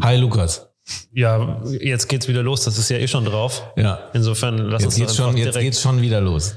[0.00, 0.68] Hi Lukas.
[1.12, 2.64] Ja, jetzt geht's wieder los.
[2.64, 3.62] Das ist ja eh schon drauf.
[3.76, 4.10] Ja.
[4.14, 6.56] Insofern lass Jetzt uns geht's schon, jetzt geht's schon wieder los.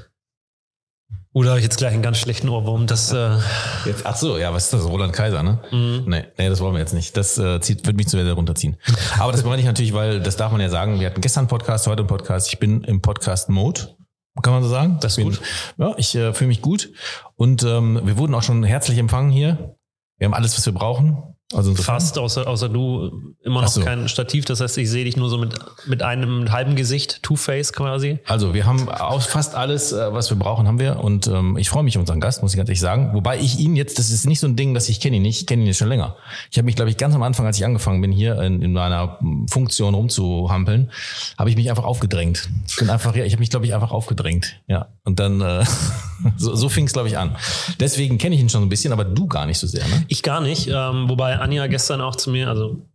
[1.32, 2.86] Oder habe ich jetzt gleich einen ganz schlechten Ohrwurm?
[2.86, 3.36] Das, äh,
[3.84, 4.84] Jetzt, ach so, ja, was ist das?
[4.84, 5.60] Roland Kaiser, ne?
[5.70, 7.14] Nee, nee, das wollen wir jetzt nicht.
[7.14, 8.78] Das äh, zieht, wird mich zu sehr runterziehen.
[9.18, 10.98] Aber das meine ich natürlich, weil das darf man ja sagen.
[10.98, 12.48] Wir hatten gestern einen Podcast, heute einen Podcast.
[12.48, 13.96] Ich bin im Podcast-Mode.
[14.42, 14.96] Kann man so sagen?
[15.00, 15.42] Das ist bin, gut.
[15.76, 16.90] Ja, ich äh, fühle mich gut.
[17.34, 19.76] Und ähm, wir wurden auch schon herzlich empfangen hier.
[20.16, 21.35] Wir haben alles, was wir brauchen.
[21.54, 23.80] Also fast, außer, außer du immer noch so.
[23.80, 24.46] kein Stativ.
[24.46, 25.54] Das heißt, ich sehe dich nur so mit,
[25.86, 28.18] mit einem halben Gesicht, Two-Face quasi.
[28.26, 30.98] Also wir haben auch fast alles, äh, was wir brauchen, haben wir.
[30.98, 33.10] Und ähm, ich freue mich auf unseren Gast, muss ich ganz ehrlich sagen.
[33.14, 35.42] Wobei ich ihn jetzt, das ist nicht so ein Ding, dass ich kenne ihn nicht,
[35.42, 36.16] ich kenne ihn jetzt schon länger.
[36.50, 38.72] Ich habe mich, glaube ich, ganz am Anfang, als ich angefangen bin, hier in, in
[38.72, 40.90] meiner Funktion rumzuhampeln,
[41.38, 42.48] habe ich mich einfach aufgedrängt.
[42.68, 44.60] Ich bin einfach, ich habe mich, glaube ich, einfach aufgedrängt.
[44.66, 44.88] Ja.
[45.04, 45.64] Und dann äh,
[46.36, 47.36] so, so fing es, glaube ich, an.
[47.78, 50.04] Deswegen kenne ich ihn schon ein bisschen, aber du gar nicht so sehr, ne?
[50.08, 50.66] Ich gar nicht.
[50.66, 52.86] Ähm, wobei Anja gestern auch zu mir, also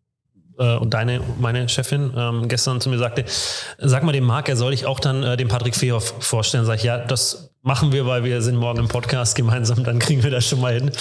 [0.57, 3.25] äh, und deine, meine Chefin ähm, gestern zu mir sagte,
[3.77, 6.65] sag mal dem Marc, er soll ich auch dann äh, dem Patrick Fehoff vorstellen.
[6.65, 10.23] Sag ich, ja, das machen wir, weil wir sind morgen im Podcast gemeinsam, dann kriegen
[10.23, 10.91] wir das schon mal hin.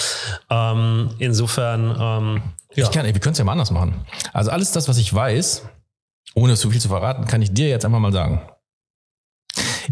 [0.49, 2.41] Ähm, insofern, ähm,
[2.73, 2.85] ja.
[2.85, 4.05] Ich kann, wir können es ja mal anders machen.
[4.33, 5.63] Also alles das, was ich weiß,
[6.35, 8.41] ohne zu viel zu verraten, kann ich dir jetzt einfach mal sagen.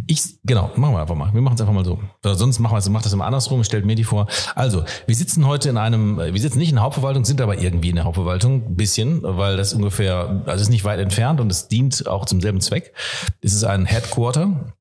[0.08, 1.34] Ich, genau, machen wir einfach mal.
[1.34, 2.00] Wir machen es einfach mal so.
[2.24, 4.28] Oder sonst machen wir es, macht das immer andersrum, stellt mir die vor.
[4.56, 7.60] Also, wir sitzen heute in einem, äh, wir sitzen nicht in der Hauptverwaltung, sind aber
[7.60, 11.52] irgendwie in der Hauptverwaltung, ein bisschen, weil das ungefähr, also ist nicht weit entfernt und
[11.52, 12.94] es dient auch zum selben Zweck.
[13.42, 14.74] Es ist ein Headquarter.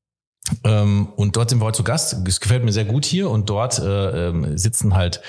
[0.63, 2.27] Ähm, und dort sind wir heute zu Gast.
[2.27, 5.21] Es gefällt mir sehr gut hier und dort äh, ähm, sitzen halt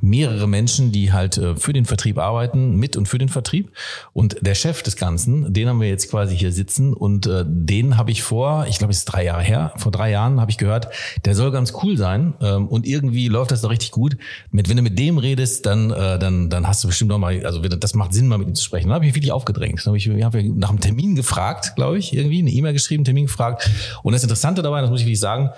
[0.00, 3.72] mehrere Menschen, die halt äh, für den Vertrieb arbeiten, mit und für den Vertrieb.
[4.12, 7.96] Und der Chef des Ganzen, den haben wir jetzt quasi hier sitzen und äh, den
[7.96, 10.58] habe ich vor, ich glaube, es ist drei Jahre her, vor drei Jahren habe ich
[10.58, 10.88] gehört,
[11.24, 14.16] der soll ganz cool sein ähm, und irgendwie läuft das doch richtig gut.
[14.50, 17.44] Mit, wenn du mit dem redest, dann, äh, dann, dann hast du bestimmt noch mal,
[17.44, 18.88] also das macht Sinn, mal mit ihm zu sprechen.
[18.88, 19.80] Dann habe ich mich wirklich aufgedrängt.
[19.80, 23.04] Dann habe ich, ich hab nach einem Termin gefragt, glaube ich, irgendwie, eine E-Mail geschrieben,
[23.04, 23.68] Termin gefragt.
[24.02, 25.50] Und das Interessante dabei, das muss ich wirklich sagen,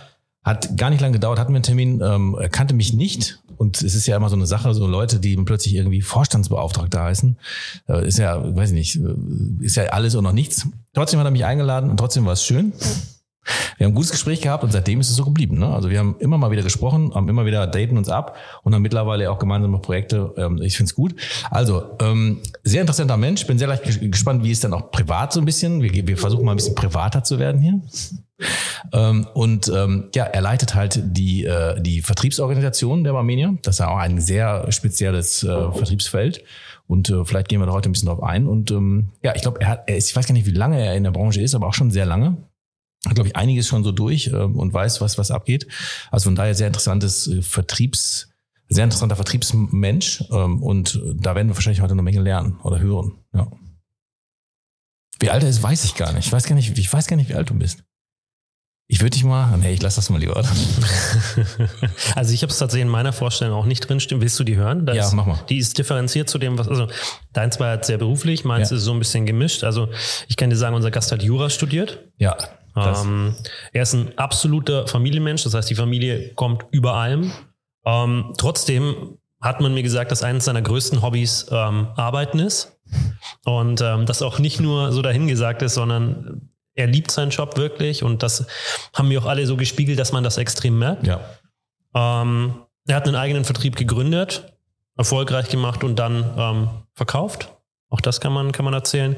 [0.42, 3.40] hat gar nicht lange gedauert, hatten wir einen Termin, ähm, er kannte mich nicht.
[3.58, 7.36] Und es ist ja immer so eine Sache, so Leute, die plötzlich irgendwie Vorstandsbeauftragter heißen,
[7.90, 10.66] äh, ist ja, weiß ich nicht, äh, ist ja alles und noch nichts.
[10.94, 12.72] Trotzdem hat er mich eingeladen und trotzdem war es schön.
[13.78, 15.58] Wir haben ein gutes Gespräch gehabt und seitdem ist es so geblieben.
[15.58, 15.66] Ne?
[15.66, 18.83] Also wir haben immer mal wieder gesprochen, haben immer wieder daten uns ab und haben
[18.83, 20.33] mittlerweile auch gemeinsame Projekte.
[20.36, 21.14] Ähm, ich finde es gut.
[21.50, 23.46] Also ähm, sehr interessanter Mensch.
[23.46, 25.83] Bin sehr leicht ges- gespannt, wie es dann auch privat so ein bisschen.
[25.83, 27.80] Wir, wir versuchen mal ein bisschen privater zu werden hier.
[28.92, 33.55] Ähm, und ähm, ja, er leitet halt die, äh, die Vertriebsorganisation der Barmenia.
[33.62, 36.42] Das ist ja auch ein sehr spezielles äh, Vertriebsfeld.
[36.86, 38.46] Und äh, vielleicht gehen wir da heute ein bisschen drauf ein.
[38.46, 40.96] Und ähm, ja, ich glaube, er er ist, ich weiß gar nicht, wie lange er
[40.96, 42.36] in der Branche ist, aber auch schon sehr lange.
[43.06, 45.67] Hat, glaube ich, einiges schon so durch ähm, und weiß, was, was abgeht.
[46.11, 48.30] Also von daher sehr interessantes äh, Vertriebs,
[48.68, 50.24] sehr interessanter Vertriebsmensch.
[50.30, 53.18] Ähm, und da werden wir wahrscheinlich heute eine Menge lernen oder hören.
[53.33, 53.46] Ja.
[55.20, 56.27] Wie alt er ist, weiß ich gar nicht.
[56.27, 57.84] Ich weiß gar nicht, ich weiß gar nicht, wie alt du bist.
[58.92, 60.42] Ich würde dich mal, nee, ich lass das mal lieber.
[62.17, 64.20] Also ich habe es tatsächlich in meiner Vorstellung auch nicht drinstehen.
[64.20, 64.84] Willst du die hören?
[64.84, 65.39] Da Ja, ist, mach mal.
[65.48, 66.89] Die ist differenziert zu dem, was, also
[67.33, 68.77] deins war jetzt sehr beruflich, meins Ja.
[68.77, 69.62] ist so ein bisschen gemischt.
[69.62, 69.89] Also
[70.28, 72.01] ich kann dir sagen, unser Gast hat Jura studiert.
[72.18, 72.36] Ja,
[72.74, 73.34] das, Ähm,
[73.73, 77.30] er ist ein absoluter Familienmensch, das heißt, die Familie kommt über allem.
[77.86, 82.77] Ähm, trotzdem hat man mir gesagt, dass eines seiner größten Hobbys ähm, Arbeiten ist.
[83.45, 88.03] Und ähm, das auch nicht nur so dahingesagt ist, sondern er liebt seinen Job wirklich.
[88.03, 88.47] Und das
[88.95, 91.07] haben mir auch alle so gespiegelt, dass man das extrem merkt.
[91.07, 91.20] ja.
[91.95, 92.55] Ähm,
[92.86, 94.45] er hat einen eigenen Vertrieb gegründet,
[94.97, 97.48] erfolgreich gemacht und dann ähm, verkauft.
[97.89, 99.17] Auch das kann man, kann man erzählen.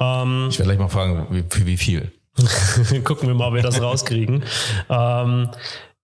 [0.00, 2.12] Ähm, Ich werde gleich mal fragen, wie, für wie viel.
[3.04, 4.44] Gucken wir mal, ob wir das rauskriegen.
[4.88, 5.50] ähm,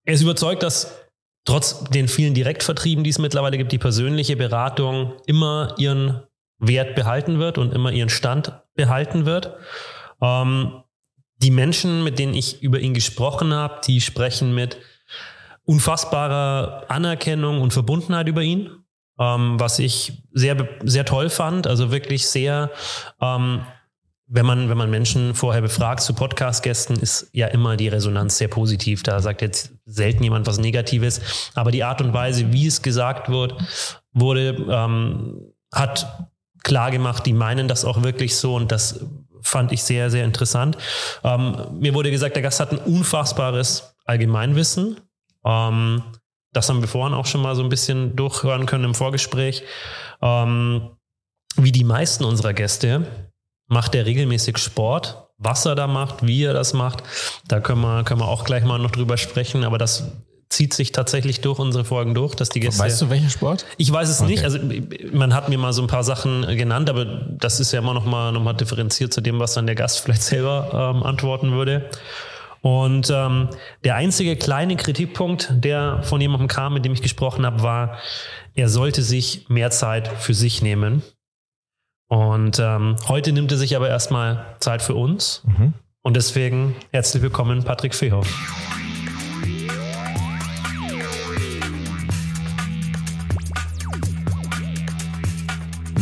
[0.05, 0.97] er ist überzeugt, dass
[1.45, 6.21] trotz den vielen Direktvertrieben, die es mittlerweile gibt, die persönliche Beratung immer ihren
[6.59, 9.55] Wert behalten wird und immer ihren Stand behalten wird.
[10.21, 10.83] Ähm,
[11.43, 14.79] die Menschen, mit denen ich über ihn gesprochen habe, die sprechen mit
[15.65, 18.71] unfassbarer Anerkennung und Verbundenheit über ihn,
[19.19, 21.67] ähm, was ich sehr, sehr toll fand.
[21.67, 22.71] Also wirklich sehr,
[23.21, 23.63] ähm,
[24.29, 28.49] wenn man, wenn man Menschen vorher befragt zu Podcast-Gästen, ist ja immer die Resonanz sehr
[28.49, 29.03] positiv.
[29.03, 31.51] Da sagt jetzt selten jemand was Negatives.
[31.55, 33.55] Aber die Art und Weise, wie es gesagt wird,
[34.13, 36.29] wurde, ähm, hat
[36.63, 39.07] klar gemacht, die meinen das auch wirklich so und das
[39.43, 40.77] fand ich sehr, sehr interessant.
[41.25, 45.01] Ähm, mir wurde gesagt, der Gast hat ein unfassbares Allgemeinwissen.
[45.45, 46.03] Ähm,
[46.53, 49.63] das haben wir vorhin auch schon mal so ein bisschen durchhören können im Vorgespräch.
[50.23, 50.91] Ähm,
[51.57, 53.07] wie die meisten unserer Gäste
[53.67, 55.23] macht er regelmäßig Sport.
[55.39, 57.03] Was er da macht, wie er das macht,
[57.47, 59.65] da können wir, können wir auch gleich mal noch drüber sprechen.
[59.65, 60.05] Aber das
[60.49, 62.83] zieht sich tatsächlich durch unsere Folgen durch, dass die Gäste.
[62.83, 63.67] Weißt du, welcher Sport?
[63.79, 64.31] Ich weiß es okay.
[64.31, 64.45] nicht.
[64.45, 64.59] Also
[65.13, 68.05] man hat mir mal so ein paar Sachen genannt, aber das ist ja immer noch
[68.05, 71.91] mal, noch mal differenziert zu dem, was dann der Gast vielleicht selber ähm, antworten würde.
[72.63, 73.49] Und ähm,
[73.85, 77.99] der einzige kleine Kritikpunkt, der von jemandem kam, mit dem ich gesprochen habe, war,
[78.55, 81.03] er sollte sich mehr Zeit für sich nehmen.
[82.09, 85.43] Und ähm, heute nimmt er sich aber erstmal Zeit für uns.
[85.45, 85.75] Mhm.
[86.03, 88.29] Und deswegen herzlich willkommen, Patrick Fehoff.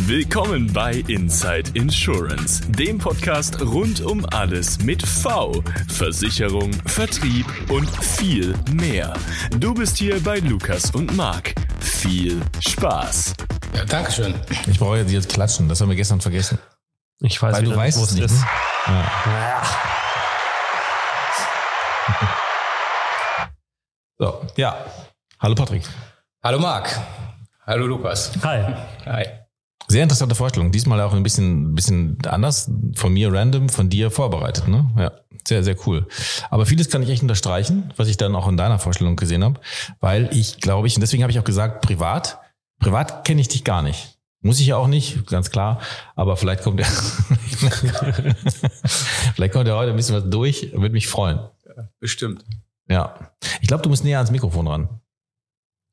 [0.07, 8.53] Willkommen bei Inside Insurance, dem Podcast rund um alles mit V, Versicherung, Vertrieb und viel
[8.71, 9.15] mehr.
[9.57, 11.55] Du bist hier bei Lukas und Marc.
[11.79, 13.33] Viel Spaß.
[13.73, 14.35] Ja, Dankeschön.
[14.67, 16.59] Ich brauche jetzt, jetzt klatschen, das haben wir gestern vergessen.
[17.21, 18.25] Ich weiß, Weil du weißt es nicht.
[18.25, 18.33] Ist.
[18.33, 18.47] Ne?
[18.87, 19.61] Ja.
[24.17, 24.77] So, ja.
[25.41, 25.83] Hallo Patrick.
[26.41, 26.97] Hallo Marc.
[27.65, 28.31] Hallo Lukas.
[28.43, 28.73] Hi.
[29.05, 29.44] Hi.
[29.87, 30.71] Sehr interessante Vorstellung.
[30.71, 32.71] Diesmal auch ein bisschen, bisschen anders.
[32.95, 34.67] Von mir random, von dir vorbereitet.
[34.67, 34.91] Ne?
[34.97, 35.11] Ja,
[35.47, 36.07] sehr, sehr cool.
[36.49, 39.59] Aber vieles kann ich echt unterstreichen, was ich dann auch in deiner Vorstellung gesehen habe.
[39.99, 42.39] Weil ich glaube ich, und deswegen habe ich auch gesagt, privat,
[42.79, 44.17] privat kenne ich dich gar nicht.
[44.41, 45.79] Muss ich ja auch nicht, ganz klar.
[46.15, 46.85] Aber vielleicht kommt er,
[49.35, 50.71] vielleicht kommt er heute ein bisschen was durch.
[50.73, 51.39] Würde mich freuen.
[51.99, 52.45] Bestimmt.
[52.87, 53.31] Ja.
[53.61, 55.01] Ich glaube, du musst näher ans Mikrofon ran.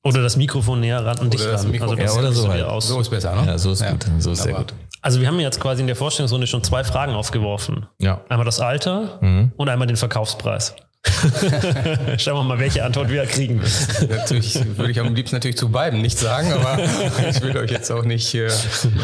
[0.04, 1.52] Oder das Mikrofon näher ran an dich ran.
[1.52, 2.82] Also ja, oder so, halt.
[2.82, 3.46] so ist besser, ne?
[3.46, 3.92] Ja, so ist ja.
[3.92, 4.06] gut.
[4.18, 4.74] So ist sehr gut.
[5.00, 7.86] Also wir haben jetzt quasi in der Vorstellungsrunde schon zwei Fragen aufgeworfen.
[7.98, 8.20] Ja.
[8.28, 9.52] Einmal das Alter mhm.
[9.56, 10.74] und einmal den Verkaufspreis.
[12.18, 13.60] Schauen wir mal, welche Antwort wir kriegen.
[14.08, 16.78] natürlich würde ich am liebsten natürlich zu beiden nichts sagen, aber
[17.28, 18.48] ich will euch jetzt auch nicht, äh,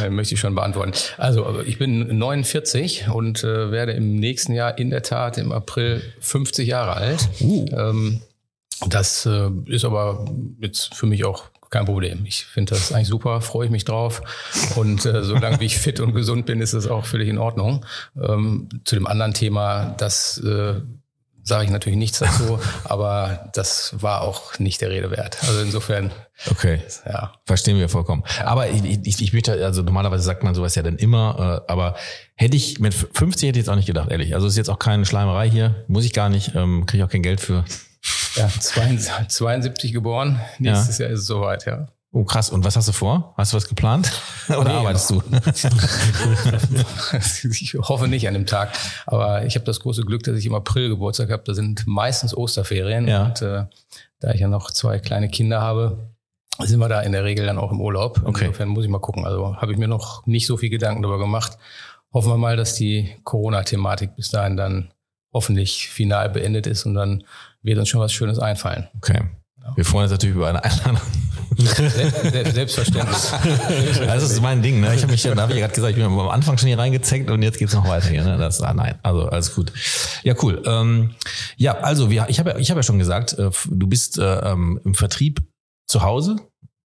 [0.08, 0.92] möchte ich schon beantworten.
[1.16, 6.02] Also ich bin 49 und äh, werde im nächsten Jahr in der Tat im April
[6.20, 7.28] 50 Jahre alt.
[7.40, 7.66] Uh.
[7.72, 8.20] Ähm,
[8.86, 10.24] das äh, ist aber
[10.60, 12.24] jetzt für mich auch kein Problem.
[12.24, 14.22] Ich finde das eigentlich super, freue ich mich drauf.
[14.76, 17.84] Und äh, solange wie ich fit und gesund bin, ist es auch völlig in Ordnung.
[18.20, 20.80] Ähm, zu dem anderen Thema, das äh,
[21.42, 25.38] sage ich natürlich nichts dazu, aber das war auch nicht der Rede wert.
[25.42, 26.10] Also insofern.
[26.50, 26.80] Okay.
[27.04, 27.32] Ja.
[27.44, 28.22] Verstehen wir vollkommen.
[28.44, 31.96] Aber ich, ich, ich möchte, also normalerweise sagt man sowas ja dann immer, äh, aber
[32.34, 34.34] hätte ich, mit 50 hätte ich jetzt auch nicht gedacht, ehrlich.
[34.34, 37.04] Also es ist jetzt auch keine Schleimerei hier, muss ich gar nicht, ähm, kriege ich
[37.06, 37.64] auch kein Geld für.
[38.38, 38.48] Ja,
[39.28, 40.40] 72 geboren.
[40.58, 41.06] Nächstes ja.
[41.06, 41.88] Jahr ist es soweit, ja.
[42.10, 42.48] Oh, krass.
[42.48, 43.34] Und was hast du vor?
[43.36, 44.10] Hast du was geplant?
[44.48, 45.22] Oder nee, arbeitest du?
[47.50, 48.72] ich hoffe nicht an dem Tag.
[49.06, 51.42] Aber ich habe das große Glück, dass ich im April Geburtstag habe.
[51.44, 53.06] Da sind meistens Osterferien.
[53.06, 53.26] Ja.
[53.26, 53.66] Und äh,
[54.20, 55.98] da ich ja noch zwei kleine Kinder habe,
[56.60, 58.22] sind wir da in der Regel dann auch im Urlaub.
[58.24, 58.46] Okay.
[58.46, 59.26] Insofern muss ich mal gucken.
[59.26, 61.58] Also habe ich mir noch nicht so viel Gedanken darüber gemacht.
[62.14, 64.92] Hoffen wir mal, dass die Corona-Thematik bis dahin dann
[65.32, 67.24] hoffentlich final beendet ist und dann
[67.62, 68.88] wird uns schon was Schönes einfallen.
[68.96, 69.22] Okay.
[69.74, 71.00] Wir freuen uns natürlich über eine Einladung.
[71.56, 73.18] Selbstverständlich.
[74.06, 74.80] Das ist mein Ding.
[74.80, 74.94] Ne?
[74.94, 76.78] Ich habe mich, da habe ich ja gerade gesagt, ich bin am Anfang schon hier
[76.78, 78.24] reingezeckt und jetzt geht's noch weiter hier.
[78.24, 78.38] Ne?
[78.38, 79.72] Das, ah, nein, also alles gut.
[80.22, 80.62] Ja, cool.
[80.66, 81.14] Ähm,
[81.56, 84.80] ja, also wir, ich habe ich hab ja schon gesagt, äh, du bist äh, ähm,
[84.84, 85.42] im Vertrieb
[85.86, 86.36] zu Hause,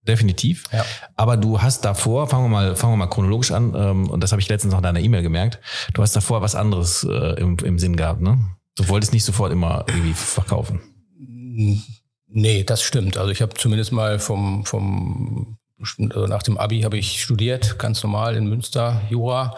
[0.02, 0.66] definitiv.
[0.72, 0.86] Ja.
[1.16, 4.32] Aber du hast davor, fangen wir mal, fangen wir mal chronologisch an, ähm, und das
[4.32, 5.60] habe ich letztens noch in deiner E-Mail gemerkt,
[5.94, 8.40] du hast davor was anderes äh, im, im Sinn gehabt, ne?
[8.76, 10.82] Du wolltest nicht sofort immer irgendwie verkaufen.
[12.28, 13.18] Nee, das stimmt.
[13.18, 15.58] Also ich habe zumindest mal vom, vom
[16.00, 19.56] also nach dem Abi habe ich studiert, ganz normal in Münster, Jura.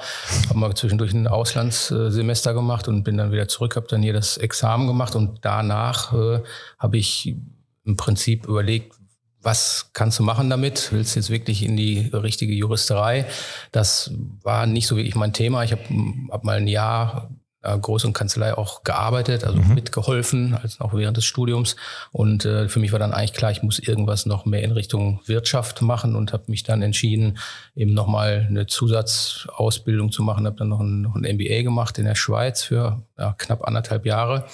[0.50, 4.38] Habe mal zwischendurch ein Auslandssemester gemacht und bin dann wieder zurück, habe dann hier das
[4.38, 6.42] Examen gemacht und danach äh,
[6.80, 7.36] habe ich
[7.84, 8.96] im Prinzip überlegt,
[9.42, 10.92] was kannst du machen damit?
[10.92, 13.28] Willst du jetzt wirklich in die richtige Juristerei?
[13.72, 15.64] Das war nicht so wirklich mein Thema.
[15.64, 15.84] Ich habe
[16.32, 17.30] hab mal ein Jahr
[17.66, 19.74] äh, größeren Kanzlei auch gearbeitet, also mhm.
[19.74, 21.76] mitgeholfen, als auch während des Studiums.
[22.12, 25.20] Und äh, für mich war dann eigentlich klar, ich muss irgendwas noch mehr in Richtung
[25.26, 27.38] Wirtschaft machen und habe mich dann entschieden,
[27.76, 30.46] eben nochmal eine Zusatzausbildung zu machen.
[30.46, 34.06] Habe dann noch ein, noch ein MBA gemacht in der Schweiz für ja, knapp anderthalb
[34.06, 34.46] Jahre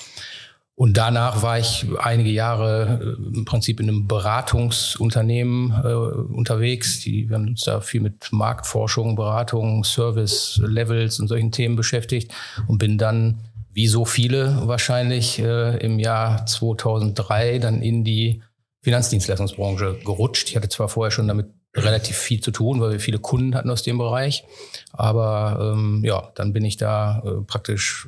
[0.81, 7.01] und danach war ich einige Jahre äh, im Prinzip in einem Beratungsunternehmen äh, unterwegs.
[7.01, 12.33] Die, wir haben uns da viel mit Marktforschung, Beratung, Service Levels und solchen Themen beschäftigt
[12.65, 18.41] und bin dann, wie so viele wahrscheinlich, äh, im Jahr 2003 dann in die
[18.81, 20.49] Finanzdienstleistungsbranche gerutscht.
[20.49, 21.45] Ich hatte zwar vorher schon damit
[21.75, 24.45] relativ viel zu tun, weil wir viele Kunden hatten aus dem Bereich,
[24.93, 28.07] aber ähm, ja, dann bin ich da äh, praktisch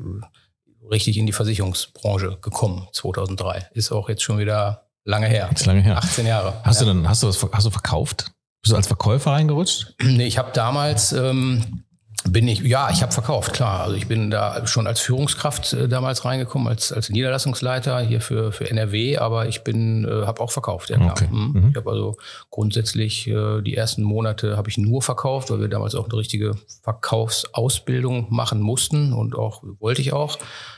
[0.89, 3.69] richtig in die Versicherungsbranche gekommen, 2003.
[3.73, 5.49] Ist auch jetzt schon wieder lange her.
[5.53, 5.97] Ist lange her.
[5.97, 6.61] 18 Jahre.
[6.63, 6.87] Hast ja.
[6.87, 8.31] du dann, hast du was, hast du verkauft?
[8.61, 9.93] Bist du als Verkäufer reingerutscht?
[10.01, 11.83] Nee, ich habe damals ähm,
[12.29, 13.81] Bin ich, ja, ich habe verkauft, klar.
[13.81, 18.51] Also ich bin da schon als Führungskraft äh, damals reingekommen, als, als Niederlassungsleiter hier für,
[18.51, 21.11] für NRW, aber ich bin, äh, habe auch verkauft, ja klar.
[21.11, 21.27] Okay.
[21.29, 21.51] Mhm.
[21.53, 21.69] Mhm.
[21.71, 22.17] Ich habe also
[22.49, 26.55] grundsätzlich äh, die ersten Monate habe ich nur verkauft, weil wir damals auch eine richtige
[26.81, 30.37] Verkaufsausbildung machen mussten und auch wollte ich auch.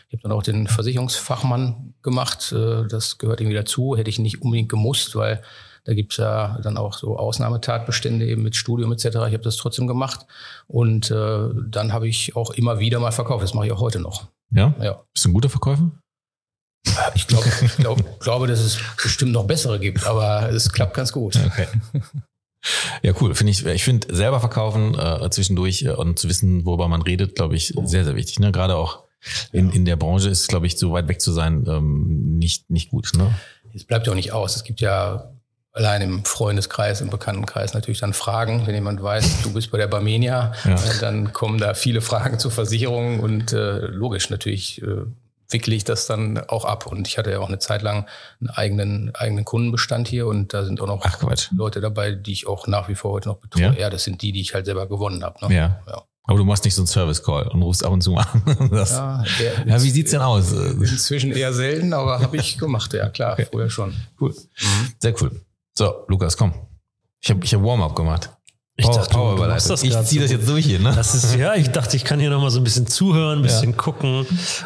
[0.10, 2.52] Ich habe dann auch den Versicherungsfachmann gemacht.
[2.52, 3.96] Äh, das gehört irgendwie dazu.
[3.96, 5.42] Hätte ich nicht unbedingt gemusst, weil
[5.86, 9.06] da gibt's ja dann auch so Ausnahmetatbestände eben mit Studium etc.
[9.06, 10.26] Ich habe das trotzdem gemacht.
[10.68, 13.44] Und äh, dann habe ich auch immer wieder mal verkauft.
[13.44, 14.28] Das mache ich auch heute noch.
[14.52, 14.74] Ja?
[14.82, 15.04] Ja.
[15.14, 15.92] Bist du ein guter Verkäufer?
[17.14, 21.12] Ich glaube, ich glaub, glaube, dass es bestimmt noch bessere gibt, aber es klappt ganz
[21.12, 21.36] gut.
[21.46, 21.68] Okay.
[23.04, 23.36] Ja, cool.
[23.36, 27.36] Finde ich, ich finde selber verkaufen äh, zwischendurch äh, und zu wissen, worüber man redet,
[27.36, 28.40] glaube ich, sehr, sehr wichtig.
[28.40, 28.52] Ne?
[28.52, 29.04] Gerade auch
[29.52, 32.90] in, in der Branche ist, glaube ich, so weit weg zu sein, ähm, nicht, nicht
[32.90, 33.12] gut.
[33.16, 33.36] Ne?
[33.76, 34.56] Es bleibt ja auch nicht aus.
[34.56, 35.35] Es gibt ja
[35.76, 38.66] allein im Freundeskreis, im Bekanntenkreis natürlich dann Fragen.
[38.66, 40.76] Wenn jemand weiß, du bist bei der Barmenia, Ja.
[40.76, 45.04] äh, dann kommen da viele Fragen zur Versicherung und äh, logisch natürlich äh,
[45.50, 46.88] wickle ich das dann auch ab.
[46.88, 48.08] Und ich hatte ja auch eine Zeit lang
[48.40, 51.20] einen eigenen, eigenen Kundenbestand hier und da sind auch noch Ach.
[51.56, 53.64] Leute dabei, die ich auch nach wie vor heute noch betreue.
[53.66, 53.74] Ja?
[53.74, 55.46] Ja, das sind die, die ich halt selber gewonnen habe.
[55.48, 55.56] Ne?
[55.56, 55.80] Ja.
[55.88, 56.04] Ja.
[56.28, 58.70] Aber du machst nicht so einen Service-Call und rufst ab und zu mal an.
[58.74, 59.24] Ja,
[59.68, 60.52] Ja, wie sieht's denn aus?
[60.54, 63.94] Inzwischen eher selten, aber habe ich gemacht, ja klar, vorher schon.
[64.20, 64.34] Cool.
[65.00, 65.40] Sehr cool.
[65.78, 66.54] So, Lukas, komm.
[67.22, 68.30] Ich habe ich hab Warm-up gemacht.
[68.78, 70.92] Ich Power- dachte, du- du das Ich ziehe das jetzt durch hier, ne?
[70.96, 73.72] Das ist, ja, ich dachte, ich kann hier nochmal so ein bisschen zuhören, ein bisschen
[73.72, 73.78] Ja.
[73.78, 74.26] gucken.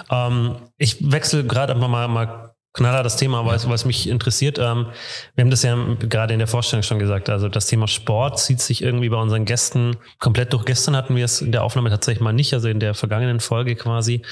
[0.09, 4.07] Ähm, ich wechsle gerade einfach mal, mal knaller das Thema, weil es weil es mich
[4.09, 4.57] interessiert.
[4.59, 4.87] Ähm,
[5.35, 7.29] wir haben das ja gerade in der Vorstellung schon gesagt.
[7.29, 10.65] Also das Thema Sport zieht sich irgendwie bei unseren Gästen komplett durch.
[10.65, 13.75] Gestern hatten wir es in der Aufnahme tatsächlich mal nicht, also in der vergangenen Folge
[13.75, 14.23] quasi.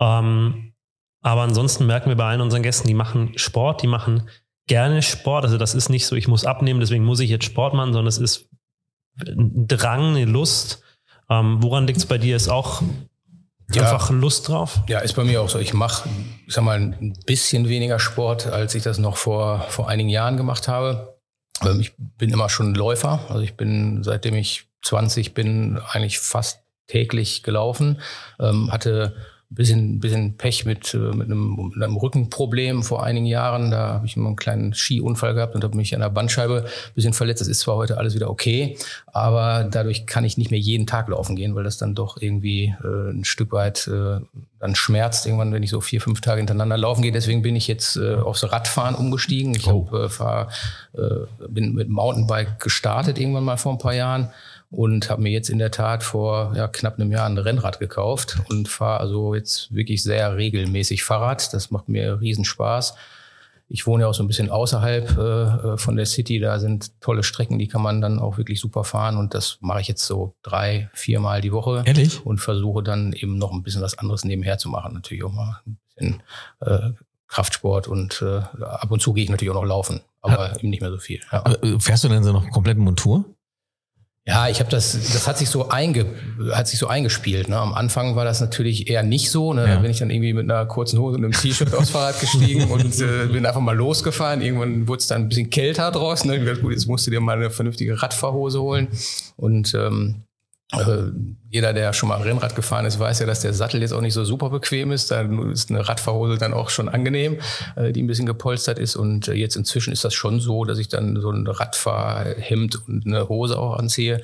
[0.00, 0.72] Ähm,
[1.22, 4.28] aber ansonsten merken wir bei allen unseren Gästen, die machen Sport, die machen
[4.66, 5.44] gerne Sport.
[5.44, 8.06] Also das ist nicht so, ich muss abnehmen, deswegen muss ich jetzt Sport machen, sondern
[8.08, 8.48] es ist
[9.26, 10.82] ein Drang, eine Lust.
[11.30, 12.36] Ähm, woran liegt es bei dir?
[12.36, 12.82] Ist auch
[13.72, 13.82] Ja.
[13.82, 14.80] einfach Lust drauf?
[14.88, 15.58] Ja, ist bei mir auch so.
[15.58, 16.08] Ich mache,
[16.46, 20.36] ich sag mal, ein bisschen weniger Sport, als ich das noch vor, vor einigen Jahren
[20.36, 21.18] gemacht habe.
[21.62, 23.20] Ähm, Ich bin immer schon Läufer.
[23.28, 28.00] Also ich bin, seitdem ich 20 bin, eigentlich fast täglich gelaufen.
[28.38, 29.16] Ähm, hatte
[29.54, 33.70] bisschen, bisschen Pech mit, äh, mit, einem, mit einem Rückenproblem vor einigen Jahren.
[33.70, 36.94] Da habe ich immer einen kleinen Skiunfall gehabt und habe mich an der Bandscheibe ein
[36.94, 37.40] bisschen verletzt.
[37.40, 41.08] Das ist zwar heute alles wieder okay, aber dadurch kann ich nicht mehr jeden Tag
[41.08, 44.20] laufen gehen, weil das dann doch irgendwie äh, ein Stück weit äh,
[44.60, 47.12] dann schmerzt irgendwann, wenn ich so vier, fünf Tage hintereinander laufen gehe.
[47.12, 49.54] Deswegen bin ich jetzt äh, aufs Radfahren umgestiegen.
[49.54, 49.86] Ich Oh.
[49.90, 50.48] hab, äh, fahr,
[50.94, 51.00] äh,
[51.48, 54.30] bin mit Mountainbike gestartet irgendwann mal vor ein paar Jahren
[54.76, 58.38] und habe mir jetzt in der Tat vor ja, knapp einem Jahr ein Rennrad gekauft
[58.48, 61.52] und fahre also jetzt wirklich sehr regelmäßig Fahrrad.
[61.52, 62.94] Das macht mir riesen Spaß.
[63.68, 66.38] Ich wohne ja auch so ein bisschen außerhalb äh, von der City.
[66.38, 69.16] Da sind tolle Strecken, die kann man dann auch wirklich super fahren.
[69.16, 72.24] Und das mache ich jetzt so drei, viermal die Woche Ehrlich?
[72.26, 74.92] und versuche dann eben noch ein bisschen was anderes nebenher zu machen.
[74.94, 76.22] Natürlich auch mal ein bisschen
[76.60, 76.90] äh,
[77.28, 80.82] Kraftsport und äh, ab und zu gehe ich natürlich auch noch laufen, aber eben nicht
[80.82, 81.20] mehr so viel.
[81.32, 81.44] Ja.
[81.62, 83.24] Äh, Fährst du denn so noch komplett Montur?
[84.26, 86.06] Ja, ich habe das, das hat sich so einge,
[86.52, 87.48] hat sich so eingespielt.
[87.50, 87.58] Ne?
[87.58, 89.52] Am Anfang war das natürlich eher nicht so.
[89.52, 89.62] Ne?
[89.62, 89.74] Ja.
[89.74, 92.70] Da bin ich dann irgendwie mit einer kurzen Hose und einem T-Shirt aufs Fahrrad gestiegen
[92.70, 94.40] und äh, bin einfach mal losgefahren.
[94.40, 96.30] Irgendwann wurde es dann ein bisschen kälter draußen.
[96.30, 96.38] Ne?
[96.38, 98.88] Ich dachte, gut, jetzt musst du dir mal eine vernünftige Radfahrhose holen.
[99.36, 100.22] Und ähm,
[100.72, 101.10] äh,
[101.50, 104.14] jeder, der schon mal Rennrad gefahren ist, weiß ja, dass der Sattel jetzt auch nicht
[104.14, 105.10] so super bequem ist.
[105.10, 107.38] Da ist eine Radfahrhose dann auch schon angenehm,
[107.76, 108.96] äh, die ein bisschen gepolstert ist.
[108.96, 113.06] Und äh, jetzt inzwischen ist das schon so, dass ich dann so ein Radfahrhemd und
[113.06, 114.22] eine Hose auch anziehe.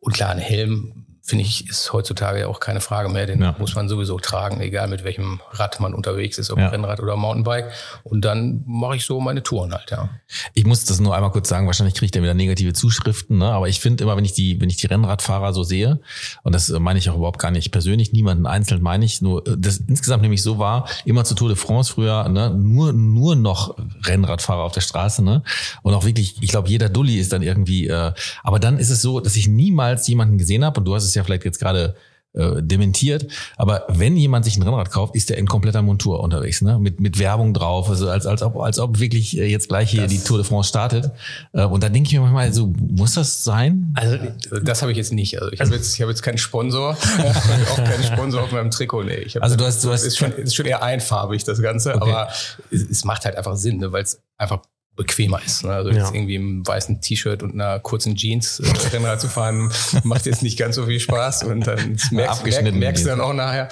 [0.00, 3.24] Und klar, ein Helm, finde ich, ist heutzutage ja auch keine Frage mehr.
[3.24, 3.56] Den Ja.
[3.58, 6.68] muss man sowieso tragen, egal mit welchem Rad man unterwegs ist, ob Ja.
[6.68, 7.70] Rennrad oder Mountainbike.
[8.02, 10.10] Und dann mache ich so meine Touren halt, ja.
[10.52, 13.46] Ich muss das nur einmal kurz sagen, wahrscheinlich kriege ich da wieder negative Zuschriften, ne?
[13.52, 16.00] aber ich finde immer, wenn ich die, wenn ich die Rennradfahrer so sehe,
[16.42, 19.46] und das äh, meine ich auch überhaupt gar nicht persönlich, niemanden einzeln meine ich, nur
[19.48, 22.50] äh, das insgesamt nämlich so war, immer zu Tour de France früher, ne?
[22.50, 25.42] nur, nur noch Rennradfahrer auf der Straße, ne?
[25.82, 28.12] Und auch wirklich, ich glaube, jeder Dulli ist dann irgendwie, äh,
[28.42, 31.13] aber dann ist es so, dass ich niemals jemanden gesehen habe, und du hast es
[31.14, 31.94] ja vielleicht jetzt gerade
[32.36, 33.28] äh, dementiert.
[33.56, 36.80] Aber wenn jemand sich ein Rennrad kauft, ist er in kompletter Montur unterwegs, ne?
[36.80, 40.02] Mit, mit Werbung drauf, also als, als ob, als ob wirklich äh, jetzt gleich hier
[40.02, 41.12] Das- die Tour de France startet.
[41.52, 43.94] Äh, und da denke ich mir manchmal so, muss das sein?
[43.94, 44.18] Also,
[44.64, 45.38] Das habe ich jetzt nicht.
[45.40, 46.96] Also ich habe jetzt, ich habe jetzt keinen Sponsor,
[47.70, 49.04] auch keinen Sponsor auf meinem Trikot.
[49.04, 51.62] Nee, ich hab Also du hast- du hast- ist schon, ist schon eher einfarbig das
[51.62, 52.10] Ganze, Okay.
[52.10, 52.28] aber
[52.72, 54.60] es, es macht halt einfach Sinn, ne, weil es einfach
[54.96, 55.64] bequemer ist.
[55.64, 55.72] Ne?
[55.72, 55.96] Also Ja.
[56.04, 59.70] jetzt irgendwie im weißen T-Shirt und einer kurzen Jeans äh, Rennrad zu fahren,
[60.04, 63.32] macht jetzt nicht ganz so viel Spaß und dann merkst, Abgeschnitten merkst du dann auch
[63.32, 63.68] nachher.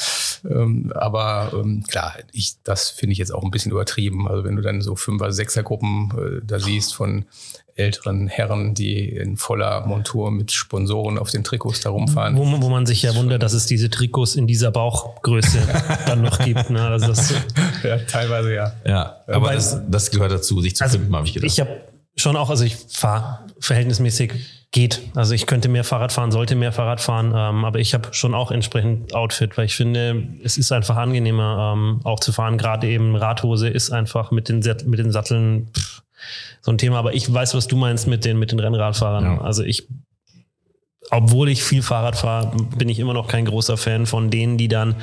[0.49, 4.27] Ähm, aber ähm, klar, ich, das finde ich jetzt auch ein bisschen übertrieben.
[4.29, 7.25] Also wenn du dann so Fünfer-, Sechser-Gruppen äh, da siehst von
[7.77, 12.37] älteren Herren, die in voller Montur mit Sponsoren auf den Trikots da rumfahren.
[12.37, 15.59] Wo, wo man sich ja wundert, dass es diese Trikots in dieser Bauchgröße
[16.07, 16.71] dann noch gibt.
[16.71, 16.83] Ne?
[16.83, 17.33] Also das,
[17.83, 18.73] ja, teilweise ja.
[18.87, 21.51] Ja, aber Weil- das, das gehört dazu, sich zu also pimpen, habe ich gedacht.
[21.51, 21.81] ich habe
[22.17, 24.33] schon auch, also ich fahre verhältnismäßig
[24.73, 25.03] geht.
[25.15, 28.35] Also ich könnte mehr Fahrrad fahren, sollte mehr Fahrrad fahren, ähm, aber ich habe schon
[28.35, 32.57] auch entsprechend Outfit, weil ich finde, es ist einfach angenehmer ähm, auch zu fahren.
[32.57, 36.02] Gerade eben Radhose ist einfach mit den, mit den Satteln pff,
[36.63, 36.99] so ein Thema.
[36.99, 39.25] Aber ich weiß, was du meinst mit den, mit den Rennradfahrern.
[39.25, 39.41] Ja.
[39.41, 39.89] Also ich,
[41.11, 44.69] obwohl ich viel Fahrrad fahre, bin ich immer noch kein großer Fan von denen, die
[44.69, 44.97] dann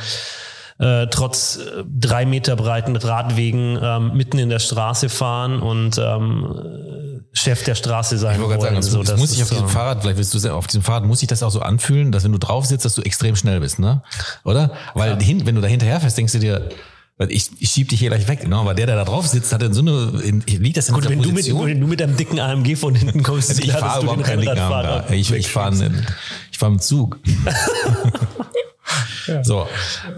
[0.80, 7.26] äh, trotz äh, drei Meter breiten Radwegen ähm, mitten in der Straße fahren und ähm,
[7.34, 9.66] Chef der Straße sein Ich wollte gerade sagen, es, So, das muss ist, auf diesem
[9.66, 12.12] ähm, Fahrrad, vielleicht willst du sagen, auf diesem Fahrrad muss sich das auch so anfühlen,
[12.12, 14.02] dass wenn du drauf sitzt, dass du extrem schnell bist, ne?
[14.46, 14.72] Oder?
[14.94, 16.70] Weil hin, wenn du da hinterher fährst, denkst du dir,
[17.28, 18.56] ich, ich schieb dich hier gleich weg, ne?
[18.56, 21.10] Aber der, der da drauf sitzt, hat in so eine, in, liegt das in Gut,
[21.10, 21.68] wenn du, mit, Position?
[21.68, 24.42] wenn du mit einem dicken AMG von hinten kommst, ist ich klar, fahre überhaupt keinen
[24.42, 25.06] dicken da.
[25.10, 25.92] Ich, ich fahre
[26.52, 27.20] ich fahr mit Zug.
[29.44, 29.68] So,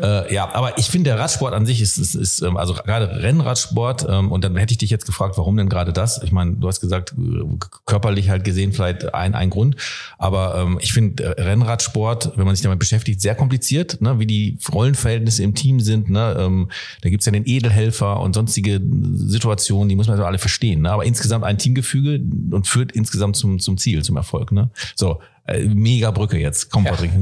[0.01, 3.21] äh, ja, aber ich finde, der Radsport an sich ist, ist, ist ähm, also gerade
[3.21, 6.21] Rennradsport, ähm, und dann hätte ich dich jetzt gefragt, warum denn gerade das?
[6.23, 7.43] Ich meine, du hast gesagt, äh,
[7.85, 9.75] körperlich halt gesehen vielleicht ein, ein Grund,
[10.17, 14.19] aber ähm, ich finde äh, Rennradsport, wenn man sich damit beschäftigt, sehr kompliziert, ne?
[14.19, 16.09] wie die Rollenverhältnisse im Team sind.
[16.09, 16.35] Ne?
[16.39, 16.69] Ähm,
[17.01, 18.81] da gibt's ja den Edelhelfer und sonstige
[19.15, 20.81] Situationen, die muss man so alle verstehen.
[20.81, 20.91] Ne?
[20.91, 24.51] Aber insgesamt ein Teamgefüge und führt insgesamt zum, zum Ziel, zum Erfolg.
[24.51, 24.69] Ne?
[24.95, 26.69] So, mega Brücke jetzt.
[26.71, 27.11] Komm, Patrick.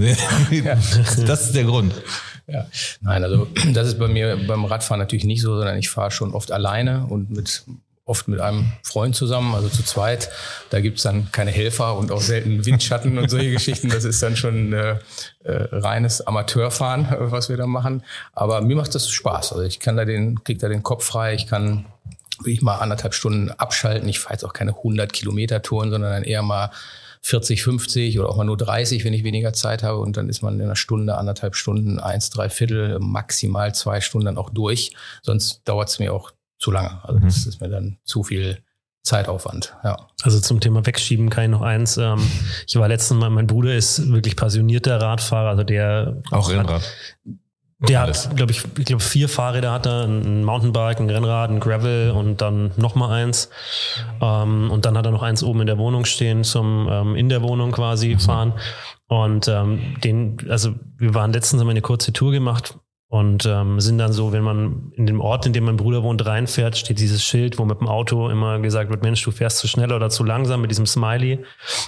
[1.25, 1.93] Das ist der Grund.
[2.47, 2.67] Ja.
[3.01, 6.33] Nein, also das ist bei mir beim Radfahren natürlich nicht so, sondern ich fahre schon
[6.33, 7.63] oft alleine und mit
[8.09, 10.29] oft mit einem Freund zusammen, also zu zweit.
[10.71, 13.89] Da gibt's dann keine Helfer und auch selten Windschatten und solche Geschichten.
[13.89, 14.97] Das ist dann schon äh,
[15.43, 18.03] äh, reines Amateurfahren, äh, was wir da machen.
[18.33, 19.53] Aber mir macht das Spaß.
[19.53, 21.85] Also ich kann da den, krieg da den Kopf frei, ich kann
[22.39, 24.09] wirklich mal anderthalb Stunden abschalten.
[24.09, 26.71] Ich fahre jetzt auch keine 100 Kilometer Touren, sondern dann eher mal
[27.21, 29.99] 40, 50 oder auch mal nur 30, wenn ich weniger Zeit habe.
[29.99, 34.25] Und dann ist man in einer Stunde, anderthalb Stunden, eins, drei Viertel, maximal zwei Stunden
[34.25, 34.93] dann auch durch.
[35.21, 37.03] Sonst dauert es mir auch zu lange.
[37.03, 38.63] Also das ist mir dann zu viel
[39.03, 39.75] Zeitaufwand.
[39.83, 40.07] Ja.
[40.23, 41.97] Also zum Thema Wegschieben kann ich noch eins.
[41.97, 42.19] Ähm,
[42.67, 46.83] ich war letztens mal, mein Bruder ist wirklich passionierter Radfahrer, also der Auch Rennrad.
[47.87, 51.61] Der hat, glaube ich, ich glaube vier Fahrräder hat er, ein Mountainbike, ein Rennrad, ein
[51.61, 53.49] Gravel und dann noch mal eins.
[54.21, 57.29] Ähm, und dann hat er noch eins oben in der Wohnung stehen zum ähm, in
[57.29, 58.53] der Wohnung quasi fahren.
[59.07, 62.75] Und ähm, den, also wir waren letztens haben wir eine kurze Tour gemacht
[63.11, 66.23] und ähm, sind dann so, wenn man in dem Ort, in dem mein Bruder wohnt,
[66.27, 69.67] reinfährt, steht dieses Schild, wo mit dem Auto immer gesagt wird, Mensch, du fährst zu
[69.67, 71.39] schnell oder zu langsam mit diesem Smiley.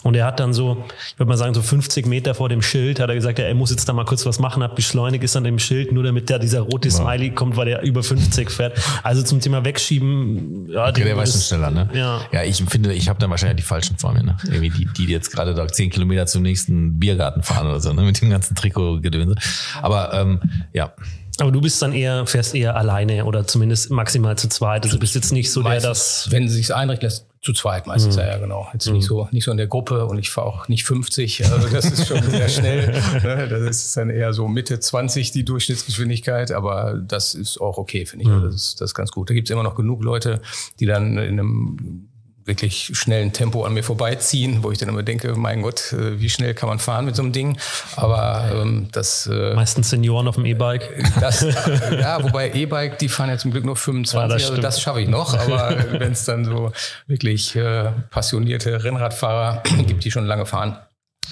[0.01, 2.99] Und er hat dann so, ich würde mal sagen, so 50 Meter vor dem Schild,
[2.99, 5.36] hat er gesagt, ja, er muss jetzt da mal kurz was machen, hat beschleunigt, ist
[5.36, 8.79] an dem Schild, nur damit da dieser rote Smiley kommt, weil er über 50 fährt.
[9.03, 11.88] Also zum Thema Wegschieben, ja, Okay, der war schon schneller, ne?
[11.93, 12.21] Ja.
[12.31, 14.38] Ja, ich finde, ich habe dann wahrscheinlich die falschen vor mir, ne?
[14.45, 18.01] Irgendwie die, die jetzt gerade da zehn Kilometer zum nächsten Biergarten fahren oder so, ne?
[18.01, 19.36] Mit dem ganzen Trikot-Gedönse.
[19.84, 20.39] Aber ähm,
[20.73, 20.93] ja,
[21.39, 24.84] Aber du bist dann eher, fährst eher alleine oder zumindest maximal zu zweit.
[24.84, 26.28] Also du bist jetzt nicht so der, das.
[26.30, 28.67] wenn sie sich einrichten lässt, zu zweit meistens, ja, ja, genau.
[28.72, 31.67] Jetzt nicht so, nicht so in der Gruppe und ich fahre auch nicht 50, also
[31.70, 32.91] das ist schon sehr schnell.
[33.24, 33.48] Ne?
[33.48, 38.26] Das ist dann eher so Mitte 20 die Durchschnittsgeschwindigkeit, aber das ist auch okay, finde
[38.26, 38.32] ich.
[38.32, 39.30] Also Das, ist, das ist ganz gut.
[39.30, 40.41] Da gibt es immer noch genug Leute,
[40.80, 42.10] die dann in einem
[42.45, 46.30] wirklich schnellen Tempo an mir vorbeiziehen, wo ich dann immer denke, mein Gott, äh, wie
[46.30, 47.58] schnell kann man fahren mit so einem Ding?
[47.95, 51.04] Aber ähm, das äh, Meistens Senioren auf dem E-Bike.
[51.19, 54.82] das, ja, wobei E-Bike, die fahren ja zum Glück nur 25, Ja, das also das
[54.82, 55.38] schaffe ich noch.
[55.38, 56.71] Aber wenn es dann so
[57.08, 60.77] wirklich äh, passionierte Rennradfahrer gibt, die schon lange fahren,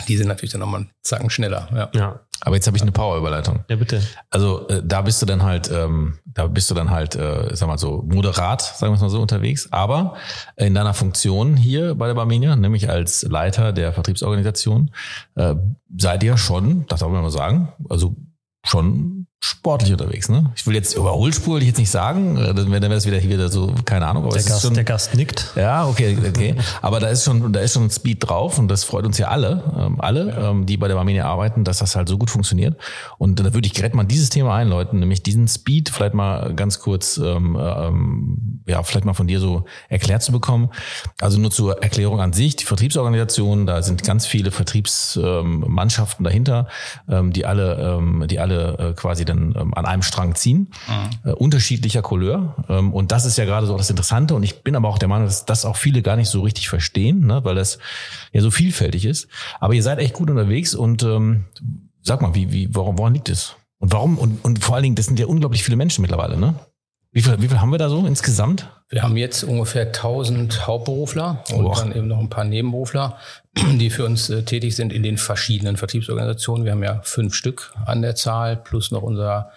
[0.08, 1.68] die sind natürlich dann nochmal einen Zacken schneller.
[1.74, 2.00] Ja.
[2.00, 2.20] Ja.
[2.42, 3.66] aber jetzt habe ich eine Power-Überleitung.
[3.70, 4.02] Ja, bitte.
[4.30, 7.68] Also äh, da bist du dann halt, ähm, da bist du dann halt, äh, sag
[7.68, 9.68] mal so, moderat, sagen wir es mal so, unterwegs.
[9.72, 10.16] Aber
[10.56, 14.92] in deiner Funktion hier bei der Barmenia, nämlich als Leiter der Vertriebsorganisation,
[15.36, 15.56] äh,
[15.98, 18.16] seid ihr schon, das darf man mal sagen, also
[18.64, 20.52] schon sportlich unterwegs, ne?
[20.56, 23.30] Ich will jetzt Überholspur will ich jetzt nicht sagen, äh, dann wäre das wieder hier
[23.30, 25.54] wieder so, keine Ahnung, aber Der Gast, schon, der Gast nickt.
[25.56, 26.56] ja, okay, okay.
[26.82, 29.30] Aber da ist schon, da ist schon ein Speed drauf und das freut uns ja
[29.30, 32.78] alle, ähm, alle, ähm, die bei der Barmenia arbeiten, dass das halt so gut funktioniert.
[33.18, 36.80] Und da würde ich direkt mal dieses Thema einläuten, nämlich diesen Speed vielleicht mal ganz
[36.80, 40.70] kurz, ähm, ähm, ja, vielleicht mal von dir so erklärt zu bekommen.
[41.22, 46.68] Also nur zur Erklärung an sich, die Vertriebsorganisation, da sind ganz viele Vertriebsmannschaften dahinter,
[47.08, 50.72] ähm, die alle, ähm, die alle äh, quasi dann ähm, an einem Strang ziehen,
[51.24, 52.66] äh, unterschiedlicher Couleur.
[52.70, 54.36] Ähm, und das ist ja gerade so das Interessante.
[54.36, 56.70] Und ich bin aber auch der Meinung, dass das auch viele gar nicht so richtig
[56.70, 57.44] verstehen, ne?
[57.44, 57.80] weil das
[58.32, 59.28] ja so vielfältig ist.
[59.60, 61.46] Aber ihr seid echt gut unterwegs und ähm,
[62.02, 63.56] sag mal, wie, wie, woran, woran liegt es?
[63.80, 64.18] Und warum?
[64.18, 66.56] Und, und vor allen Dingen, das sind ja unglaublich viele Menschen mittlerweile, ne?
[67.12, 68.70] Wie viel, wie viel haben wir da so insgesamt?
[68.90, 71.76] Wir haben jetzt ungefähr 1000 Hauptberufler und Boah.
[71.76, 73.18] dann eben noch ein paar Nebenberufler,
[73.58, 76.66] die für uns äh, tätig sind in den verschiedenen Vertriebsorganisationen.
[76.66, 79.52] Wir haben ja fünf Stück an der Zahl plus noch unser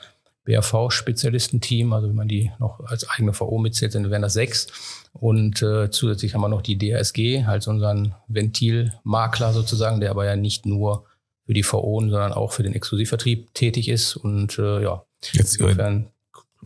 [0.44, 1.92] BRV-Spezialistenteam.
[1.92, 4.66] Also wenn man die noch als eigene VO mitzählt, dann wären das sechs.
[5.12, 10.36] Und äh, zusätzlich haben wir noch die DSG, als unseren Ventilmakler sozusagen, der aber ja
[10.36, 11.04] nicht nur
[11.46, 14.16] für die VO, sondern auch für den Exklusivvertrieb tätig ist.
[14.16, 16.08] Und äh, ja, Jetzt, äh, insofern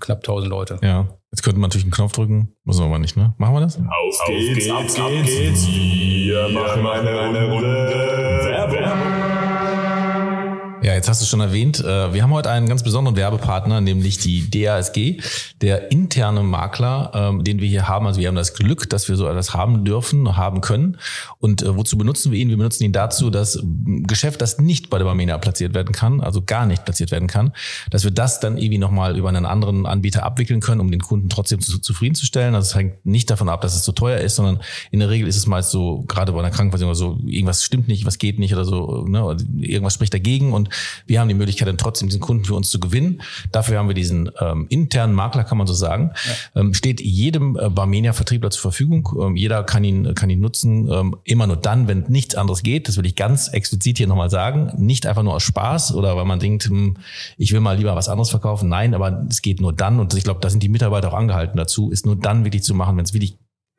[0.00, 0.78] knapp 1000 Leute.
[0.82, 2.54] ja, jetzt könnte man natürlich einen Knopf drücken.
[2.64, 3.34] Müssen wir aber nicht, ne?
[3.38, 3.78] Machen wir das?
[3.78, 5.66] Auf geht's, auf geht's, auf geht's.
[5.66, 7.62] Wir machen eine Runde Werbung.
[7.62, 8.05] Ja,
[10.96, 14.50] jetzt hast du schon erwähnt, äh, wir haben heute einen ganz besonderen Werbepartner, nämlich die
[14.50, 15.20] DASG,
[15.60, 18.06] der interne Makler, ähm, den wir hier haben.
[18.06, 20.98] Also wir haben das Glück, dass wir so etwas haben dürfen, haben können.
[21.38, 22.48] Und äh, wozu benutzen wir ihn?
[22.48, 26.42] Wir benutzen ihn dazu, dass Geschäft, das nicht bei der Barmenia platziert werden kann, also
[26.42, 27.52] gar nicht platziert werden kann,
[27.90, 31.28] dass wir das dann irgendwie nochmal über einen anderen Anbieter abwickeln können, um den Kunden
[31.28, 32.54] trotzdem zu, zufriedenzustellen.
[32.54, 35.28] Also es hängt nicht davon ab, dass es zu teuer ist, sondern in der Regel
[35.28, 38.38] ist es meist so, gerade bei einer Krankenversicherung oder so, irgendwas stimmt nicht, was geht
[38.38, 40.70] nicht oder so, ne, irgendwas spricht dagegen und
[41.06, 43.22] wir haben die Möglichkeit, dann trotzdem diesen Kunden für uns zu gewinnen.
[43.52, 46.12] Dafür haben wir diesen ähm, internen Makler, kann man so sagen.
[46.54, 49.08] Ähm, steht jedem äh, Barmenia-Vertriebler zur Verfügung.
[49.20, 52.88] Ähm, jeder kann ihn, kann ihn nutzen, ähm, immer nur dann, wenn nichts anderes geht.
[52.88, 54.72] Das will ich ganz explizit hier nochmal sagen.
[54.78, 56.96] Nicht einfach nur aus Spaß oder weil man denkt, hm,
[57.36, 58.68] ich will mal lieber was anderes verkaufen.
[58.68, 61.56] Nein, aber es geht nur dann, und ich glaube, da sind die Mitarbeiter auch angehalten
[61.56, 63.36] dazu, ist nur dann wirklich zu machen, wenn es wirklich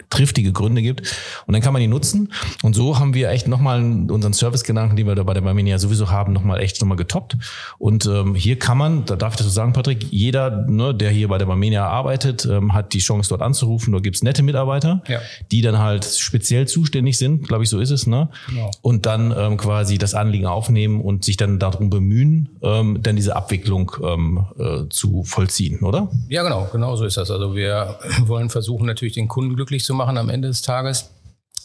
[0.09, 1.01] triftige Gründe gibt.
[1.45, 2.31] Und dann kann man die nutzen.
[2.63, 6.09] Und so haben wir echt nochmal unseren Servicegedanken, den wir da bei der Barmenia sowieso
[6.09, 7.37] haben, nochmal echt nochmal getoppt.
[7.77, 11.09] Und ähm, hier kann man, da darf ich das so sagen, Patrick, jeder, ne, der
[11.11, 13.91] hier bei der Barmenia arbeitet, ähm, hat die Chance, dort anzurufen.
[13.91, 15.19] Dort gibt's nette Mitarbeiter, Ja.
[15.51, 18.29] die dann halt speziell zuständig sind, glaube ich, so ist es, ne?
[18.49, 18.71] Genau.
[18.81, 23.35] Und dann ähm, quasi das Anliegen aufnehmen und sich dann darum bemühen, ähm, dann diese
[23.35, 26.09] Abwicklung ähm, äh, zu vollziehen, oder?
[26.29, 27.29] Ja, genau, genau so ist das.
[27.31, 31.11] Also wir wollen versuchen natürlich den Kunden glücklich zu machen am Ende des Tages.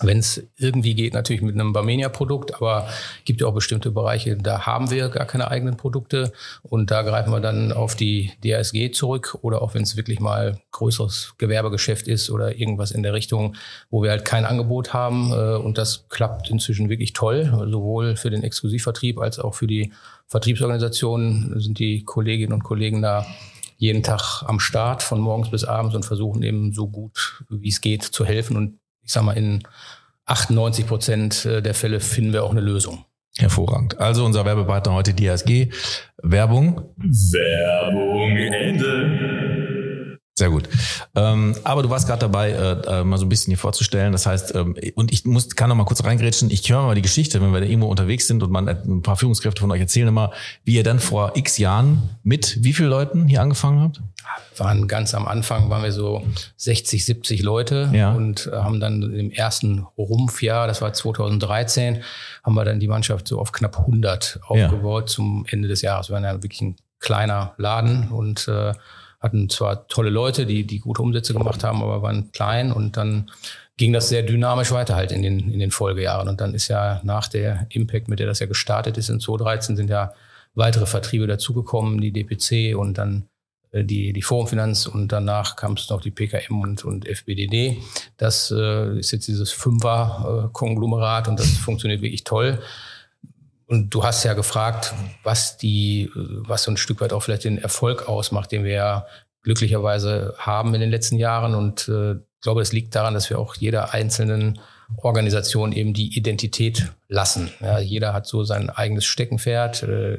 [0.00, 2.88] Wenn es irgendwie geht, natürlich mit einem Barmenia-Produkt, aber
[3.24, 7.30] gibt ja auch bestimmte Bereiche, da haben wir gar keine eigenen Produkte und da greifen
[7.30, 12.30] wir dann auf die DASG zurück oder auch wenn es wirklich mal größeres Gewerbegeschäft ist
[12.30, 13.54] oder irgendwas in der Richtung,
[13.90, 18.30] wo wir halt kein Angebot haben äh, und das klappt inzwischen wirklich toll, sowohl für
[18.30, 19.92] den Exklusivvertrieb als auch für die
[20.26, 23.26] Vertriebsorganisationen sind die Kolleginnen und Kollegen da
[23.82, 27.80] jeden Tag am Start von morgens bis abends und versuchen eben so gut wie es
[27.80, 28.56] geht zu helfen.
[28.56, 29.64] Und ich sag mal, in
[30.26, 33.04] 98 Prozent der Fälle finden wir auch eine Lösung.
[33.38, 33.98] Hervorragend.
[33.98, 35.72] Also unser Werbepartner heute DSG.
[36.22, 36.94] Werbung.
[36.96, 39.51] Werbung Ende.
[40.34, 40.66] Sehr gut.
[41.14, 44.12] Ähm, aber du warst gerade dabei, äh, äh, mal so ein bisschen hier vorzustellen.
[44.12, 46.50] Das heißt, ähm, und ich muss, kann noch mal kurz reingrätschen.
[46.50, 49.16] Ich höre mal die Geschichte, wenn wir da irgendwo unterwegs sind und man ein paar
[49.18, 50.32] Führungskräfte von euch erzählen immer,
[50.64, 54.00] wie ihr dann vor x Jahren mit wie vielen Leuten hier angefangen habt?
[54.56, 56.24] Waren ganz am Anfang waren wir so
[56.56, 58.12] 60, 70 Leute Ja.
[58.12, 62.02] und äh, haben dann im ersten Rumpfjahr, das war 2013,
[62.42, 64.66] haben wir dann die Mannschaft so auf knapp 100 Ja.
[64.66, 66.08] aufgebaut zum Ende des Jahres.
[66.08, 68.72] Wir waren ja wirklich ein kleiner Laden und äh,
[69.22, 73.30] hatten zwar tolle Leute, die, die gute Umsätze gemacht haben, aber waren klein und dann
[73.76, 76.28] ging das sehr dynamisch weiter halt in den, in den Folgejahren.
[76.28, 79.76] Und dann ist ja nach der Impact, mit der das ja gestartet ist in 2013,
[79.76, 80.12] sind ja
[80.54, 83.28] weitere Vertriebe dazugekommen, die DPC und dann
[83.70, 87.78] äh, die, die Forumfinanz und danach kam es noch die PKM und, und FBDD.
[88.16, 92.60] Das äh, ist jetzt dieses Fünfer-Konglomerat und das funktioniert wirklich toll.
[93.72, 97.56] Und du hast ja gefragt, was die, was so ein Stück weit auch vielleicht den
[97.56, 99.06] Erfolg ausmacht, den wir ja
[99.44, 101.54] glücklicherweise haben in den letzten Jahren.
[101.54, 104.60] Und äh, ich glaube, es liegt daran, dass wir auch jeder einzelnen
[104.98, 107.50] Organisation eben die Identität lassen.
[107.60, 109.84] Ja, jeder hat so sein eigenes Steckenpferd.
[109.84, 110.18] Äh,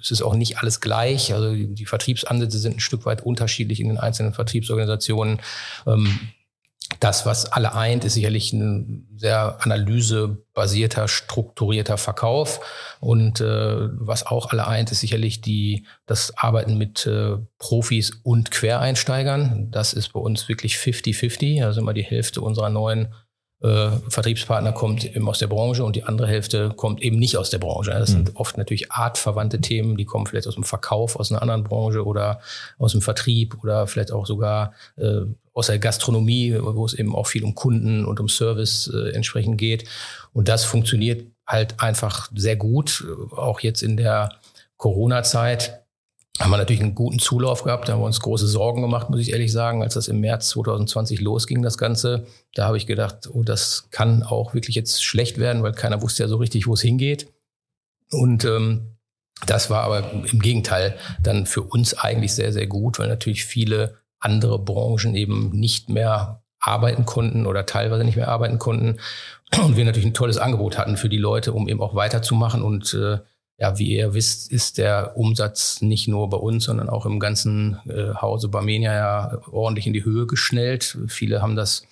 [0.00, 1.34] Es ist auch nicht alles gleich.
[1.34, 5.40] Also die die Vertriebsansätze sind ein Stück weit unterschiedlich in den einzelnen Vertriebsorganisationen.
[5.86, 6.18] Ähm,
[7.00, 12.60] das, was alle eint, ist sicherlich ein sehr analysebasierter, strukturierter Verkauf.
[13.00, 18.50] Und äh, was auch alle eint, ist sicherlich die, das Arbeiten mit äh, Profis und
[18.50, 19.70] Quereinsteigern.
[19.70, 21.64] Das ist bei uns wirklich 50-50.
[21.64, 23.14] Also immer die Hälfte unserer neuen
[23.62, 27.50] äh, Vertriebspartner kommt eben aus der Branche und die andere Hälfte kommt eben nicht aus
[27.50, 27.90] der Branche.
[27.90, 31.64] Das sind oft natürlich artverwandte Themen, die kommen vielleicht aus dem Verkauf, aus einer anderen
[31.64, 32.40] Branche oder
[32.78, 35.22] aus dem Vertrieb oder vielleicht auch sogar äh,
[35.56, 39.56] aus der Gastronomie, wo es eben auch viel um Kunden und um Service äh, entsprechend
[39.56, 39.84] geht.
[40.34, 44.28] Und das funktioniert halt einfach sehr gut, auch jetzt in der
[44.76, 45.86] Corona-Zeit
[46.38, 47.88] haben wir natürlich einen guten Zulauf gehabt.
[47.88, 50.50] Da haben wir uns große Sorgen gemacht, muss ich ehrlich sagen, als das im März
[50.50, 52.26] 2020 losging, das Ganze.
[52.54, 56.24] Da habe ich gedacht, oh, das kann auch wirklich jetzt schlecht werden, weil keiner wusste
[56.24, 57.32] ja so richtig, wo es hingeht.
[58.10, 58.98] Und ähm,
[59.46, 63.96] das war aber im Gegenteil dann für uns eigentlich sehr, sehr gut, weil natürlich viele
[64.20, 68.98] andere Branchen eben nicht mehr arbeiten konnten oder teilweise nicht mehr arbeiten konnten.
[69.62, 72.62] Und wir natürlich ein tolles Angebot hatten für die Leute, um eben auch weiterzumachen.
[72.62, 73.18] Und äh,
[73.58, 77.78] ja, wie ihr wisst, ist der Umsatz nicht nur bei uns, sondern auch im ganzen
[77.88, 80.98] äh, Hause Barmenia ja ordentlich in die Höhe geschnellt.
[81.06, 81.84] Viele haben das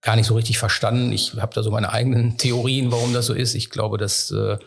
[0.00, 1.12] gar nicht so richtig verstanden.
[1.12, 3.54] Ich habe da so meine eigenen Theorien, warum das so ist.
[3.54, 4.58] Ich glaube, dass, äh,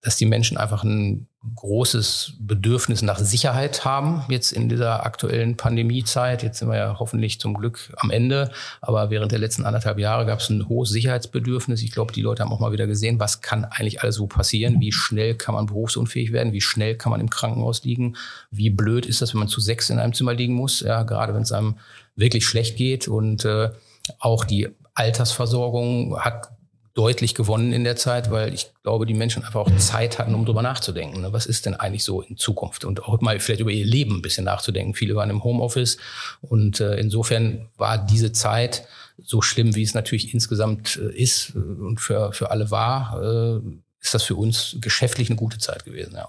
[0.00, 6.42] dass die Menschen einfach ein großes Bedürfnis nach Sicherheit haben, jetzt in dieser aktuellen Pandemiezeit.
[6.42, 10.24] Jetzt sind wir ja hoffentlich zum Glück am Ende, aber während der letzten anderthalb Jahre
[10.26, 11.82] gab es ein hohes Sicherheitsbedürfnis.
[11.82, 14.80] Ich glaube, die Leute haben auch mal wieder gesehen, was kann eigentlich alles so passieren,
[14.80, 18.16] wie schnell kann man berufsunfähig werden, wie schnell kann man im Krankenhaus liegen,
[18.50, 21.34] wie blöd ist das, wenn man zu sechs in einem Zimmer liegen muss, ja, gerade
[21.34, 21.76] wenn es einem
[22.16, 23.06] wirklich schlecht geht.
[23.06, 23.70] Und äh,
[24.18, 26.53] auch die Altersversorgung hat
[26.94, 30.44] deutlich gewonnen in der Zeit, weil ich glaube, die Menschen einfach auch Zeit hatten, um
[30.44, 31.22] drüber nachzudenken.
[31.22, 31.32] Ne?
[31.32, 32.84] Was ist denn eigentlich so in Zukunft?
[32.84, 34.94] Und auch mal vielleicht über ihr Leben ein bisschen nachzudenken.
[34.94, 35.98] Viele waren im Homeoffice
[36.40, 38.86] und äh, insofern war diese Zeit
[39.20, 43.60] so schlimm, wie es natürlich insgesamt äh, ist und für, für alle war, äh,
[44.00, 46.28] ist das für uns geschäftlich eine gute Zeit gewesen, ja.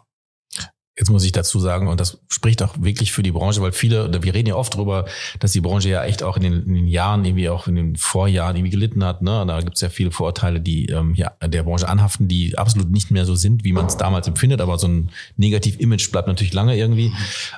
[0.97, 4.23] Jetzt muss ich dazu sagen, und das spricht auch wirklich für die Branche, weil viele,
[4.23, 5.05] wir reden ja oft darüber,
[5.39, 7.95] dass die Branche ja echt auch in den, in den Jahren, irgendwie auch in den
[7.97, 9.21] Vorjahren irgendwie gelitten hat.
[9.21, 9.43] Ne?
[9.45, 13.11] Da gibt es ja viele Vorurteile, die ähm, ja, der Branche anhaften, die absolut nicht
[13.11, 14.61] mehr so sind, wie man es damals empfindet.
[14.61, 17.11] Aber so ein Negativ-Image bleibt natürlich lange irgendwie.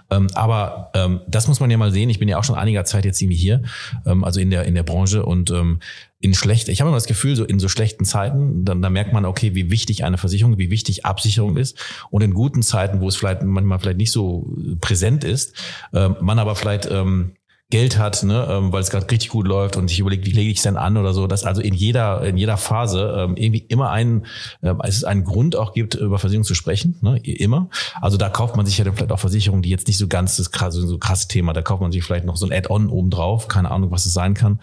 [0.10, 2.10] Ähm, aber ähm, das muss man ja mal sehen.
[2.10, 3.62] Ich bin ja auch schon einiger Zeit jetzt irgendwie hier,
[4.08, 5.24] ähm, also in der, in der Branche.
[5.24, 5.80] Und ähm,
[6.20, 9.14] in schlecht, ich habe immer das Gefühl, so in so schlechten Zeiten, dann, dann merkt
[9.14, 11.78] man, okay, wie wichtig eine Versicherung, wie wichtig Absicherung ist.
[12.10, 15.56] Und in guten Zeiten, wo es vielleicht manchmal vielleicht nicht so präsent ist,
[15.94, 17.34] äh, man aber vielleicht ähm,
[17.70, 20.50] Geld hat, ne, ähm, weil es gerade richtig gut läuft und sich überlegt, wie lege
[20.50, 23.66] ich es denn an oder so, dass also in jeder in jeder Phase ähm, irgendwie
[23.68, 24.26] immer einen
[24.62, 27.70] äh, es einen Grund auch gibt über Versicherung zu sprechen, ne, immer.
[28.00, 30.38] Also da kauft man sich ja dann vielleicht auch Versicherungen, die jetzt nicht so ganz
[30.38, 33.50] das krasse so krasse Thema, da kauft man sich vielleicht noch so ein Add-on obendrauf,
[33.50, 34.62] keine Ahnung, was es sein kann.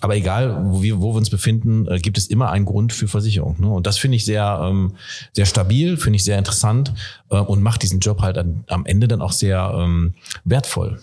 [0.00, 3.06] Aber egal, wo wir wo wir uns befinden, äh, gibt es immer einen Grund für
[3.06, 3.68] Versicherung, ne?
[3.68, 4.94] Und das finde ich sehr ähm,
[5.32, 6.94] sehr stabil, finde ich sehr interessant
[7.28, 10.14] äh, und macht diesen Job halt an, am Ende dann auch sehr ähm,
[10.46, 11.00] wertvoll.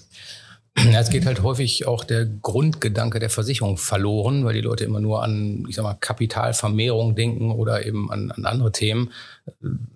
[0.75, 4.99] Ja, es geht halt häufig auch der Grundgedanke der Versicherung verloren, weil die Leute immer
[4.99, 9.11] nur an, ich sag mal, Kapitalvermehrung denken oder eben an, an andere Themen.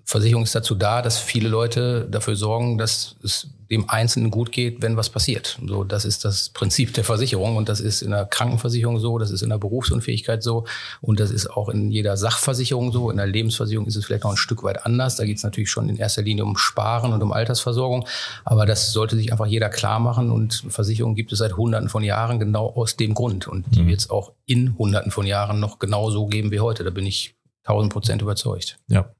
[0.06, 4.82] Versicherung ist dazu da, dass viele Leute dafür sorgen, dass es dem Einzelnen gut geht,
[4.82, 5.60] wenn was passiert.
[5.66, 9.32] So, das ist das Prinzip der Versicherung und das ist in der Krankenversicherung so, das
[9.32, 10.66] ist in der Berufsunfähigkeit so
[11.02, 13.10] und das ist auch in jeder Sachversicherung so.
[13.10, 15.16] In der Lebensversicherung ist es vielleicht noch ein Stück weit anders.
[15.16, 18.08] Da geht es natürlich schon in erster Linie um Sparen und um Altersversorgung,
[18.46, 22.04] aber das sollte sich einfach jeder klar machen und Versicherung gibt es seit Hunderten von
[22.04, 23.88] Jahren genau aus dem Grund und die mhm.
[23.88, 26.84] wird es auch in Hunderten von Jahren noch genau so geben wie heute.
[26.84, 28.80] Da bin ich tausend Prozent überzeugt.
[28.88, 29.14] Ja,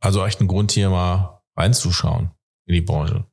[0.00, 2.30] also echt ein Grund hier mal reinzuschauen
[2.66, 3.24] in die Branche.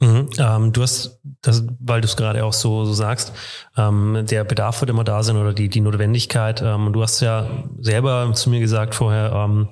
[0.00, 3.32] Mhm, ähm, du hast, das, weil du es gerade auch so, so sagst,
[3.76, 6.62] ähm, der Bedarf wird immer da sein oder die, die Notwendigkeit.
[6.62, 7.48] Ähm, du hast ja
[7.80, 9.68] selber zu mir gesagt vorher, ähm,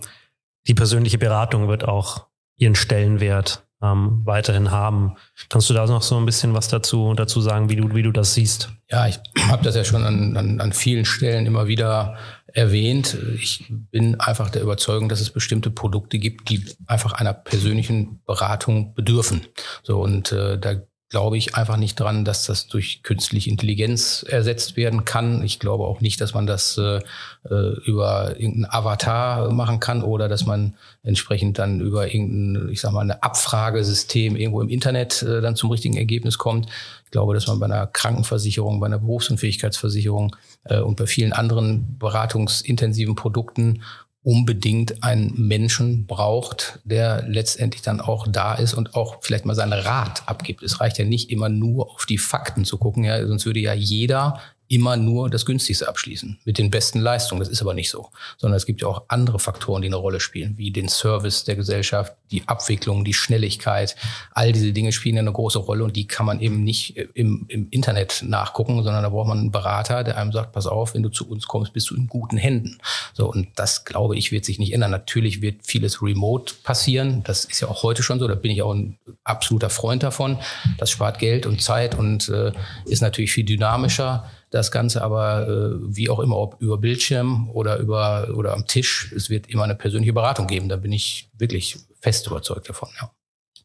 [0.66, 5.16] die persönliche Beratung wird auch ihren Stellenwert ähm, weiterhin haben.
[5.48, 8.10] Kannst du da noch so ein bisschen was dazu, dazu sagen, wie du, wie du
[8.10, 8.70] das siehst?
[8.90, 12.16] Ja, ich habe das ja schon an, an, an vielen Stellen immer wieder
[12.56, 13.16] erwähnt.
[13.34, 18.94] Ich bin einfach der Überzeugung, dass es bestimmte Produkte gibt, die einfach einer persönlichen Beratung
[18.94, 19.46] bedürfen.
[19.82, 20.76] So und äh, da
[21.08, 25.44] glaube ich einfach nicht dran, dass das durch künstliche Intelligenz ersetzt werden kann.
[25.44, 27.00] Ich glaube auch nicht, dass man das äh,
[27.48, 32.90] äh, über irgendeinen Avatar machen kann oder dass man entsprechend dann über irgendein, ich sag
[32.92, 36.66] mal, eine Abfragesystem irgendwo im Internet äh, dann zum richtigen Ergebnis kommt.
[37.04, 41.98] Ich glaube, dass man bei einer Krankenversicherung, bei einer Berufsunfähigkeitsversicherung äh, und bei vielen anderen
[41.98, 43.82] beratungsintensiven Produkten
[44.26, 49.72] unbedingt einen Menschen braucht, der letztendlich dann auch da ist und auch vielleicht mal seinen
[49.72, 50.64] Rat abgibt.
[50.64, 53.72] Es reicht ja nicht immer nur auf die Fakten zu gucken, ja, sonst würde ja
[53.72, 57.40] jeder immer nur das günstigste abschließen mit den besten Leistungen.
[57.40, 60.20] Das ist aber nicht so, sondern es gibt ja auch andere Faktoren, die eine Rolle
[60.20, 63.96] spielen, wie den Service der Gesellschaft, die Abwicklung, die Schnelligkeit.
[64.32, 67.68] All diese Dinge spielen eine große Rolle und die kann man eben nicht im, im
[67.70, 71.10] Internet nachgucken, sondern da braucht man einen Berater, der einem sagt, pass auf, wenn du
[71.10, 72.78] zu uns kommst, bist du in guten Händen.
[73.14, 74.90] So und das glaube ich wird sich nicht ändern.
[74.90, 77.22] Natürlich wird vieles remote passieren.
[77.24, 78.26] Das ist ja auch heute schon so.
[78.26, 80.38] Da bin ich auch ein absoluter Freund davon.
[80.78, 82.52] Das spart Geld und Zeit und äh,
[82.86, 87.78] ist natürlich viel dynamischer das Ganze aber äh, wie auch immer, ob über Bildschirm oder
[87.78, 90.68] über oder am Tisch, es wird immer eine persönliche Beratung geben.
[90.68, 92.88] Da bin ich wirklich fest überzeugt davon.
[93.00, 93.10] Ja.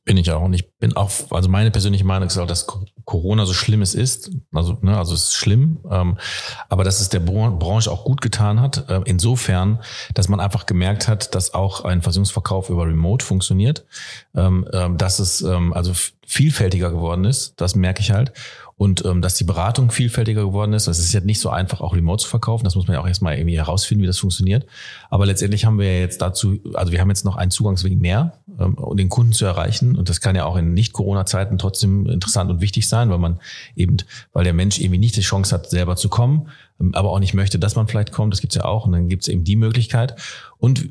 [0.04, 0.42] Bin ich auch.
[0.42, 2.66] Und ich bin auch, also meine persönliche Meinung ist auch, dass
[3.06, 6.18] Corona so schlimm es ist, also, ne, also es ist schlimm, ähm,
[6.70, 9.80] aber dass es der Branche auch gut getan hat, äh, insofern,
[10.16, 13.86] dass man einfach gemerkt hat, dass auch ein Versicherungsverkauf über Remote funktioniert,
[14.36, 15.94] ähm, ähm, dass es ähm, also
[16.26, 18.34] vielfältiger geworden ist, das merke ich halt
[18.82, 20.88] und ähm, dass die Beratung vielfältiger geworden ist.
[20.88, 22.64] Es ist jetzt nicht so einfach, auch remote zu verkaufen.
[22.64, 24.66] Das muss man ja auch erstmal irgendwie herausfinden, wie das funktioniert.
[25.12, 28.74] Aber letztendlich haben wir jetzt dazu, also wir haben jetzt noch einen Zugangsweg mehr, ähm,
[28.74, 29.96] um den Kunden zu erreichen.
[29.96, 33.40] Und das kann ja auch in Nicht-Corona-Zeiten trotzdem interessant und wichtig sein, weil man
[33.76, 33.98] eben,
[34.34, 36.48] weil der Mensch irgendwie nicht die Chance hat, selber zu kommen,
[36.80, 38.34] ähm, aber auch nicht möchte, dass man vielleicht kommt.
[38.34, 38.88] Das gibt's ja auch.
[38.88, 40.16] Und dann gibt's eben die Möglichkeit.
[40.58, 40.90] Und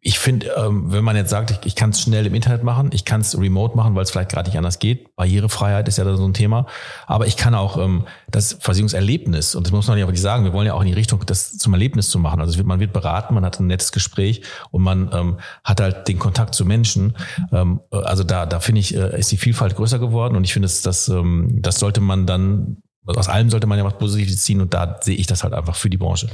[0.00, 2.90] ich finde, ähm, wenn man jetzt sagt, ich, ich kann es schnell im Internet machen,
[2.92, 5.14] ich kann es remote machen, weil es vielleicht gerade nicht anders geht.
[5.16, 6.66] Barrierefreiheit ist ja da so ein Thema.
[7.08, 10.52] Aber ich kann auch ähm, das Versicherungserlebnis, und das muss man ja wirklich sagen, wir
[10.52, 12.40] wollen ja auch in die Richtung, das zum Erlebnis zu machen.
[12.40, 16.06] Also wird, man wird beraten, man hat ein nettes Gespräch und man ähm, hat halt
[16.06, 17.16] den Kontakt zu Menschen.
[17.50, 20.66] Ähm, also da, da finde ich, äh, ist die Vielfalt größer geworden und ich finde,
[20.66, 24.60] das, das, ähm, das sollte man dann, aus allem sollte man ja was Positives ziehen
[24.60, 26.28] und da sehe ich das halt einfach für die Branche.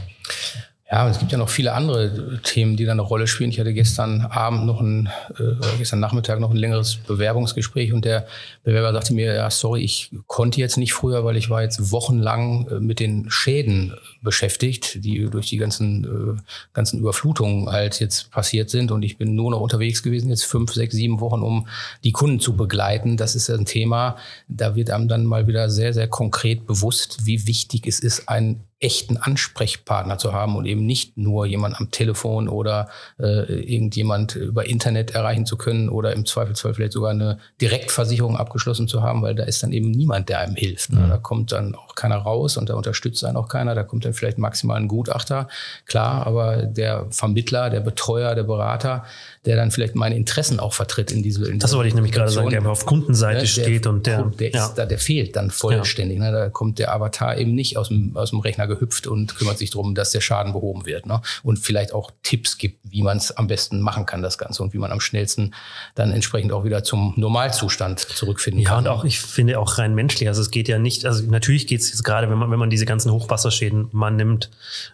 [0.90, 3.48] Ja, es gibt ja noch viele andere Themen, die da eine Rolle spielen.
[3.48, 8.26] Ich hatte gestern Abend noch ein, äh, gestern Nachmittag noch ein längeres Bewerbungsgespräch und der
[8.64, 12.68] Bewerber sagte mir, ja, sorry, ich konnte jetzt nicht früher, weil ich war jetzt wochenlang
[12.68, 16.04] äh, mit den Schäden beschäftigt, die durch die ganzen,
[16.36, 16.40] äh,
[16.74, 20.74] ganzen Überflutungen halt jetzt passiert sind und ich bin nur noch unterwegs gewesen, jetzt fünf,
[20.74, 21.66] sechs, sieben Wochen, um
[22.04, 23.16] die Kunden zu begleiten.
[23.16, 24.16] Das ist ein Thema,
[24.48, 28.60] da wird einem dann mal wieder sehr, sehr konkret bewusst, wie wichtig es ist, ein
[28.80, 34.66] echten Ansprechpartner zu haben und eben nicht nur jemand am Telefon oder äh, irgendjemand über
[34.66, 39.34] Internet erreichen zu können oder im Zweifelsfall vielleicht sogar eine Direktversicherung abgeschlossen zu haben, weil
[39.34, 40.92] da ist dann eben niemand, der einem hilft.
[40.92, 41.00] Ne?
[41.00, 41.08] Mhm.
[41.08, 43.74] Da kommt dann auch keiner raus und da unterstützt einen auch keiner.
[43.74, 45.48] Da kommt dann vielleicht maximal ein Gutachter,
[45.86, 49.04] klar, aber der Vermittler, der Betreuer, der Berater,
[49.46, 51.46] der dann vielleicht meine Interessen auch vertritt in diese.
[51.48, 54.48] In das wollte ich nämlich gerade sagen, der auf Kundenseite ne, steht und der, der,
[54.48, 54.72] ist ja.
[54.74, 56.18] da, der fehlt dann vollständig.
[56.18, 56.32] Ne?
[56.32, 59.70] Da kommt der Avatar eben nicht aus dem, aus dem Rechner gehüpft und kümmert sich
[59.70, 61.04] darum, dass der Schaden behoben wird.
[61.04, 61.20] Ne?
[61.42, 64.72] Und vielleicht auch Tipps gibt, wie man es am besten machen kann, das Ganze und
[64.72, 65.54] wie man am schnellsten
[65.94, 68.84] dann entsprechend auch wieder zum Normalzustand zurückfinden ja, kann.
[68.86, 70.28] Ja, und auch ich finde auch rein menschlich.
[70.28, 72.70] Also es geht ja nicht, also natürlich geht es jetzt gerade, wenn man, wenn man
[72.70, 74.50] diese ganzen Hochwasserschäden mal nimmt,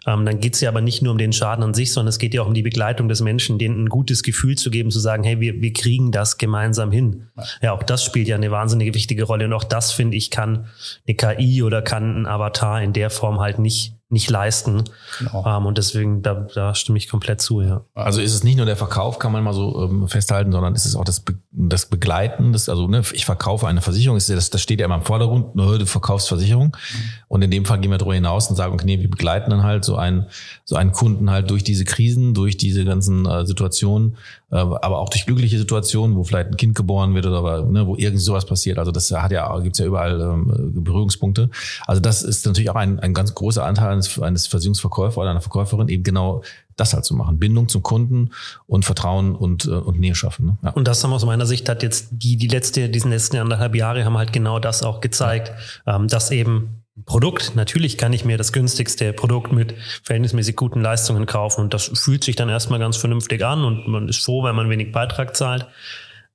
[0.07, 2.19] ähm, dann geht es ja aber nicht nur um den Schaden an sich, sondern es
[2.19, 4.91] geht ja auch um die Begleitung des Menschen, denen ein gutes Gefühl Gefühl zu geben,
[4.91, 7.29] zu sagen, hey, wir, wir kriegen das gemeinsam hin.
[7.61, 9.45] Ja, auch das spielt ja eine wahnsinnige wichtige Rolle.
[9.45, 10.67] Und auch das, finde ich, kann
[11.07, 14.85] eine KI oder kann ein Avatar in der Form halt nicht nicht leisten.
[15.19, 15.45] Genau.
[15.47, 17.85] Ähm, und deswegen, da, da stimme ich komplett zu, ja.
[17.95, 20.85] Also ist es nicht nur der Verkauf, kann man mal so ähm, festhalten, sondern ist
[20.85, 22.53] es auch das, Be das Begleiten.
[22.53, 25.55] Das, also ne, ich verkaufe eine Versicherung, ist, das, das steht ja immer im Vordergrund,
[25.55, 26.69] ne, du verkaufst Versicherung.
[26.69, 27.11] Mhm.
[27.29, 29.63] Und in dem Fall gehen wir darüber hinaus und sagen, okay, nee, wir begleiten dann
[29.63, 30.27] halt so einen,
[30.65, 34.17] so einen Kunden halt durch diese Krisen, durch diese ganzen äh, Situationen,
[34.51, 38.19] aber auch durch glückliche Situationen, wo vielleicht ein Kind geboren wird oder ne, wo irgendwie
[38.19, 38.79] sowas passiert.
[38.79, 41.51] Also das hat ja, gibt's ja überall ähm, Berührungspunkte.
[41.87, 45.41] Also das ist natürlich auch ein, ein ganz großer Anteil eines, eines Versicherungsverkäufer oder einer
[45.41, 46.43] Verkäuferin, eben genau
[46.77, 47.39] das halt zu machen.
[47.39, 48.31] Bindung zum Kunden
[48.67, 50.47] und Vertrauen und, äh, und Nähe schaffen.
[50.47, 50.59] Ne?
[50.63, 50.71] Ja.
[50.71, 54.05] Und das haben aus meiner Sicht hat jetzt die, die letzte, diesen letzten anderthalb Jahre
[54.05, 55.53] haben halt genau das auch gezeigt,
[55.87, 61.27] ähm, dass eben Produkt, natürlich kann ich mir das günstigste Produkt mit verhältnismäßig guten Leistungen
[61.27, 64.57] kaufen und das fühlt sich dann erstmal ganz vernünftig an und man ist froh, wenn
[64.57, 65.67] man wenig Beitrag zahlt.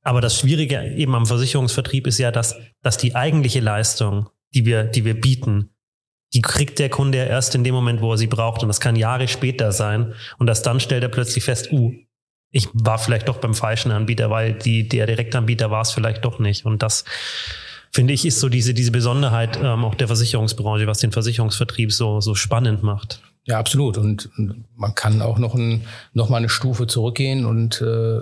[0.02, 4.84] Aber das Schwierige eben am Versicherungsvertrieb ist ja, dass, dass die eigentliche Leistung, die wir,
[4.84, 5.72] die wir bieten,
[6.34, 8.62] die kriegt der Kunde erst in dem Moment, wo er sie braucht.
[8.62, 10.14] Und das kann Jahre später sein.
[10.38, 11.94] Und das dann stellt er plötzlich fest, uh,
[12.52, 16.40] ich war vielleicht doch beim falschen Anbieter, weil die, der Direktanbieter war es vielleicht doch
[16.40, 16.66] nicht.
[16.66, 17.04] Und das,
[17.96, 22.20] finde ich, ist so diese, diese Besonderheit ähm, auch der Versicherungsbranche, was den Versicherungsvertrieb so,
[22.20, 23.22] so spannend macht.
[23.46, 23.98] Ja, absolut.
[23.98, 24.30] Und
[24.76, 28.20] man kann auch noch, ein, noch mal eine Stufe zurückgehen und äh,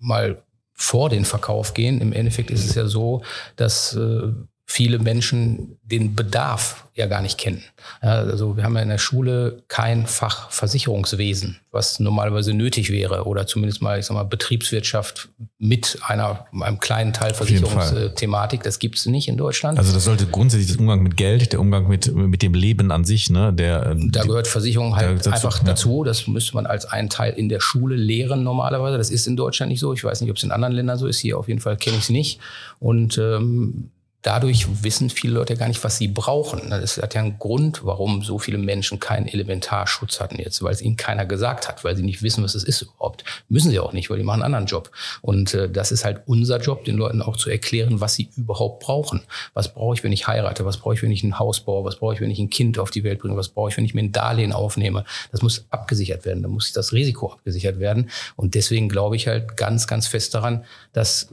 [0.00, 2.00] mal vor den Verkauf gehen.
[2.00, 3.22] Im Endeffekt ist es ja so,
[3.54, 4.32] dass äh,
[4.72, 7.62] viele Menschen den Bedarf ja gar nicht kennen.
[8.00, 13.46] Also wir haben ja in der Schule kein Fach Versicherungswesen, was normalerweise nötig wäre oder
[13.46, 18.62] zumindest mal, ich sag mal, Betriebswirtschaft mit einer, einem kleinen Teil Versicherungsthematik.
[18.62, 19.78] Das gibt es nicht in Deutschland.
[19.78, 23.04] Also das sollte grundsätzlich der Umgang mit Geld, der Umgang mit, mit dem Leben an
[23.04, 23.94] sich, ne, der.
[23.94, 25.64] Da gehört Versicherung halt einfach ja.
[25.64, 26.02] dazu.
[26.02, 28.96] Das müsste man als einen Teil in der Schule lehren normalerweise.
[28.96, 29.92] Das ist in Deutschland nicht so.
[29.92, 31.18] Ich weiß nicht, ob es in anderen Ländern so ist.
[31.18, 32.40] Hier auf jeden Fall kenne ich es nicht.
[32.80, 33.90] Und ähm,
[34.22, 36.70] dadurch wissen viele Leute gar nicht, was sie brauchen.
[36.70, 40.80] Das hat ja einen Grund, warum so viele Menschen keinen Elementarschutz hatten jetzt, weil es
[40.80, 43.24] ihnen keiner gesagt hat, weil sie nicht wissen, was es ist überhaupt.
[43.48, 44.90] Müssen sie auch nicht, weil die machen einen anderen Job.
[45.20, 48.84] Und äh, das ist halt unser Job, den Leuten auch zu erklären, was sie überhaupt
[48.84, 49.22] brauchen.
[49.54, 50.64] Was brauche ich, wenn ich heirate?
[50.64, 51.84] Was brauche ich, wenn ich ein Haus baue?
[51.84, 53.36] Was brauche ich, wenn ich ein Kind auf die Welt bringe?
[53.36, 55.04] Was brauche ich, wenn ich mir ein Darlehen aufnehme?
[55.32, 56.42] Das muss abgesichert werden.
[56.42, 58.10] Da muss das Risiko abgesichert werden.
[58.36, 61.28] Und deswegen glaube ich halt ganz, ganz fest daran, dass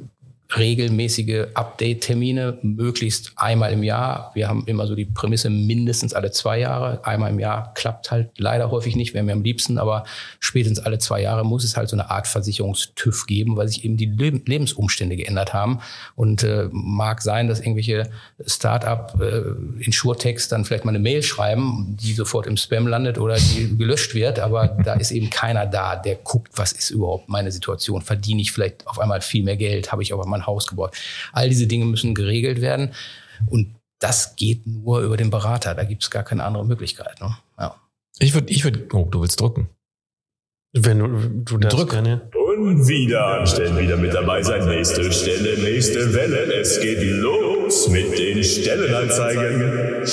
[0.57, 4.31] regelmäßige Update-Termine, möglichst einmal im Jahr.
[4.33, 7.05] Wir haben immer so die Prämisse mindestens alle zwei Jahre.
[7.05, 10.05] Einmal im Jahr klappt halt leider häufig nicht, wäre mir am liebsten, aber
[10.39, 13.95] spätestens alle zwei Jahre muss es halt so eine Art Versicherungstüv geben, weil sich eben
[13.95, 15.81] die Lebensumstände geändert haben.
[16.15, 18.09] Und äh, mag sein, dass irgendwelche
[18.45, 23.35] Start-up äh, Insurtechs dann vielleicht mal eine Mail schreiben, die sofort im Spam landet oder
[23.35, 27.51] die gelöscht wird, aber da ist eben keiner da, der guckt, was ist überhaupt meine
[27.51, 28.01] Situation?
[28.01, 29.91] Verdiene ich vielleicht auf einmal viel mehr Geld?
[29.91, 30.95] Habe ich aber mein Haus gebaut?
[31.33, 32.91] All diese Dinge müssen geregelt werden.
[33.47, 35.75] Und das geht nur über den Berater.
[35.75, 37.19] Da gibt es gar keine andere Möglichkeit.
[37.21, 37.37] Ne?
[37.59, 37.75] Ja.
[38.19, 39.69] Ich würde, ich würde, oh, du willst drücken.
[40.73, 41.07] Wenn du,
[41.45, 41.89] du darfst Drück.
[41.91, 42.21] gerne.
[42.57, 44.67] Und wieder anstellen, wieder mit dabei sein.
[44.67, 46.53] Nächste Stelle, nächste Welle.
[46.53, 50.05] Es geht los mit den Stellenanzeigen.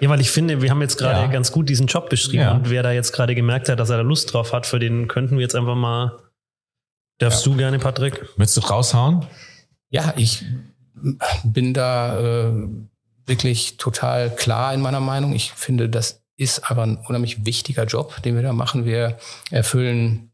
[0.00, 1.26] Ja, weil ich finde, wir haben jetzt gerade Ja.
[1.28, 2.52] ganz gut diesen Job beschrieben Ja.
[2.52, 5.08] und wer da jetzt gerade gemerkt hat, dass er da Lust drauf hat, für den
[5.08, 6.18] könnten wir jetzt einfach mal.
[7.18, 8.24] Darfst du gerne, Patrick?
[8.36, 9.26] Willst du raushauen?
[9.90, 10.44] Ja, ich
[11.44, 12.52] bin da äh,
[13.26, 15.32] wirklich total klar in meiner Meinung.
[15.32, 18.84] Ich finde, das ist aber ein unheimlich wichtiger Job, den wir da machen.
[18.84, 19.18] Wir
[19.50, 20.32] erfüllen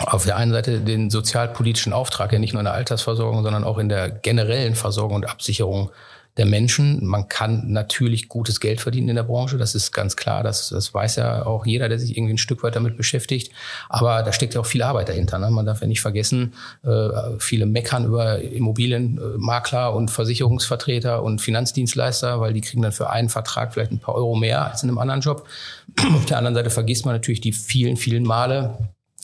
[0.00, 3.78] auf der einen Seite den sozialpolitischen Auftrag, ja nicht nur in der Altersversorgung, sondern auch
[3.78, 5.90] in der generellen Versorgung und Absicherung
[6.38, 7.04] der Menschen.
[7.04, 10.42] Man kann natürlich gutes Geld verdienen in der Branche, das ist ganz klar.
[10.42, 13.52] Das, das weiß ja auch jeder, der sich irgendwie ein Stück weit damit beschäftigt.
[13.90, 15.38] Aber da steckt ja auch viel Arbeit dahinter.
[15.38, 15.50] Ne?
[15.50, 16.54] Man darf ja nicht vergessen,
[16.84, 17.08] äh,
[17.38, 23.74] viele meckern über Immobilienmakler und Versicherungsvertreter und Finanzdienstleister, weil die kriegen dann für einen Vertrag
[23.74, 25.46] vielleicht ein paar Euro mehr als in einem anderen Job.
[26.14, 28.78] Auf der anderen Seite vergisst man natürlich die vielen, vielen Male,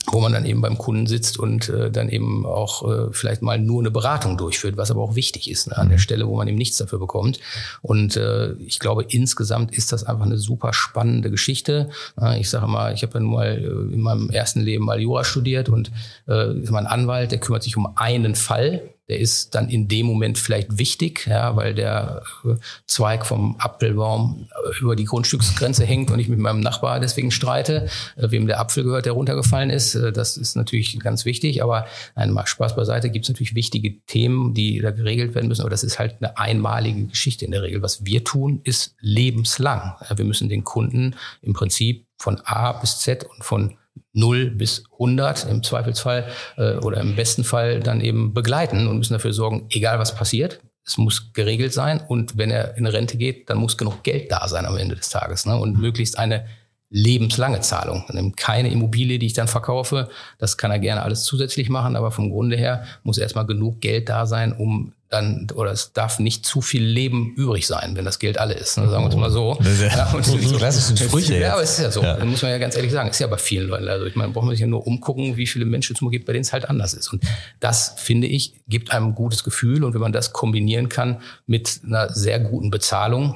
[0.07, 3.59] wo man dann eben beim Kunden sitzt und äh, dann eben auch äh, vielleicht mal
[3.59, 6.47] nur eine Beratung durchführt, was aber auch wichtig ist ne, an der Stelle, wo man
[6.47, 7.39] eben nichts dafür bekommt.
[7.81, 11.89] Und äh, ich glaube, insgesamt ist das einfach eine super spannende Geschichte.
[12.19, 14.99] Äh, ich sage mal, ich habe ja nun mal äh, in meinem ersten Leben mal
[14.99, 15.91] Jura studiert und
[16.27, 18.81] äh, ist mein Anwalt, der kümmert sich um einen Fall.
[19.09, 22.55] Der ist dann in dem Moment vielleicht wichtig, ja, weil der äh,
[22.85, 27.89] Zweig vom Apfelbaum äh, über die Grundstücksgrenze hängt und ich mit meinem Nachbar deswegen streite,
[28.15, 29.95] äh, wem der Apfel gehört, der runtergefallen ist.
[29.95, 34.53] Das ist natürlich ganz wichtig, aber nein, mal Spaß beiseite, gibt es natürlich wichtige Themen,
[34.53, 37.81] die da geregelt werden müssen, aber das ist halt eine einmalige Geschichte in der Regel.
[37.81, 39.95] Was wir tun, ist lebenslang.
[40.15, 43.75] Wir müssen den Kunden im Prinzip von A bis Z und von
[44.13, 46.27] 0 bis 100 im Zweifelsfall
[46.57, 50.59] äh, oder im besten Fall dann eben begleiten und müssen dafür sorgen, egal was passiert,
[50.85, 54.47] es muss geregelt sein und wenn er in Rente geht, dann muss genug Geld da
[54.47, 55.55] sein am Ende des Tages ne?
[55.55, 56.45] und möglichst eine
[56.89, 58.03] lebenslange Zahlung.
[58.07, 62.11] Und keine Immobilie, die ich dann verkaufe, das kann er gerne alles zusätzlich machen, aber
[62.11, 66.45] vom Grunde her muss erstmal genug Geld da sein, um dann, oder es darf nicht
[66.45, 68.77] zu viel Leben übrig sein, wenn das Geld alle ist.
[68.77, 68.87] Ne?
[68.89, 69.55] Sagen wir es mal so.
[69.59, 72.03] Das ist ja- und die klassischen Sprüche Ja, aber es ist ja so.
[72.03, 72.23] Ja.
[72.23, 73.09] Muss man ja ganz ehrlich sagen.
[73.09, 73.87] Ist ja bei vielen Leuten.
[73.87, 76.27] Also ich meine, braucht man sich ja nur umgucken, wie viele Menschen es nur gibt,
[76.27, 77.11] bei denen es halt anders ist.
[77.11, 77.23] Und
[77.59, 79.83] das, finde ich, gibt einem ein gutes Gefühl.
[79.83, 83.35] Und wenn man das kombinieren kann mit einer sehr guten Bezahlung,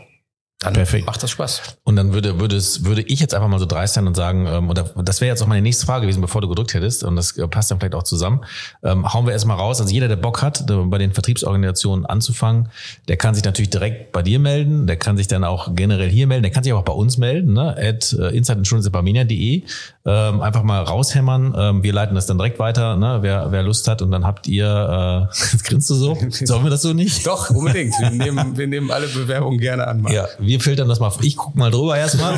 [0.64, 1.06] dann Perfekt.
[1.06, 1.62] macht das Spaß.
[1.84, 4.48] Und dann würde, würde, es, würde ich jetzt einfach mal so dreist sein und sagen,
[4.48, 7.16] ähm, oder das wäre jetzt auch meine nächste Frage gewesen, bevor du gedrückt hättest, und
[7.16, 8.46] das äh, passt dann vielleicht auch zusammen.
[8.84, 9.82] Ähm, hauen wir erstmal raus.
[9.82, 12.70] Also jeder, der Bock hat, der, bei den Vertriebsorganisationen anzufangen,
[13.08, 16.28] der kann sich natürlich direkt bei dir melden, der kann sich dann auch generell hier
[16.28, 17.76] melden, der kann sich auch bei uns melden, ne?
[17.78, 19.64] at äh, insideinsurance.barmenia.de.
[20.06, 21.54] Ähm, einfach mal raushämmern.
[21.58, 23.20] Ähm, wir leiten das dann direkt weiter, ne?
[23.22, 24.02] wer, wer Lust hat.
[24.02, 27.26] Und dann habt ihr, äh, jetzt grinst du so, sollen wir das so nicht?
[27.26, 27.94] Doch, unbedingt.
[28.00, 30.02] Wir nehmen, wir nehmen alle Bewerbungen gerne an.
[30.02, 30.14] Mann.
[30.14, 31.12] Ja, wir filtern das mal.
[31.22, 32.38] Ich guck mal drüber erstmal.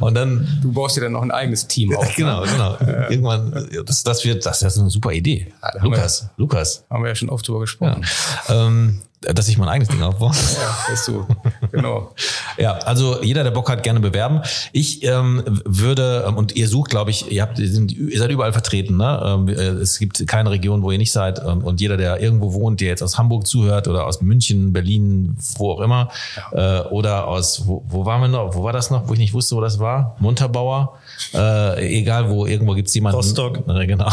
[0.00, 2.14] Und dann, Du baust dir dann noch ein eigenes Team auf.
[2.16, 2.76] genau, genau.
[3.08, 5.52] Irgendwann, das, das wird, das ist eine super Idee.
[5.62, 6.84] Ja, da haben Lukas, Lukas.
[6.90, 8.04] Haben wir ja schon oft drüber gesprochen.
[8.48, 10.32] Ähm, dass ich mein eigenes Ding aufbaue.
[10.32, 11.26] Ja, weißt du.
[11.72, 12.14] Genau.
[12.56, 14.42] Ja, also jeder, der Bock hat, gerne bewerben.
[14.72, 18.30] Ich ähm, würde, ähm, und ihr sucht, glaube ich, ihr habt, ihr, sind, ihr seid
[18.32, 19.22] überall vertreten, ne?
[19.24, 21.38] Ähm, äh, es gibt keine Region, wo ihr nicht seid.
[21.38, 25.36] Ähm, und jeder, der irgendwo wohnt, der jetzt aus Hamburg zuhört oder aus München, Berlin,
[25.56, 26.08] wo auch immer,
[26.50, 29.34] äh, oder aus, wo, wo waren wir noch, wo war das noch, wo ich nicht
[29.34, 30.16] wusste, wo das war?
[30.18, 30.98] Munterbauer.
[31.34, 33.16] Äh, egal wo, irgendwo gibt's jemanden.
[33.16, 33.62] Rostock.
[33.68, 34.08] Äh, genau.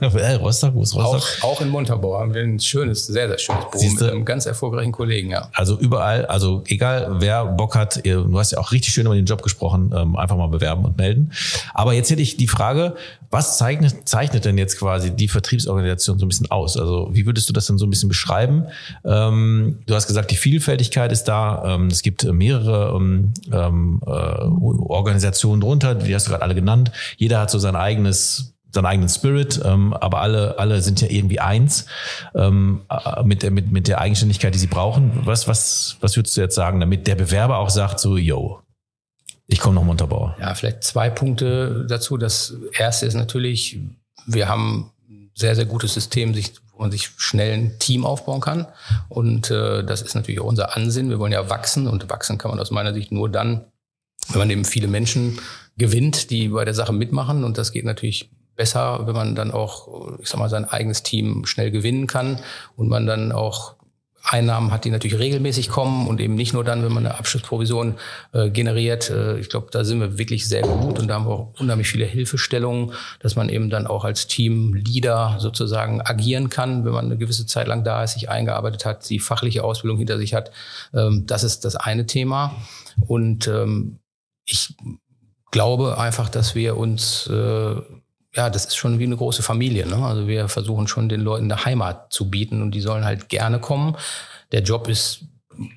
[0.40, 1.22] Rostock, wo ist Rostock?
[1.42, 4.04] Auch, auch in Montabaur haben wir ein schönes, sehr, sehr schönes Büro Siehste?
[4.04, 5.48] mit einem ganz erfolgreichen Kollegen, ja.
[5.52, 9.14] Also überall, also egal wer Bock hat, ihr, du hast ja auch richtig schön über
[9.14, 11.32] den Job gesprochen, ähm, einfach mal bewerben und melden.
[11.74, 12.94] Aber jetzt hätte ich die Frage,
[13.30, 16.78] was zeichnet, zeichnet denn jetzt quasi die Vertriebsorganisation so ein bisschen aus?
[16.78, 18.64] Also wie würdest du das denn so ein bisschen beschreiben?
[19.04, 21.74] Ähm, du hast gesagt, die Vielfältigkeit ist da.
[21.74, 26.92] Ähm, es gibt mehrere ähm, ähm, äh, Organisationen drunter, die hast du gerade alle genannt.
[27.16, 31.40] Jeder hat so sein eigenes seinen eigenen Spirit, ähm, aber alle, alle sind ja irgendwie
[31.40, 31.86] eins
[32.34, 35.22] ähm, äh, mit, der, mit, mit der Eigenständigkeit, die sie brauchen.
[35.24, 38.60] Was, was, was würdest du jetzt sagen, damit der Bewerber auch sagt, so, yo,
[39.46, 40.36] ich komme nach Montabaur.
[40.38, 42.18] Ja, vielleicht zwei Punkte dazu.
[42.18, 43.78] Das erste ist natürlich,
[44.26, 48.42] wir haben ein sehr, sehr gutes System, sich, wo man sich schnell ein Team aufbauen
[48.42, 48.66] kann.
[49.08, 51.08] Und äh, das ist natürlich auch unser Ansinn.
[51.08, 53.64] Wir wollen ja wachsen und wachsen kann man aus meiner Sicht nur dann,
[54.28, 55.40] wenn man eben viele Menschen
[55.78, 57.44] gewinnt, die bei der Sache mitmachen.
[57.44, 61.46] Und das geht natürlich besser, wenn man dann auch, ich sag mal, sein eigenes Team
[61.46, 62.40] schnell gewinnen kann
[62.76, 63.78] und man dann auch
[64.30, 67.94] Einnahmen hat, die natürlich regelmäßig kommen und eben nicht nur dann, wenn man eine Abschlussprovision
[68.32, 69.10] äh, generiert.
[69.10, 71.88] Äh, ich glaube, da sind wir wirklich sehr gut und da haben wir auch unheimlich
[71.88, 77.16] viele Hilfestellungen, dass man eben dann auch als Teamleader sozusagen agieren kann, wenn man eine
[77.16, 80.50] gewisse Zeit lang da ist, sich eingearbeitet hat, die fachliche Ausbildung hinter sich hat.
[80.92, 82.54] Ähm, das ist das eine Thema.
[83.06, 83.98] Und ähm,
[84.44, 84.74] ich
[85.50, 87.76] glaube einfach, dass wir uns äh,
[88.34, 89.86] ja, das ist schon wie eine große Familie.
[89.86, 89.96] Ne?
[89.96, 93.58] Also wir versuchen schon den Leuten eine Heimat zu bieten und die sollen halt gerne
[93.58, 93.96] kommen.
[94.52, 95.24] Der Job ist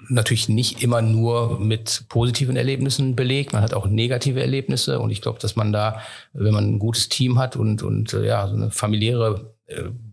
[0.09, 3.53] natürlich nicht immer nur mit positiven Erlebnissen belegt.
[3.53, 6.01] Man hat auch negative Erlebnisse und ich glaube, dass man da,
[6.33, 9.55] wenn man ein gutes Team hat und, und äh, ja, so eine familiäre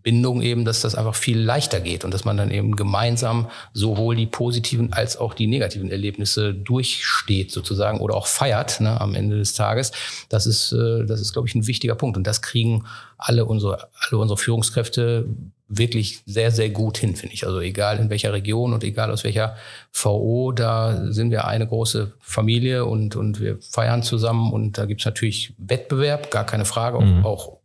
[0.01, 4.15] Bindung eben, dass das einfach viel leichter geht und dass man dann eben gemeinsam sowohl
[4.15, 9.37] die positiven als auch die negativen Erlebnisse durchsteht sozusagen oder auch feiert ne, am Ende
[9.37, 9.91] des Tages.
[10.29, 12.85] Das ist, äh, das ist, glaube ich, ein wichtiger Punkt und das kriegen
[13.17, 15.25] alle unsere, alle unsere Führungskräfte
[15.69, 17.45] wirklich sehr, sehr gut hin, finde ich.
[17.45, 19.55] Also egal in welcher Region und egal aus welcher
[19.93, 25.05] VO, da sind wir eine große Familie und, und wir feiern zusammen und da gibt's
[25.05, 27.23] natürlich Wettbewerb, gar keine Frage, mhm.
[27.23, 27.58] auch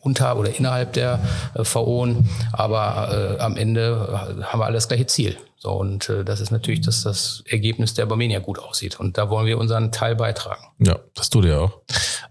[0.00, 1.20] unter oder innerhalb der
[1.54, 2.14] äh, VO,
[2.52, 5.36] aber äh, am Ende haben wir alle das gleiche Ziel.
[5.56, 8.98] So, und äh, das ist natürlich, dass das Ergebnis der Barmenia gut aussieht.
[8.98, 10.64] Und da wollen wir unseren Teil beitragen.
[10.78, 11.80] Ja, das tut ihr auch.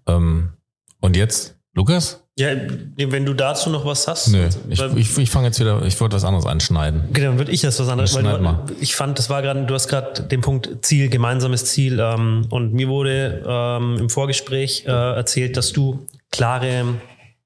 [0.05, 0.51] Ähm,
[0.99, 2.21] und jetzt, Lukas?
[2.37, 2.49] Ja,
[2.97, 4.29] wenn du dazu noch was hast.
[4.29, 7.03] Nö, ich, ich, ich fange jetzt wieder, ich wollte was anderes anschneiden.
[7.13, 8.15] Genau, dann würde ich jetzt was anderes.
[8.15, 11.99] Weil du, ich fand, das war gerade, du hast gerade den Punkt Ziel, gemeinsames Ziel.
[11.99, 16.85] Ähm, und mir wurde ähm, im Vorgespräch äh, erzählt, dass du klare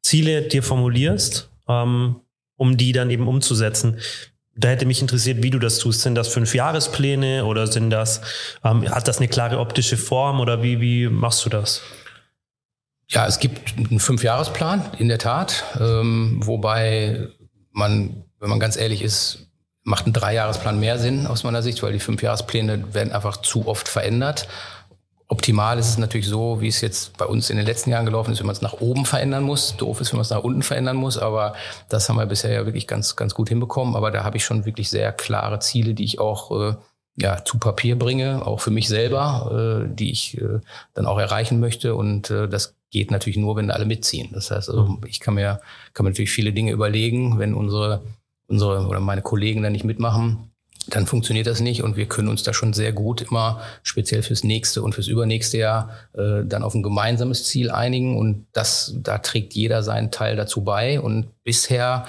[0.06, 2.18] Ziele dir formulierst, ähm,
[2.58, 3.98] um die dann eben umzusetzen.
[4.56, 6.02] Da hätte mich interessiert, wie du das tust.
[6.02, 8.22] Sind das fünf Jahrespläne oder sind das,
[8.64, 11.82] ähm, hat das eine klare optische Form oder wie, wie machst du das?
[13.08, 17.28] Ja, es gibt einen Fünfjahresplan, in der Tat, ähm, wobei
[17.72, 19.48] man, wenn man ganz ehrlich ist,
[19.84, 23.88] macht ein Dreijahresplan mehr Sinn aus meiner Sicht, weil die Fünfjahrespläne werden einfach zu oft
[23.88, 24.48] verändert.
[25.28, 28.32] Optimal ist es natürlich so, wie es jetzt bei uns in den letzten Jahren gelaufen
[28.32, 29.76] ist, wenn man es nach oben verändern muss.
[29.76, 31.56] Doof ist, wenn man es nach unten verändern muss, aber
[31.90, 33.96] das haben wir bisher ja wirklich ganz, ganz gut hinbekommen.
[33.96, 36.76] Aber da habe ich schon wirklich sehr klare Ziele, die ich auch äh,
[37.16, 40.60] ja, zu Papier bringe, auch für mich selber, äh, die ich äh,
[40.94, 41.96] dann auch erreichen möchte.
[41.96, 44.30] Und äh, das geht natürlich nur, wenn alle mitziehen.
[44.32, 45.02] Das heißt, also, mhm.
[45.08, 45.60] ich kann mir,
[45.94, 48.04] kann mir natürlich viele Dinge überlegen, wenn unsere,
[48.48, 50.52] unsere oder meine Kollegen da nicht mitmachen
[50.88, 51.84] dann funktioniert das nicht.
[51.84, 55.58] Und wir können uns da schon sehr gut immer speziell fürs nächste und fürs übernächste
[55.58, 58.18] Jahr äh, dann auf ein gemeinsames Ziel einigen.
[58.18, 61.00] Und das da trägt jeder seinen Teil dazu bei.
[61.00, 62.06] Und bisher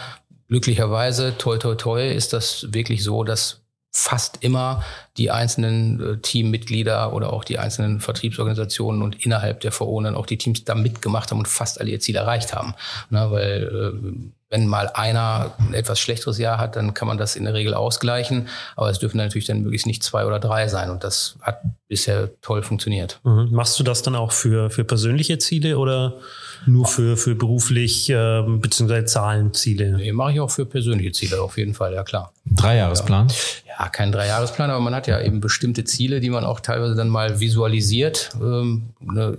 [0.49, 3.61] glücklicherweise toi toi toi ist das wirklich so, dass
[3.99, 4.85] fast immer
[5.17, 10.27] die einzelnen äh, Teammitglieder oder auch die einzelnen Vertriebsorganisationen und innerhalb der VO dann auch
[10.27, 12.75] die Teams da mitgemacht haben und fast alle ihr Ziel erreicht haben.
[13.09, 17.37] Na, weil äh, wenn mal einer ein etwas schlechteres Jahr hat, dann kann man das
[17.37, 18.49] in der Regel ausgleichen.
[18.77, 20.91] Aber es dürfen natürlich dann möglichst nicht zwei oder drei sein.
[20.91, 23.19] Und das hat bisher toll funktioniert.
[23.25, 23.49] Mhm.
[23.51, 26.19] Machst du das dann auch für, für persönliche Ziele oder
[26.65, 29.05] nur für, für beruflich äh, bzw.
[29.05, 29.97] Zahlenziele?
[29.97, 32.33] Nee, mache ich auch für persönliche Ziele, auf jeden Fall, ja klar.
[32.47, 33.29] Dreijahresplan?
[33.67, 36.95] Ja, ja kein Dreijahresplan, aber man hat ja eben bestimmte Ziele, die man auch teilweise
[36.95, 38.31] dann mal visualisiert.
[38.41, 39.39] Ähm, ne,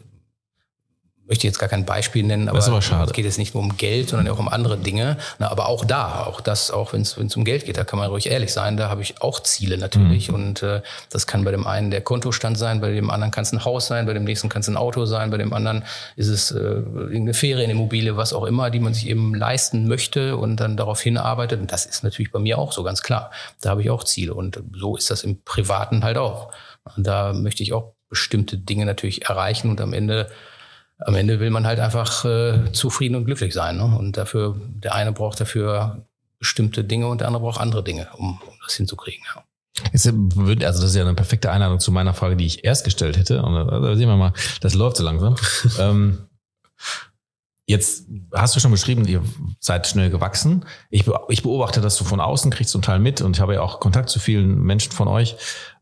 [1.28, 4.10] möchte jetzt gar kein Beispiel nennen, aber, aber es geht jetzt nicht nur um Geld,
[4.10, 5.18] sondern auch um andere Dinge.
[5.40, 8.10] Na, aber auch da, auch das, auch wenn es um Geld geht, da kann man
[8.10, 10.30] ruhig ehrlich sein, da habe ich auch Ziele natürlich.
[10.30, 10.36] Mhm.
[10.36, 13.52] Und äh, das kann bei dem einen der Kontostand sein, bei dem anderen kann es
[13.52, 15.84] ein Haus sein, bei dem nächsten kann es ein Auto sein, bei dem anderen
[16.16, 20.58] ist es äh, irgendeine Ferienimmobilie, was auch immer, die man sich eben leisten möchte und
[20.58, 21.60] dann darauf hinarbeitet.
[21.60, 23.32] Und das ist natürlich bei mir auch so, ganz klar.
[23.62, 24.34] Da habe ich auch Ziele.
[24.34, 26.52] Und so ist das im Privaten halt auch.
[26.96, 30.30] Und da möchte ich auch bestimmte Dinge natürlich erreichen und am Ende
[31.00, 33.78] am Ende will man halt einfach äh, zufrieden und glücklich sein.
[33.78, 33.86] Ne?
[33.86, 36.06] Und dafür, der eine braucht dafür
[36.40, 39.24] bestimmte Dinge und der andere braucht andere Dinge, um, um das hinzukriegen.
[39.36, 39.44] Ja.
[39.92, 43.18] Ist, also das ist ja eine perfekte Einladung zu meiner Frage, die ich erst gestellt
[43.18, 43.44] hätte.
[43.44, 45.36] Und also sehen wir mal, das läuft so langsam.
[45.80, 46.28] ähm,
[47.70, 49.22] Jetzt hast du schon beschrieben, ihr
[49.60, 50.64] seid schnell gewachsen.
[50.90, 53.62] Ich, ich beobachte das so von außen, kriegst zum Teil mit und ich habe ja
[53.62, 55.36] auch Kontakt zu vielen Menschen von euch.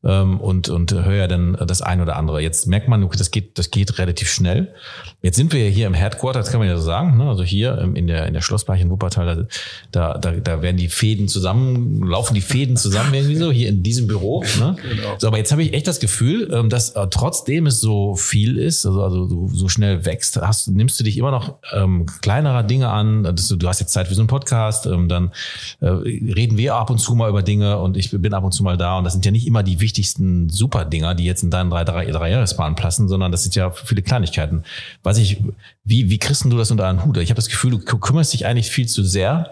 [0.05, 2.41] Ähm, und, und höre ja dann das ein oder andere.
[2.41, 4.73] Jetzt merkt man, das geht, das geht relativ schnell.
[5.21, 7.27] Jetzt sind wir ja hier im Headquarter, das kann man ja so sagen, ne?
[7.27, 9.47] also hier in der, in der Schlosspark in Wuppertal,
[9.91, 13.81] da, da, da werden die Fäden zusammen, laufen die Fäden zusammen irgendwie so, hier in
[13.81, 14.43] diesem Büro.
[14.59, 14.75] Ne?
[14.81, 15.15] Genau.
[15.17, 18.57] So, aber jetzt habe ich echt das Gefühl, ähm, dass äh, trotzdem es so viel
[18.57, 22.63] ist, also, also so, so schnell wächst, hast, nimmst du dich immer noch ähm, kleinerer
[22.63, 25.31] Dinge an, du, du hast jetzt Zeit für so einen Podcast, ähm, dann
[25.79, 28.63] äh, reden wir ab und zu mal über Dinge und ich bin ab und zu
[28.63, 31.69] mal da und das sind ja nicht immer die wichtigsten Superdinger, die jetzt in deinen
[31.69, 34.63] drei, drei, drei Jahresplan passen, sondern das sind ja viele Kleinigkeiten.
[35.03, 35.41] Weiß ich,
[35.85, 37.15] wie, wie kriegst du das unter einen Hut?
[37.17, 39.51] Ich habe das Gefühl, du kümmerst dich eigentlich viel zu sehr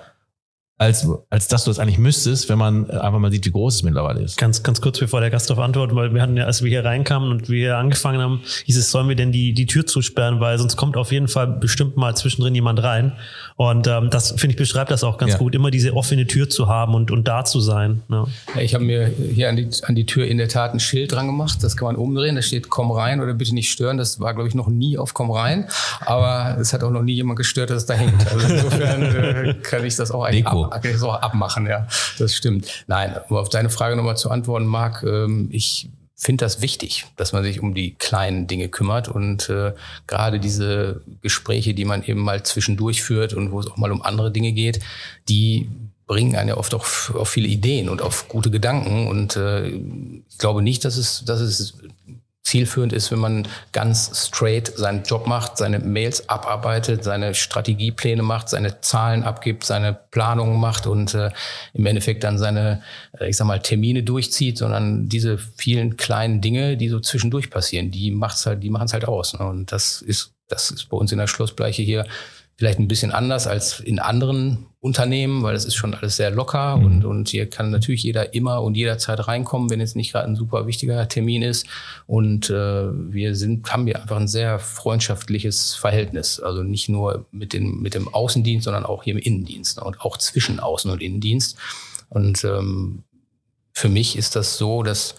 [0.83, 3.83] als, als dass du das eigentlich müsstest, wenn man einfach mal sieht, wie groß es
[3.83, 4.37] mittlerweile ist.
[4.37, 6.83] Ganz, ganz kurz bevor der Gast darauf antwortet, weil wir hatten ja, als wir hier
[6.83, 10.39] reinkamen und wir hier angefangen haben, hieß es, sollen wir denn die, die Tür zusperren,
[10.39, 13.13] weil sonst kommt auf jeden Fall bestimmt mal zwischendrin jemand rein.
[13.55, 15.37] Und ähm, das, finde ich, beschreibt das auch ganz ja.
[15.37, 18.01] gut, immer diese offene Tür zu haben und, und da zu sein.
[18.09, 18.25] Ja.
[18.59, 21.27] Ich habe mir hier an die, an die Tür in der Tat ein Schild dran
[21.27, 23.97] gemacht, das kann man umdrehen, da steht komm rein oder bitte nicht stören.
[23.97, 25.67] Das war, glaube ich, noch nie auf komm rein,
[26.01, 28.31] aber es hat auch noch nie jemand gestört, dass es da hängt.
[28.31, 29.01] Also insofern
[29.45, 30.72] äh, kann ich das auch eigentlich ab,
[31.03, 31.87] auch abmachen, ja.
[32.17, 32.83] Das stimmt.
[32.87, 37.33] Nein, um auf deine Frage nochmal zu antworten, Marc, ähm, ich finde das wichtig, dass
[37.33, 39.73] man sich um die kleinen Dinge kümmert und äh,
[40.07, 44.01] gerade diese Gespräche, die man eben mal zwischendurch führt und wo es auch mal um
[44.01, 44.79] andere Dinge geht,
[45.27, 45.69] die
[46.05, 50.37] bringen einen ja oft auch auf viele Ideen und auf gute Gedanken und äh, ich
[50.37, 51.75] glaube nicht, dass es, dass es
[52.43, 58.49] zielführend ist, wenn man ganz straight seinen Job macht, seine Mails abarbeitet, seine Strategiepläne macht,
[58.49, 61.31] seine Zahlen abgibt, seine Planungen macht und äh,
[61.73, 62.83] im Endeffekt dann seine,
[63.17, 67.91] äh, ich sag mal, Termine durchzieht, sondern diese vielen kleinen Dinge, die so zwischendurch passieren,
[67.91, 69.33] die macht's halt, die machen's halt aus.
[69.33, 69.45] Ne?
[69.45, 72.05] Und das ist, das ist bei uns in der Schlossbleiche hier
[72.55, 76.75] vielleicht ein bisschen anders als in anderen Unternehmen, weil es ist schon alles sehr locker
[76.75, 76.85] mhm.
[76.85, 80.35] und, und hier kann natürlich jeder immer und jederzeit reinkommen, wenn jetzt nicht gerade ein
[80.35, 81.65] super wichtiger Termin ist.
[82.05, 86.41] Und äh, wir sind, haben hier einfach ein sehr freundschaftliches Verhältnis.
[86.41, 89.83] Also nicht nur mit, den, mit dem Außendienst, sondern auch hier im Innendienst ne?
[89.85, 91.57] und auch zwischen Außen- und Innendienst.
[92.09, 93.03] Und ähm,
[93.71, 95.15] für mich ist das so, dass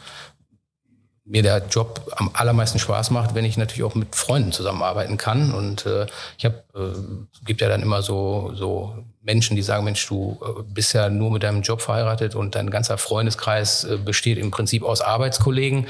[1.24, 5.54] mir der Job am allermeisten Spaß macht, wenn ich natürlich auch mit Freunden zusammenarbeiten kann.
[5.54, 6.06] Und äh,
[6.36, 10.62] ich habe, äh, gibt ja dann immer so, so Menschen, die sagen, Mensch, du äh,
[10.62, 14.82] bist ja nur mit deinem Job verheiratet und dein ganzer Freundeskreis äh, besteht im Prinzip
[14.82, 15.86] aus Arbeitskollegen.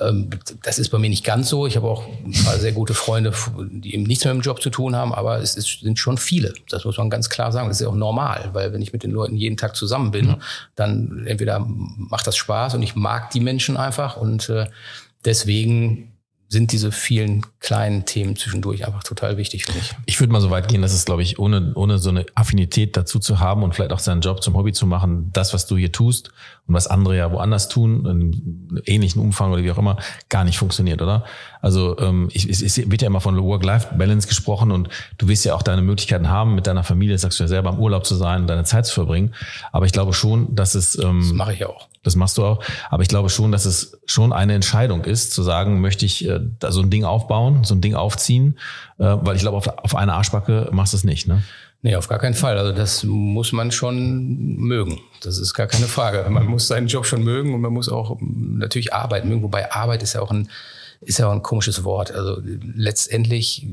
[0.00, 0.30] Ähm,
[0.62, 1.66] das ist bei mir nicht ganz so.
[1.66, 4.62] Ich habe auch ein paar sehr gute Freunde, die eben nichts mehr mit dem Job
[4.62, 6.54] zu tun haben, aber es sind schon viele.
[6.70, 7.68] Das muss man ganz klar sagen.
[7.68, 10.36] Das ist ja auch normal, weil wenn ich mit den Leuten jeden Tag zusammen bin,
[10.74, 14.66] dann entweder macht das Spaß und ich mag die Menschen einfach und äh,
[15.24, 16.11] deswegen
[16.52, 19.94] sind diese vielen kleinen Themen zwischendurch einfach total wichtig für mich.
[20.04, 22.94] Ich würde mal so weit gehen, dass es, glaube ich, ohne, ohne so eine Affinität
[22.94, 25.78] dazu zu haben und vielleicht auch seinen Job zum Hobby zu machen, das, was du
[25.78, 26.30] hier tust
[26.68, 29.96] und was andere ja woanders tun, in ähnlichen Umfang oder wie auch immer,
[30.28, 31.24] gar nicht funktioniert, oder?
[31.60, 34.88] Also ähm, ich, es, es wird ja immer von Work-Life-Balance gesprochen und
[35.18, 37.78] du wirst ja auch deine Möglichkeiten haben, mit deiner Familie, sagst du ja selber, im
[37.78, 39.34] Urlaub zu sein und deine Zeit zu verbringen.
[39.72, 40.96] Aber ich glaube schon, dass es...
[40.98, 41.88] Ähm, das mache ich auch.
[42.04, 42.62] Das machst du auch.
[42.90, 46.40] Aber ich glaube schon, dass es schon eine Entscheidung ist, zu sagen, möchte ich äh,
[46.58, 48.58] da so ein Ding aufbauen, so ein Ding aufziehen,
[48.98, 51.42] äh, weil ich glaube, auf, auf eine Arschbacke machst du es nicht, ne?
[51.84, 52.58] Nee, auf gar keinen Fall.
[52.58, 55.00] Also das muss man schon mögen.
[55.20, 56.28] Das ist gar keine Frage.
[56.30, 59.42] Man muss seinen Job schon mögen und man muss auch natürlich Arbeit mögen.
[59.42, 60.48] Wobei Arbeit ist ja auch ein,
[61.00, 62.12] ist ja auch ein komisches Wort.
[62.12, 63.66] Also letztendlich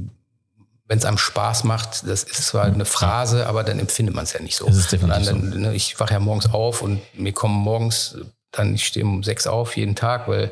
[0.90, 4.34] wenn es einem Spaß macht, das ist zwar eine Phrase, aber dann empfindet man es
[4.34, 4.66] ja nicht so.
[4.66, 5.58] Das ist definitiv dann, so.
[5.60, 8.18] Ne, ich wache ja morgens auf und mir kommen morgens,
[8.52, 10.52] dann ich stehe um sechs auf jeden Tag, weil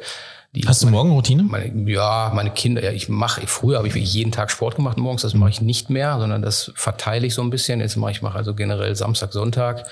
[0.66, 1.44] Hast du Morgenroutine?
[1.44, 5.22] Meine, ja, meine Kinder, ja, ich mache, früher habe ich jeden Tag Sport gemacht morgens,
[5.22, 7.80] das mache ich nicht mehr, sondern das verteile ich so ein bisschen.
[7.80, 9.86] Jetzt mache ich mache also generell Samstag, Sonntag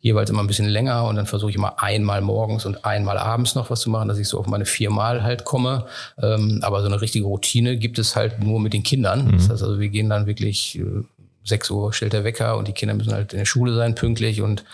[0.00, 3.54] jeweils immer ein bisschen länger und dann versuche ich immer einmal morgens und einmal abends
[3.54, 5.86] noch was zu machen, dass ich so auf meine viermal halt komme.
[6.22, 9.26] Ähm, aber so eine richtige Routine gibt es halt nur mit den Kindern.
[9.26, 9.32] Mhm.
[9.32, 11.02] Das heißt also, wir gehen dann wirklich äh,
[11.48, 14.42] 6 Uhr stellt der Wecker und die Kinder müssen halt in der Schule sein, pünktlich.
[14.42, 14.64] Und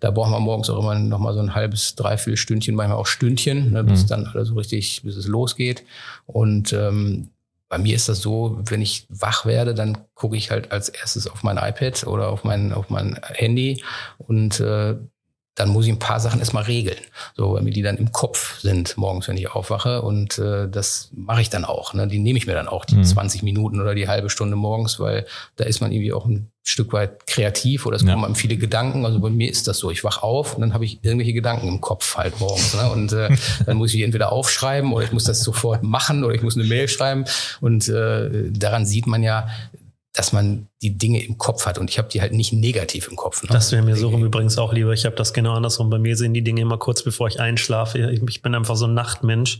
[0.00, 3.06] da brauchen wir morgens auch immer noch mal so ein halbes, dreiviertel Stündchen, manchmal auch
[3.06, 4.08] Stündchen, ne, bis mhm.
[4.08, 5.84] dann alles so richtig, bis es losgeht.
[6.26, 7.30] Und ähm,
[7.68, 11.26] bei mir ist das so, wenn ich wach werde, dann gucke ich halt als erstes
[11.26, 13.82] auf mein iPad oder auf mein, auf mein Handy
[14.18, 14.96] und äh,
[15.54, 16.98] dann muss ich ein paar Sachen erstmal regeln,
[17.36, 21.10] so weil mir die dann im Kopf sind morgens, wenn ich aufwache und äh, das
[21.14, 21.94] mache ich dann auch.
[21.94, 22.08] Ne?
[22.08, 23.04] Die nehme ich mir dann auch die mhm.
[23.04, 25.26] 20 Minuten oder die halbe Stunde morgens, weil
[25.56, 29.04] da ist man irgendwie auch ein Stück weit kreativ oder es kommen einem viele Gedanken.
[29.04, 29.90] Also bei mir ist das so.
[29.90, 32.74] Ich wach auf und dann habe ich irgendwelche Gedanken im Kopf halt morgens.
[32.74, 32.90] Ne?
[32.90, 33.28] Und äh,
[33.66, 36.64] dann muss ich entweder aufschreiben oder ich muss das sofort machen oder ich muss eine
[36.64, 37.26] Mail schreiben.
[37.60, 39.46] Und äh, daran sieht man ja,
[40.14, 43.16] dass man die Dinge im Kopf hat und ich habe die halt nicht negativ im
[43.16, 43.42] Kopf.
[43.42, 43.48] Ne?
[43.52, 44.92] Das wäre mir so rum übrigens auch lieber.
[44.92, 45.90] Ich habe das genau andersrum.
[45.90, 47.98] Bei mir sind die Dinge immer kurz bevor ich einschlafe.
[47.98, 49.58] Ich, bin einfach so ein Nachtmensch.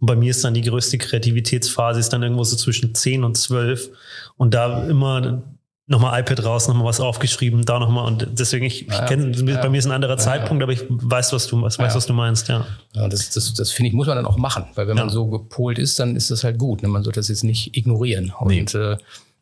[0.00, 3.36] Und bei mir ist dann die größte Kreativitätsphase ist dann irgendwo so zwischen 10 und
[3.36, 3.90] 12.
[4.36, 5.44] Und da immer
[5.86, 8.06] nochmal iPad raus, nochmal was aufgeschrieben, da nochmal.
[8.06, 10.84] Und deswegen, ich, ich kenne, ja, bei mir ist ein anderer ja, Zeitpunkt, aber ich
[10.88, 12.66] weiß, was du, was, weiß, was du meinst, ja.
[12.94, 15.28] ja das, das, das finde ich, muss man dann auch machen, weil wenn man so
[15.28, 16.82] gepolt ist, dann ist das halt gut.
[16.82, 16.88] Ne?
[16.88, 18.32] Man sollte das jetzt nicht ignorieren.
[18.36, 18.80] Und nee.
[18.80, 18.96] äh,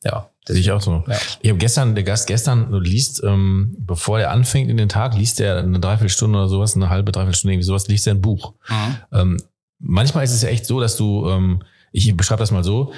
[0.04, 1.04] ja, das sehe ich auch so.
[1.06, 1.16] Ja.
[1.40, 5.40] Ich habe gestern, der Gast gestern, liest, ähm, bevor er anfängt in den Tag, liest
[5.40, 8.54] er eine Dreiviertelstunde oder sowas, eine halbe, Dreiviertelstunde, irgendwie sowas, liest er ein Buch.
[8.68, 8.96] Mhm.
[9.12, 9.42] Ähm,
[9.78, 12.92] manchmal ist es ja echt so, dass du, ähm, ich beschreibe das mal so,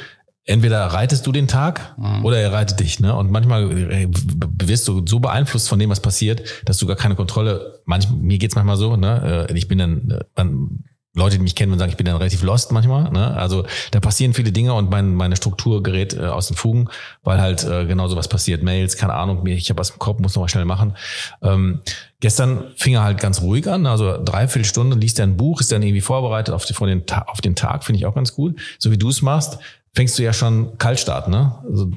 [0.44, 2.24] entweder reitest du den Tag mhm.
[2.24, 3.00] oder er reitet dich.
[3.00, 3.14] Ne?
[3.14, 4.08] Und manchmal äh,
[4.62, 8.38] wirst du so beeinflusst von dem, was passiert, dass du gar keine Kontrolle, manch, mir
[8.38, 9.46] geht's manchmal so, ne?
[9.48, 10.84] Äh, ich bin dann, dann
[11.14, 13.10] Leute, die mich kennen und sagen, ich bin dann relativ lost manchmal.
[13.10, 13.36] Ne?
[13.36, 16.88] Also da passieren viele Dinge und mein, meine Struktur gerät äh, aus den Fugen,
[17.22, 18.62] weil halt äh, genau sowas passiert.
[18.62, 20.96] Mails, keine Ahnung, ich habe was im Kopf, muss noch mal schnell machen.
[21.42, 21.80] Ähm,
[22.20, 25.70] gestern fing er halt ganz ruhig an, also dreiviertel Stunde, liest er ein Buch, ist
[25.70, 28.58] dann irgendwie vorbereitet auf, die, vor den, auf den Tag, finde ich auch ganz gut.
[28.78, 29.58] So wie du es machst,
[29.94, 31.58] fängst du ja schon Kaltstart, ne?
[31.68, 31.90] Also,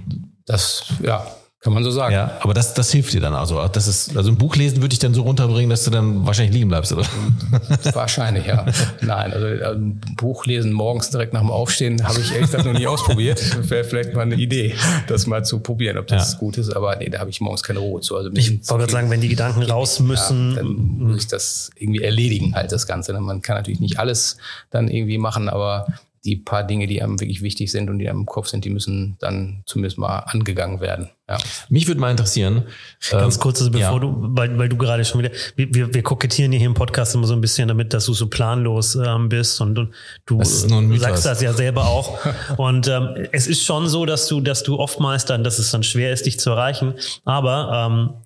[0.45, 1.25] das, ja,
[1.65, 2.13] kann man so sagen.
[2.13, 3.67] Ja, aber das, das hilft dir dann also.
[3.69, 6.53] Das ist, also ein Buch lesen würde ich dann so runterbringen, dass du dann wahrscheinlich
[6.53, 7.07] liegen bleibst, oder?
[7.93, 8.67] Wahrscheinlich, ja.
[9.01, 12.77] Nein, also ein Buch lesen morgens direkt nach dem Aufstehen habe ich ehrlich gesagt noch
[12.77, 13.41] nie ausprobiert.
[13.67, 14.75] Wäre vielleicht mal eine Idee,
[15.07, 16.37] das mal zu probieren, ob das ja.
[16.37, 16.69] gut ist.
[16.69, 18.15] Aber nee, da habe ich morgens keine Ruhe zu.
[18.15, 20.51] Also ich wollte gerade sagen, wenn die Gedanken raus müssen.
[20.51, 20.67] Ja, dann
[20.99, 23.11] muss ich das irgendwie erledigen, halt das Ganze.
[23.19, 24.37] Man kann natürlich nicht alles
[24.69, 25.87] dann irgendwie machen, aber
[26.25, 28.69] die paar Dinge, die einem wirklich wichtig sind und die einem im Kopf sind, die
[28.69, 31.09] müssen dann zumindest mal angegangen werden.
[31.29, 31.37] Ja.
[31.69, 32.65] Mich würde mal interessieren.
[33.09, 33.99] Ganz ähm, kurz, also bevor ja.
[33.99, 37.33] du, weil, weil du gerade schon wieder, wir, wir kokettieren hier im Podcast immer so
[37.33, 39.93] ein bisschen damit, dass du so planlos ähm, bist und, und
[40.29, 40.43] du
[40.97, 42.19] sagst das ja selber auch.
[42.57, 45.83] und ähm, es ist schon so, dass du, dass du oftmals dann, dass es dann
[45.83, 46.93] schwer ist, dich zu erreichen.
[47.23, 48.24] Aber ähm,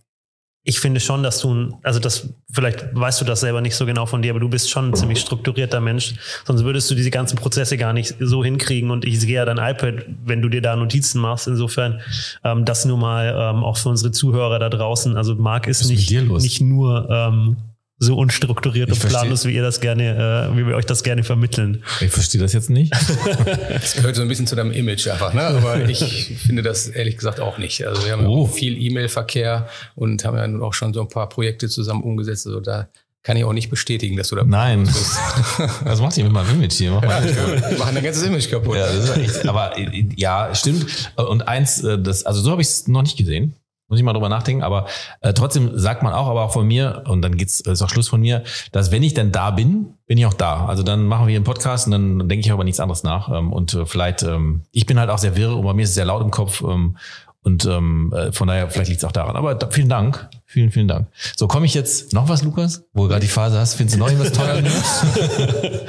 [0.69, 4.05] ich finde schon, dass du, also das, vielleicht weißt du das selber nicht so genau
[4.05, 6.13] von dir, aber du bist schon ein ziemlich strukturierter Mensch.
[6.45, 8.91] Sonst würdest du diese ganzen Prozesse gar nicht so hinkriegen.
[8.91, 11.47] Und ich sehe ja dein iPad, wenn du dir da Notizen machst.
[11.47, 12.01] Insofern,
[12.43, 15.17] ähm, das nur mal ähm, auch für unsere Zuhörer da draußen.
[15.17, 17.57] Also Marc ist, ist nicht, nicht nur ähm,
[17.99, 21.23] so unstrukturiert ich und planlos, wie ihr das gerne, äh, wie wir euch das gerne
[21.23, 21.83] vermitteln.
[21.99, 22.93] Ich verstehe das jetzt nicht.
[23.73, 25.41] das gehört so ein bisschen zu deinem Image einfach, ne?
[25.41, 27.85] Aber ich finde das ehrlich gesagt auch nicht.
[27.85, 28.37] Also wir haben oh.
[28.37, 32.01] ja auch viel E-Mail-Verkehr und haben ja nun auch schon so ein paar Projekte zusammen
[32.01, 32.47] umgesetzt.
[32.47, 32.87] Also da
[33.21, 34.85] kann ich auch nicht bestätigen, dass du da Nein.
[34.85, 35.17] bist.
[35.83, 36.91] Was macht ihr mit meinem Image hier?
[36.91, 38.77] Mach mal ja, machen dein ganzes Image kaputt.
[38.77, 39.75] Ja, echt, aber
[40.15, 41.11] ja, stimmt.
[41.17, 43.55] Und eins, äh, das, also so habe ich es noch nicht gesehen.
[43.89, 44.85] Muss ich mal drüber nachdenken, aber
[45.21, 48.07] äh, trotzdem sagt man auch, aber auch von mir, und dann geht's, ist auch Schluss
[48.07, 50.67] von mir, dass wenn ich dann da bin, bin ich auch da.
[50.67, 53.29] Also dann machen wir einen Podcast und dann, denke ich aber nichts anderes nach.
[53.29, 55.89] Ähm, und äh, vielleicht, ähm, ich bin halt auch sehr wirr und bei mir ist
[55.89, 56.61] es sehr laut im Kopf.
[56.61, 56.97] Ähm,
[57.41, 59.35] und ähm, äh, von daher, vielleicht liegt es auch daran.
[59.35, 60.29] Aber da, vielen Dank.
[60.45, 61.07] Vielen, vielen Dank.
[61.35, 62.83] So, komme ich jetzt noch was, Lukas?
[62.93, 64.63] Wo du gerade die Phase hast, findest du noch irgendwas toll?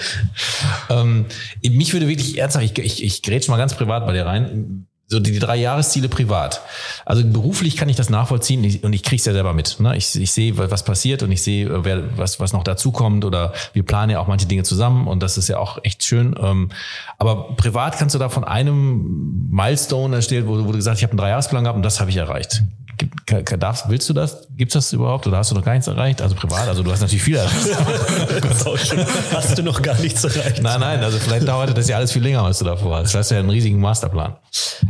[0.90, 1.26] ähm,
[1.62, 5.18] mich würde wirklich ernsthaft, ich, ich, ich grätsch mal ganz privat bei dir rein so
[5.18, 6.62] die, die drei Jahresziele privat.
[7.04, 9.80] Also beruflich kann ich das nachvollziehen und ich kriege es ja selber mit.
[9.80, 9.96] Ne?
[9.96, 13.82] Ich, ich sehe, was passiert und ich sehe, wer, was, was noch dazukommt oder wir
[13.82, 16.36] planen ja auch manche Dinge zusammen und das ist ja auch echt schön.
[16.40, 16.70] Ähm,
[17.18, 21.04] aber privat kannst du da von einem Milestone erstellen, wo, wo du gesagt hast, ich
[21.04, 22.62] habe einen Dreijahresplan gehabt und das habe ich erreicht.
[23.59, 24.46] Darfst, willst du das?
[24.57, 26.20] Gibt's das überhaupt oder hast du noch gar nichts erreicht?
[26.20, 27.76] Also privat, also du hast natürlich viel erreicht.
[29.32, 30.62] hast du noch gar nichts erreicht?
[30.62, 33.14] Nein, nein, also vielleicht dauert das ja alles viel länger, als du davor hast.
[33.14, 34.36] Du hast ja einen riesigen Masterplan.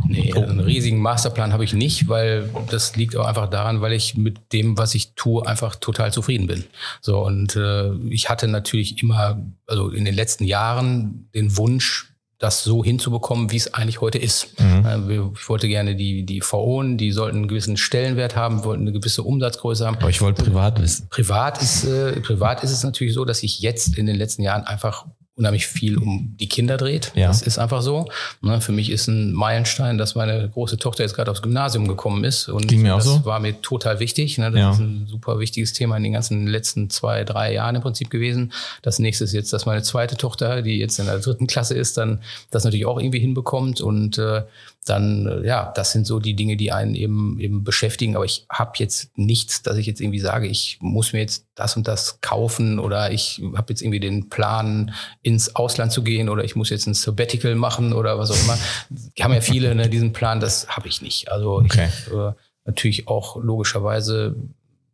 [0.07, 3.93] Nee, also einen riesigen Masterplan habe ich nicht, weil das liegt auch einfach daran, weil
[3.93, 6.63] ich mit dem, was ich tue, einfach total zufrieden bin.
[7.01, 12.10] So und äh, ich hatte natürlich immer, also in den letzten Jahren den Wunsch,
[12.41, 14.59] das so hinzubekommen, wie es eigentlich heute ist.
[14.59, 14.85] Mhm.
[14.85, 18.91] Äh, ich wollte gerne die, die VOen, die sollten einen gewissen Stellenwert haben, wollten eine
[18.91, 19.97] gewisse Umsatzgröße haben.
[19.97, 21.07] Aber ich wollte privat wissen.
[21.09, 24.63] Privat ist, äh, privat ist es natürlich so, dass ich jetzt in den letzten Jahren
[24.63, 27.13] einfach unheimlich viel um die Kinder dreht.
[27.15, 27.27] Ja.
[27.27, 28.07] Das ist einfach so.
[28.41, 32.23] Ne, für mich ist ein Meilenstein, dass meine große Tochter jetzt gerade aufs Gymnasium gekommen
[32.23, 32.49] ist.
[32.49, 33.25] Und Ging mir das auch so.
[33.25, 34.37] war mir total wichtig.
[34.37, 34.71] Ne, das ja.
[34.71, 38.51] ist ein super wichtiges Thema in den ganzen letzten zwei, drei Jahren im Prinzip gewesen.
[38.81, 41.97] Das nächste ist jetzt, dass meine zweite Tochter, die jetzt in der dritten Klasse ist,
[41.97, 42.21] dann
[42.51, 43.79] das natürlich auch irgendwie hinbekommt.
[43.79, 44.43] Und äh,
[44.85, 48.15] dann, äh, ja, das sind so die Dinge, die einen eben, eben beschäftigen.
[48.15, 51.77] Aber ich habe jetzt nichts, dass ich jetzt irgendwie sage, ich muss mir jetzt das
[51.77, 56.43] und das kaufen oder ich habe jetzt irgendwie den Plan, ins Ausland zu gehen oder
[56.43, 58.57] ich muss jetzt ein Sabbatical machen oder was auch immer.
[58.89, 61.31] Die haben ja viele ne, diesen Plan, das habe ich nicht.
[61.31, 61.89] Also okay.
[61.89, 62.31] ich äh,
[62.65, 64.35] natürlich auch logischerweise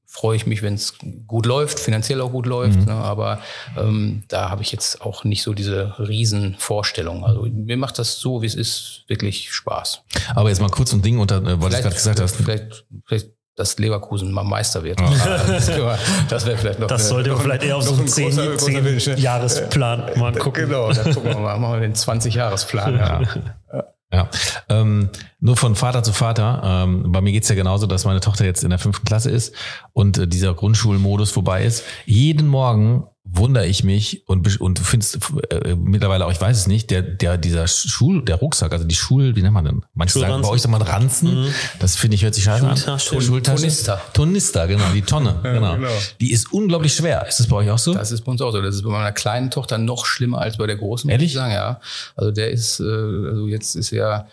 [0.10, 0.96] freue ich mich, wenn es
[1.28, 2.80] gut läuft, finanziell auch gut läuft.
[2.80, 2.86] Mhm.
[2.86, 2.94] Ne?
[2.94, 3.40] Aber
[3.78, 7.26] ähm, da habe ich jetzt auch nicht so diese Riesenvorstellung.
[7.26, 10.02] Also mir macht das so, wie es ist, wirklich Spaß.
[10.34, 12.38] Aber jetzt mal kurz ein Ding unter, äh, weil du gerade gesagt hast.
[12.38, 15.02] Vielleicht, vielleicht dass Leverkusen mal Meister wird.
[15.02, 15.70] das,
[16.30, 16.88] das wäre vielleicht noch.
[16.88, 20.68] Das eine, sollte man vielleicht eher auf so einen 10, 10 Jahresplan mal gucken.
[20.68, 22.96] Genau, da gucken wir mal, machen wir den 20 Jahresplan.
[22.98, 23.22] Ja.
[24.14, 24.30] Ja,
[24.70, 25.10] ähm,
[25.42, 26.62] nur von Vater zu Vater.
[26.64, 29.54] Ähm, bei mir geht's ja genauso, dass meine Tochter jetzt in der fünften Klasse ist
[29.92, 31.84] und äh, dieser Grundschulmodus vorbei ist.
[32.06, 35.20] Jeden Morgen wundere ich mich und und du findest
[35.50, 38.96] äh, mittlerweile auch, ich weiß es nicht, der der dieser Schul, der Rucksack, also die
[38.96, 39.86] Schul, wie nennt man denn?
[39.94, 41.44] Manche sagen bei euch sagt man Ranzen.
[41.44, 41.54] Mhm.
[41.80, 43.16] Das finde ich hört sich scheiße Schultasche.
[43.16, 43.22] an.
[43.22, 43.62] Schultasche.
[43.62, 44.02] Tonister.
[44.14, 45.76] Tonister, genau, die Tonne, ja, genau.
[45.76, 45.90] genau.
[46.20, 47.26] Die ist unglaublich schwer.
[47.28, 47.94] Ist das bei euch auch so?
[47.94, 48.62] Das ist bei uns auch so.
[48.62, 51.28] Das ist bei meiner kleinen Tochter noch schlimmer als bei der großen, Ehrlich?
[51.28, 51.80] muss ich sagen, ja.
[52.16, 54.28] Also der ist, äh, also jetzt ist er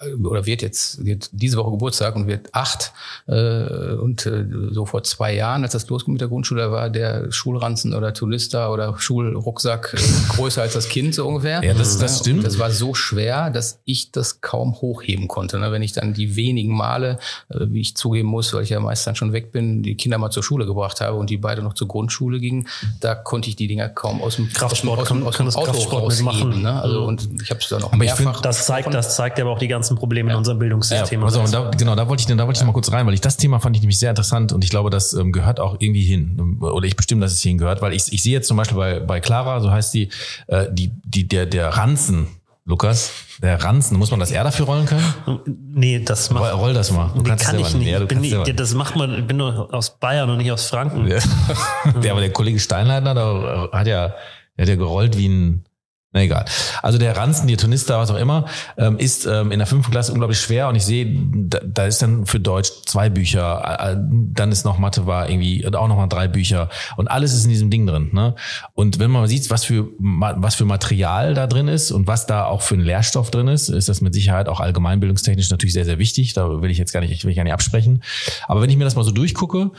[0.00, 2.92] äh, oder wird jetzt wird diese Woche Geburtstag und wird acht
[3.26, 7.30] äh, und äh, so vor zwei Jahren, als das losging mit der Grundschule, war der
[7.30, 11.62] Schulranzen oder Tourista oder Schulrucksack äh, größer als das Kind so ungefähr.
[11.62, 12.38] Ja, das, das stimmt.
[12.38, 15.58] Und das war so schwer, dass ich das kaum hochheben konnte.
[15.58, 15.72] Ne?
[15.72, 17.18] Wenn ich dann die wenigen Male,
[17.48, 20.18] äh, wie ich zugeben muss, weil ich ja meist dann schon weg bin, die Kinder
[20.18, 22.68] mal zur Schule gebracht habe und die beide noch zur Grundschule gingen,
[23.00, 25.60] da konnte ich die Dinger kaum aus dem Kraftsport aus dem, aus dem, aus dem
[25.60, 26.62] Auto Kraftsport rausheben.
[26.62, 26.80] Ne?
[26.80, 28.20] Also und ich habe es dann auch aber mehrfach.
[28.20, 30.34] Ich find, das zeigt, das zeigt aber auch die ganzen Probleme ja.
[30.34, 31.20] in unserem Bildungssystem.
[31.20, 33.06] Ja, also, und da, genau, da wollte ich, da wollte ich noch mal kurz rein,
[33.06, 35.58] weil ich das Thema fand ich nämlich sehr interessant und ich glaube, das ähm, gehört
[35.58, 36.58] auch irgendwie hin.
[36.60, 39.00] Oder ich bestimme, dass es hierhin gehört, weil ich, ich sehe jetzt zum Beispiel bei,
[39.00, 40.10] bei Clara, so heißt die,
[40.48, 42.28] äh, die, die, der, der Ranzen,
[42.66, 43.10] Lukas,
[43.40, 45.40] der Ranzen, muss man das eher dafür rollen können?
[45.46, 46.42] Nee, das macht.
[46.42, 47.10] Roll, roll das mal.
[47.14, 47.88] Du nee, kann ich nicht.
[47.88, 51.08] Ja, bin nicht das macht man, ich bin nur aus Bayern und nicht aus Franken.
[51.08, 51.18] Ja.
[52.02, 54.14] der, aber der Kollege Steinleitner, da hat ja,
[54.56, 55.64] der hat ja gerollt wie ein,
[56.12, 56.46] na egal.
[56.82, 58.46] Also der Ranzen, die Tonista, was auch immer,
[58.78, 62.00] ähm, ist ähm, in der fünften Klasse unglaublich schwer und ich sehe, da, da ist
[62.00, 63.96] dann für Deutsch zwei Bücher, äh,
[64.32, 67.50] dann ist noch Mathe war irgendwie auch noch mal drei Bücher und alles ist in
[67.50, 68.08] diesem Ding drin.
[68.12, 68.34] Ne?
[68.72, 72.46] Und wenn man sieht, was für was für Material da drin ist und was da
[72.46, 75.98] auch für ein Lehrstoff drin ist, ist das mit Sicherheit auch allgemeinbildungstechnisch natürlich sehr sehr
[75.98, 76.32] wichtig.
[76.32, 78.02] Da will ich jetzt gar nicht, ich will gar nicht absprechen.
[78.46, 79.72] Aber wenn ich mir das mal so durchgucke,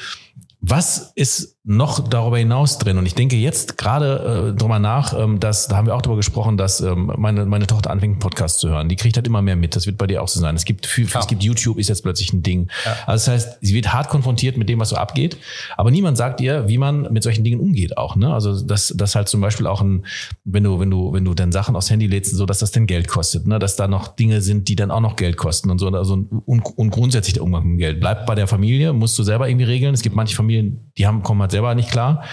[0.61, 2.97] was ist noch darüber hinaus drin?
[2.97, 6.17] Und ich denke jetzt gerade äh, drüber nach, ähm, dass, da haben wir auch darüber
[6.17, 8.89] gesprochen, dass ähm, meine, meine Tochter anfängt, einen Podcast zu hören.
[8.89, 9.75] Die kriegt halt immer mehr mit.
[9.75, 10.55] Das wird bei dir auch so sein.
[10.55, 11.19] Es gibt, viel, ja.
[11.19, 12.69] es gibt YouTube, ist jetzt plötzlich ein Ding.
[12.85, 12.91] Ja.
[13.05, 15.37] Also das heißt, sie wird hart konfrontiert mit dem, was so abgeht.
[15.77, 18.15] Aber niemand sagt ihr, wie man mit solchen Dingen umgeht auch.
[18.15, 18.33] Ne?
[18.33, 20.05] Also dass das halt zum Beispiel auch ein,
[20.43, 22.87] wenn du, wenn du, wenn du dann Sachen aufs Handy lädst, so dass das dann
[22.87, 23.59] Geld kostet, ne?
[23.59, 25.87] dass da noch Dinge sind, die dann auch noch Geld kosten und so.
[25.89, 27.99] Also und, und grundsätzlich der Umgang mit Geld.
[27.99, 29.93] Bleibt bei der Familie, musst du selber irgendwie regeln.
[29.93, 32.23] Es gibt manche Familien, Familien, die haben, kommen halt selber nicht klar.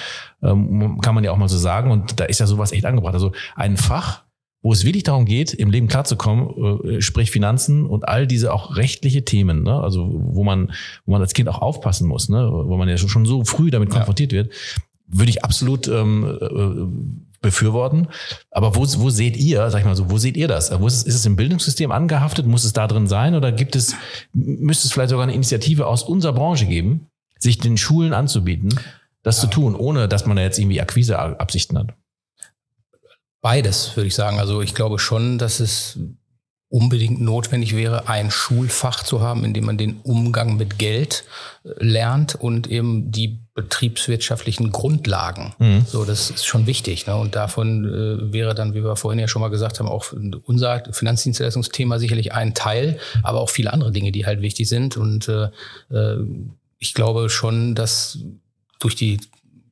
[0.43, 1.91] Ähm, kann man ja auch mal so sagen.
[1.91, 3.15] Und da ist ja sowas echt angebracht.
[3.15, 4.23] Also ein Fach,
[4.63, 8.77] wo es wirklich darum geht, im Leben klarzukommen, äh, sprich Finanzen und all diese auch
[8.77, 9.81] rechtliche Themen, ne?
[9.81, 10.73] also wo man,
[11.05, 12.51] wo man als Kind auch aufpassen muss, ne?
[12.51, 14.39] wo man ja schon so früh damit konfrontiert ja.
[14.39, 14.53] wird,
[15.07, 18.09] würde ich absolut ähm, äh, befürworten.
[18.51, 20.73] Aber wo, wo seht ihr, sag ich mal so, wo seht ihr das?
[20.81, 22.47] Wo ist, es, ist es im Bildungssystem angehaftet?
[22.47, 23.37] Muss es da drin sein?
[23.37, 23.95] Oder gibt es,
[24.33, 27.07] müsste es vielleicht sogar eine Initiative aus unserer Branche geben,
[27.39, 28.75] sich den Schulen anzubieten,
[29.27, 29.43] das ja.
[29.43, 31.95] zu tun, ohne dass man da jetzt irgendwie Akquiseabsichten hat?
[33.43, 34.39] Beides, würde ich sagen.
[34.39, 35.99] Also ich glaube schon, dass es
[36.69, 41.25] unbedingt notwendig wäre, ein Schulfach zu haben, in dem man den Umgang mit Geld
[41.65, 45.55] äh, lernt und eben die betriebswirtschaftlichen Grundlagen.
[45.59, 45.85] Mhm.
[45.87, 47.07] So, das ist schon wichtig.
[47.07, 47.17] Ne?
[47.17, 50.13] Und davon äh, wäre dann, wie wir vorhin ja schon mal gesagt haben, auch
[50.45, 54.97] unser Finanzdienstleistungsthema sicherlich ein Teil, aber auch viele andere Dinge, die halt wichtig sind.
[54.97, 55.49] Und äh,
[55.91, 56.17] äh
[56.79, 58.19] ich glaube schon, dass
[58.87, 59.19] odpustí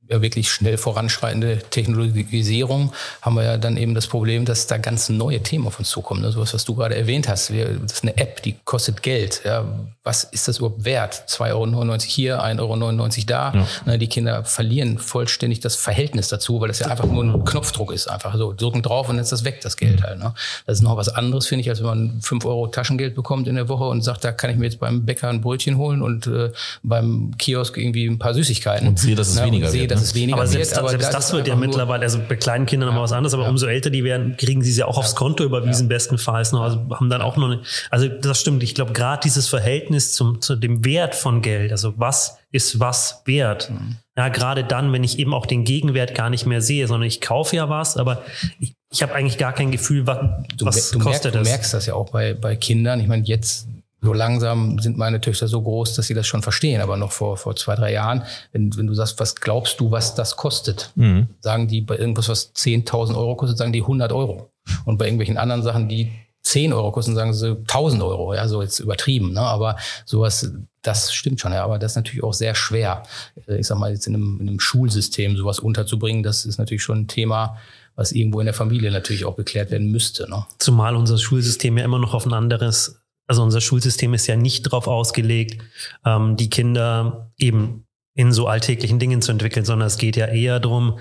[0.09, 2.93] ja wirklich schnell voranschreitende Technologisierung
[3.23, 6.21] haben wir ja dann eben das Problem, dass da ganz neue Themen auf uns zukommen.
[6.21, 6.31] Ne?
[6.31, 7.53] Sowas, was du gerade erwähnt hast.
[7.53, 9.43] Wir, das ist eine App, die kostet Geld.
[9.45, 9.65] Ja,
[10.03, 11.25] was ist das überhaupt wert?
[11.29, 13.53] 2,99 Euro hier, 1,99 Euro da.
[13.55, 13.67] Ja.
[13.87, 17.93] Na, die Kinder verlieren vollständig das Verhältnis dazu, weil das ja einfach nur ein Knopfdruck
[17.93, 18.09] ist.
[18.09, 20.19] Einfach so, drücken drauf und dann ist das weg, das Geld halt.
[20.19, 20.35] Ne?
[20.67, 23.55] Das ist noch was anderes, finde ich, als wenn man 5 Euro Taschengeld bekommt in
[23.55, 26.27] der Woche und sagt, da kann ich mir jetzt beim Bäcker ein Brötchen holen und
[26.27, 26.51] äh,
[26.83, 28.89] beim Kiosk irgendwie ein paar Süßigkeiten.
[28.89, 29.94] Und sehe, dass es Na, weniger sehe, wird.
[29.95, 30.07] Dass ne?
[30.09, 32.67] es weniger aber selbst, wird, aber selbst das, das wird ja mittlerweile, also bei kleinen
[32.67, 33.49] Kindern ja, was anderes, aber ja.
[33.49, 36.63] umso älter die werden, kriegen sie es ja auch aufs Konto überwiesen, bestenfalls noch.
[36.63, 38.63] Also haben dann auch noch eine, also das stimmt.
[38.63, 43.23] Ich glaube, gerade dieses Verhältnis zum, zu dem Wert von Geld, also was ist was
[43.25, 43.71] wert.
[43.71, 43.97] Mhm.
[44.17, 47.21] Ja, gerade dann, wenn ich eben auch den Gegenwert gar nicht mehr sehe, sondern ich
[47.21, 48.23] kaufe ja was, aber
[48.61, 50.19] ich, ich habe eigentlich gar kein Gefühl, was,
[50.57, 51.43] du, was du kostet merkst, das.
[51.43, 53.01] Du merkst das ja auch bei, bei Kindern.
[53.01, 53.67] Ich meine, jetzt
[54.05, 56.81] so langsam sind meine Töchter so groß, dass sie das schon verstehen.
[56.81, 60.15] Aber noch vor, vor zwei, drei Jahren, wenn, wenn du sagst, was glaubst du, was
[60.15, 61.29] das kostet, mhm.
[61.41, 64.51] sagen die bei irgendwas, was 10.000 Euro kostet, sagen die 100 Euro.
[64.85, 68.35] Und bei irgendwelchen anderen Sachen, die 10 Euro kosten, sagen sie 1000 Euro.
[68.35, 69.33] Ja, so jetzt übertrieben.
[69.33, 69.41] Ne?
[69.41, 70.51] Aber sowas
[70.87, 73.03] das stimmt schon, ja, aber das ist natürlich auch sehr schwer.
[73.49, 76.83] Äh, ich sag mal, jetzt in einem, in einem Schulsystem sowas unterzubringen, das ist natürlich
[76.83, 77.57] schon ein Thema,
[77.97, 80.29] was irgendwo in der Familie natürlich auch geklärt werden müsste.
[80.29, 80.45] Ne?
[80.59, 84.67] Zumal unser Schulsystem ja immer noch auf ein anderes, also unser Schulsystem ist ja nicht
[84.67, 85.63] darauf ausgelegt,
[86.05, 90.61] ähm, die Kinder eben in so alltäglichen Dingen zu entwickeln, sondern es geht ja eher
[90.61, 90.99] darum,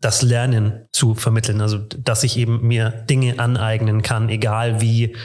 [0.00, 1.60] das Lernen zu vermitteln.
[1.60, 5.16] Also, dass ich eben mir Dinge aneignen kann, egal wie,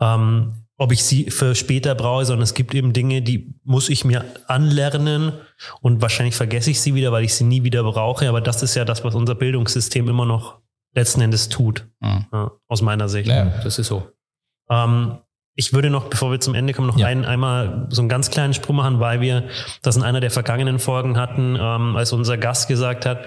[0.00, 4.04] ähm, ob ich sie für später brauche, sondern es gibt eben Dinge, die muss ich
[4.04, 5.32] mir anlernen
[5.80, 8.28] und wahrscheinlich vergesse ich sie wieder, weil ich sie nie wieder brauche.
[8.28, 10.60] Aber das ist ja das, was unser Bildungssystem immer noch
[10.94, 12.26] letzten Endes tut, mhm.
[12.32, 13.28] ja, aus meiner Sicht.
[13.28, 14.08] Ja, das ist so.
[14.70, 15.18] Ähm,
[15.56, 17.06] ich würde noch, bevor wir zum Ende kommen, noch ja.
[17.06, 19.48] ein, einmal so einen ganz kleinen Sprung machen, weil wir
[19.82, 23.24] das in einer der vergangenen Folgen hatten, ähm, als unser Gast gesagt hat,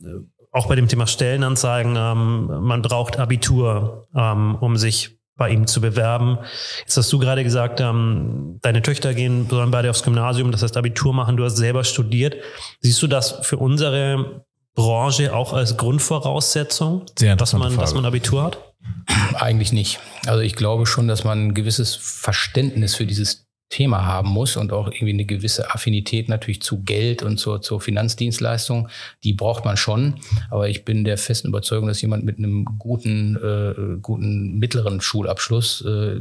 [0.00, 0.06] äh,
[0.52, 5.80] auch bei dem Thema Stellenanzeigen, ähm, man braucht Abitur, ähm, um sich bei ihm zu
[5.80, 6.38] bewerben.
[6.80, 10.76] Jetzt hast du gerade gesagt, ähm, deine Töchter gehen sollen beide aufs Gymnasium, das heißt
[10.76, 12.36] Abitur machen, du hast selber studiert.
[12.80, 14.44] Siehst du das für unsere
[14.74, 17.06] Branche auch als Grundvoraussetzung,
[17.36, 18.71] dass man, dass man Abitur hat?
[19.34, 20.00] Eigentlich nicht.
[20.26, 24.72] Also ich glaube schon, dass man ein gewisses Verständnis für dieses Thema haben muss und
[24.72, 28.88] auch irgendwie eine gewisse Affinität natürlich zu Geld und zur, zur Finanzdienstleistung,
[29.24, 30.20] die braucht man schon.
[30.50, 35.82] Aber ich bin der festen Überzeugung, dass jemand mit einem guten, äh, guten mittleren Schulabschluss
[35.86, 36.20] äh,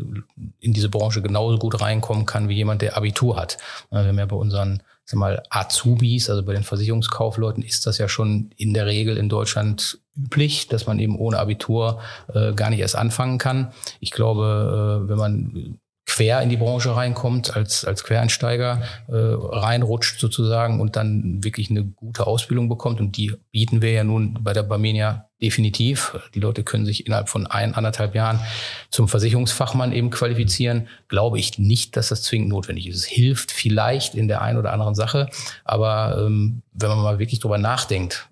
[0.62, 3.58] in diese Branche genauso gut reinkommen kann wie jemand, der Abitur hat.
[3.90, 4.82] Wir haben ja bei unseren
[5.12, 9.30] sag mal, Azubis, also bei den Versicherungskaufleuten ist das ja schon in der Regel in
[9.30, 12.00] Deutschland üblich, dass man eben ohne Abitur
[12.34, 13.72] äh, gar nicht erst anfangen kann.
[14.00, 15.80] Ich glaube, äh, wenn man
[16.12, 21.86] quer in die Branche reinkommt, als, als Quereinsteiger äh, reinrutscht sozusagen und dann wirklich eine
[21.86, 23.00] gute Ausbildung bekommt.
[23.00, 26.20] Und die bieten wir ja nun bei der Barmenia definitiv.
[26.36, 28.42] Die Leute können sich innerhalb von ein, anderthalb Jahren
[28.90, 30.90] zum Versicherungsfachmann eben qualifizieren.
[31.08, 32.98] Glaube ich nicht, dass das zwingend notwendig ist.
[32.98, 35.30] Es hilft vielleicht in der einen oder anderen Sache,
[35.64, 38.28] aber ähm, wenn man mal wirklich drüber nachdenkt,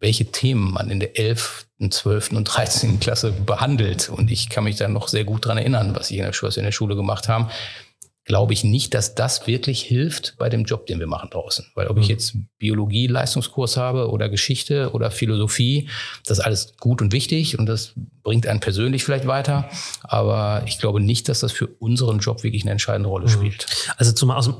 [0.00, 2.32] welche Themen man in der 11., 12.
[2.32, 3.00] und 13.
[3.00, 4.08] Klasse behandelt.
[4.08, 6.52] Und ich kann mich da noch sehr gut dran erinnern, was ich in der, Schule,
[6.56, 7.48] in der Schule gemacht haben.
[8.24, 11.64] Glaube ich nicht, dass das wirklich hilft bei dem Job, den wir machen draußen.
[11.74, 12.10] Weil ob ich mhm.
[12.10, 15.88] jetzt Biologie, Leistungskurs habe oder Geschichte oder Philosophie,
[16.26, 19.70] das ist alles gut und wichtig und das bringt einen persönlich vielleicht weiter.
[20.02, 23.30] Aber ich glaube nicht, dass das für unseren Job wirklich eine entscheidende Rolle mhm.
[23.30, 23.66] spielt.
[23.96, 24.50] Also zum aus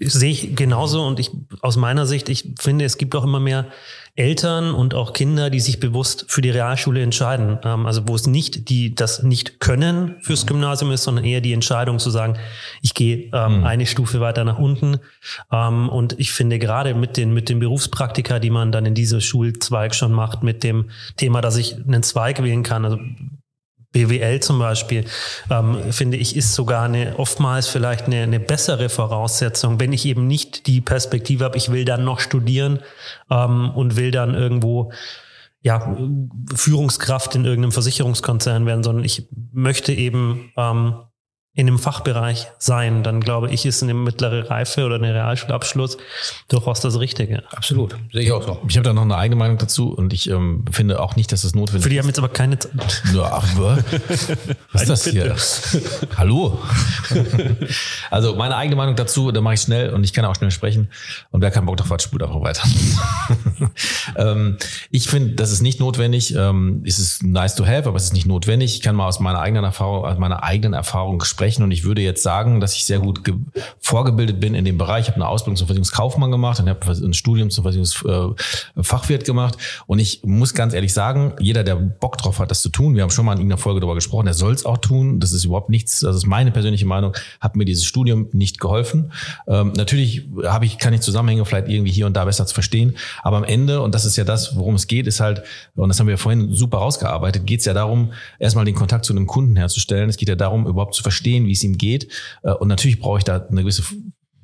[0.00, 1.30] sehe ich genauso und ich
[1.60, 3.66] aus meiner Sicht, ich finde, es gibt auch immer mehr
[4.18, 7.58] Eltern und auch Kinder, die sich bewusst für die Realschule entscheiden.
[7.64, 11.52] Ähm, also wo es nicht die das nicht können fürs Gymnasium ist, sondern eher die
[11.52, 12.36] Entscheidung zu sagen,
[12.82, 13.64] ich gehe ähm, mhm.
[13.64, 14.98] eine Stufe weiter nach unten.
[15.52, 19.20] Ähm, und ich finde gerade mit den mit den Berufspraktika, die man dann in diesem
[19.20, 22.98] Schulzweig schon macht, mit dem Thema, dass ich einen Zweig wählen kann, also
[23.92, 25.04] BWL zum Beispiel,
[25.50, 30.26] ähm, finde ich, ist sogar eine, oftmals vielleicht eine, eine bessere Voraussetzung, wenn ich eben
[30.26, 32.80] nicht die Perspektive habe, ich will dann noch studieren
[33.30, 34.92] ähm, und will dann irgendwo
[35.62, 35.96] ja,
[36.54, 40.94] Führungskraft in irgendeinem Versicherungskonzern werden, sondern ich möchte eben ähm,
[41.58, 45.98] in dem Fachbereich sein, dann glaube ich, ist eine mittlere Reife oder eine Realschulabschluss
[46.46, 47.42] durchaus das Richtige.
[47.50, 48.62] Absolut, sehe ich auch so.
[48.68, 51.42] Ich habe da noch eine eigene Meinung dazu und ich ähm, finde auch nicht, dass
[51.42, 51.82] es notwendig ist.
[51.82, 53.02] Für die haben jetzt aber keine Zeit.
[53.12, 53.44] Ja, ach,
[54.72, 55.34] was ist das hier?
[56.16, 56.60] Hallo?
[58.12, 60.90] also meine eigene Meinung dazu, da mache ich schnell und ich kann auch schnell sprechen
[61.32, 62.62] und wer keinen Bock drauf hat, spult einfach weiter.
[64.16, 64.58] ähm,
[64.92, 66.36] ich finde, das ist nicht notwendig.
[66.36, 68.76] Ähm, es ist nice to have, aber es ist nicht notwendig.
[68.76, 71.84] Ich kann mal aus meiner eigenen Erfahrung, aus meiner eigenen Erfahrung sprechen sprechen und ich
[71.84, 73.22] würde jetzt sagen, dass ich sehr gut
[73.80, 75.04] vorgebildet bin in dem Bereich.
[75.04, 79.98] Ich habe eine Ausbildung zum Versicherungskaufmann gemacht und habe ein Studium zum Versicherungsfachwirt gemacht und
[79.98, 83.10] ich muss ganz ehrlich sagen, jeder, der Bock drauf hat, das zu tun, wir haben
[83.10, 85.20] schon mal in irgendeiner Folge darüber gesprochen, der soll es auch tun.
[85.20, 89.12] Das ist überhaupt nichts, das ist meine persönliche Meinung, hat mir dieses Studium nicht geholfen.
[89.46, 92.96] Ähm, natürlich habe ich, kann ich Zusammenhänge vielleicht irgendwie hier und da besser zu verstehen,
[93.22, 95.42] aber am Ende, und das ist ja das, worum es geht, ist halt,
[95.76, 99.12] und das haben wir vorhin super rausgearbeitet, geht es ja darum, erstmal den Kontakt zu
[99.12, 100.10] einem Kunden herzustellen.
[100.10, 102.08] Es geht ja darum, überhaupt zu verstehen, verstehen, wie es ihm geht.
[102.42, 103.82] Äh, und natürlich brauche ich da eine gewisse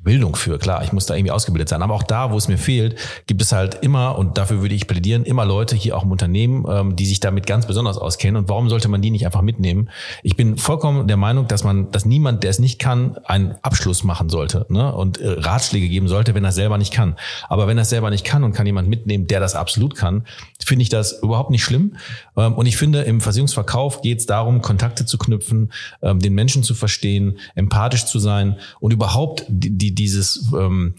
[0.05, 1.83] Bildung für, klar, ich muss da irgendwie ausgebildet sein.
[1.83, 2.97] Aber auch da, wo es mir fehlt,
[3.27, 6.65] gibt es halt immer, und dafür würde ich plädieren, immer Leute hier auch im Unternehmen,
[6.69, 8.37] ähm, die sich damit ganz besonders auskennen.
[8.37, 9.89] Und warum sollte man die nicht einfach mitnehmen?
[10.23, 14.05] Ich bin vollkommen der Meinung, dass man, dass niemand, der es nicht kann, einen Abschluss
[14.05, 14.95] machen sollte ne?
[14.95, 17.17] und äh, Ratschläge geben sollte, wenn er selber nicht kann.
[17.49, 20.25] Aber wenn er selber nicht kann und kann jemand mitnehmen, der das absolut kann,
[20.65, 21.97] finde ich das überhaupt nicht schlimm.
[22.37, 26.63] Ähm, und ich finde, im Versicherungsverkauf geht es darum, Kontakte zu knüpfen, ähm, den Menschen
[26.63, 30.97] zu verstehen, empathisch zu sein und überhaupt die, die dieses ähm,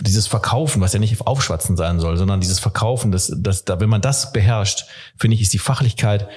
[0.00, 3.90] dieses Verkaufen, was ja nicht aufschwatzen sein soll, sondern dieses Verkaufen, das, das, da, wenn
[3.90, 4.86] man das beherrscht,
[5.18, 6.28] finde ich, ist die Fachlichkeit,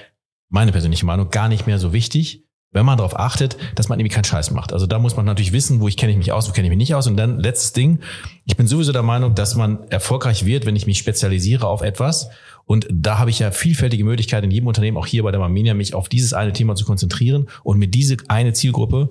[0.50, 4.14] meine persönliche Meinung, gar nicht mehr so wichtig, wenn man darauf achtet, dass man irgendwie
[4.14, 4.74] keinen Scheiß macht.
[4.74, 6.70] Also da muss man natürlich wissen, wo ich kenne ich mich aus, wo kenne ich
[6.70, 7.08] mich nicht aus.
[7.08, 8.00] Und dann letztes Ding,
[8.46, 12.30] ich bin sowieso der Meinung, dass man erfolgreich wird, wenn ich mich spezialisiere auf etwas.
[12.66, 15.76] Und da habe ich ja vielfältige Möglichkeiten in jedem Unternehmen, auch hier bei der Marminia,
[15.76, 19.10] mich auf dieses eine Thema zu konzentrieren und mir diese eine Zielgruppe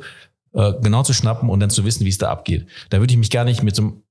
[0.54, 2.66] äh, genau zu schnappen und dann zu wissen, wie es da abgeht.
[2.90, 4.02] Da würde ich mich gar nicht mit so einem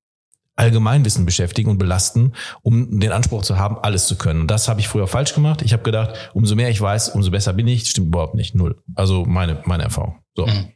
[0.56, 4.42] Allgemeinwissen beschäftigen und belasten, um den Anspruch zu haben, alles zu können.
[4.42, 5.62] Und das habe ich früher falsch gemacht.
[5.62, 7.90] Ich habe gedacht, umso mehr ich weiß, umso besser bin ich.
[7.90, 8.54] Stimmt überhaupt nicht.
[8.54, 8.82] Null.
[8.96, 10.20] Also meine, meine Erfahrung.
[10.36, 10.46] So.
[10.46, 10.72] Mhm.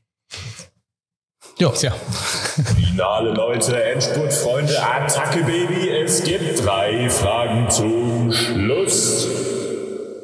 [1.59, 1.73] Jo.
[1.81, 1.91] Ja.
[1.91, 5.89] Finale Leute, Endspurtfreunde, Attacke Baby.
[5.89, 9.54] Es gibt drei Fragen zum Schluss.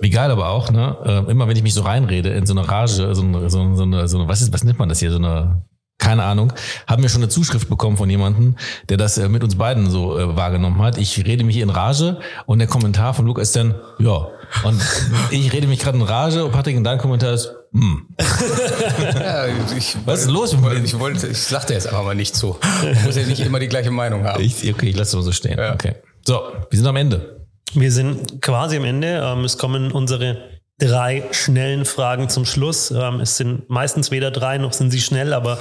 [0.01, 0.97] Wie geil aber auch, ne?
[1.05, 4.07] Äh, immer wenn ich mich so reinrede in so eine Rage, so eine, so eine,
[4.07, 5.11] so eine was ist, was nennt man das hier?
[5.11, 5.63] So eine
[6.01, 6.51] keine Ahnung,
[6.87, 8.55] haben wir schon eine Zuschrift bekommen von jemandem,
[8.89, 10.97] der das äh, mit uns beiden so äh, wahrgenommen hat.
[10.97, 14.27] Ich rede mich in Rage und der Kommentar von Luca ist dann, ja.
[14.63, 14.81] Und
[15.29, 18.07] ich rede mich gerade in Rage und Patrick, in deinem Kommentar ist, hm.
[19.13, 19.45] ja,
[19.77, 20.57] ich, Was ist los?
[20.83, 22.59] Ich wollte, ich sagte jetzt einfach mal nicht so.
[22.91, 24.43] Ich muss ja nicht immer die gleiche Meinung haben.
[24.43, 25.57] Ich, okay, ich lasse es so stehen.
[25.57, 25.73] Ja.
[25.73, 25.95] Okay.
[26.25, 27.40] So, wir sind am Ende.
[27.73, 29.21] Wir sind quasi am Ende.
[29.23, 32.91] Ähm, es kommen unsere drei schnellen Fragen zum Schluss.
[32.91, 35.59] Ähm, es sind meistens weder drei noch sind sie schnell, aber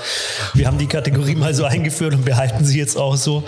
[0.54, 3.44] wir haben die Kategorie mal so eingeführt und behalten sie jetzt auch so.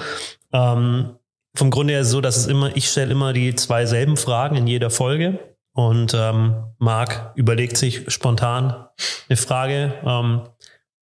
[0.52, 1.16] Ähm,
[1.54, 4.66] vom Grunde her so, dass es immer, ich stelle immer die zwei selben Fragen in
[4.66, 5.38] jeder Folge
[5.74, 8.86] und ähm, Marc überlegt sich spontan
[9.28, 9.94] eine Frage.
[10.04, 10.42] Ähm,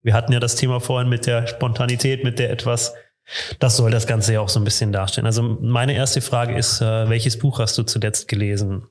[0.02, 2.94] wir hatten ja das Thema vorhin mit der Spontanität, mit der etwas
[3.58, 5.26] das soll das Ganze ja auch so ein bisschen darstellen.
[5.26, 8.84] Also meine erste Frage ist, äh, welches Buch hast du zuletzt gelesen?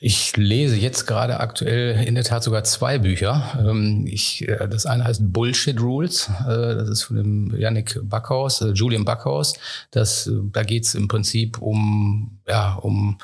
[0.00, 3.58] Ich lese jetzt gerade aktuell in der Tat sogar zwei Bücher.
[3.58, 6.30] Ähm, ich, äh, das eine heißt Bullshit Rules.
[6.40, 9.54] Äh, das ist von dem Yannick Backhaus, Julian Backhaus.
[9.90, 13.18] Das, da geht es im Prinzip um, ja, um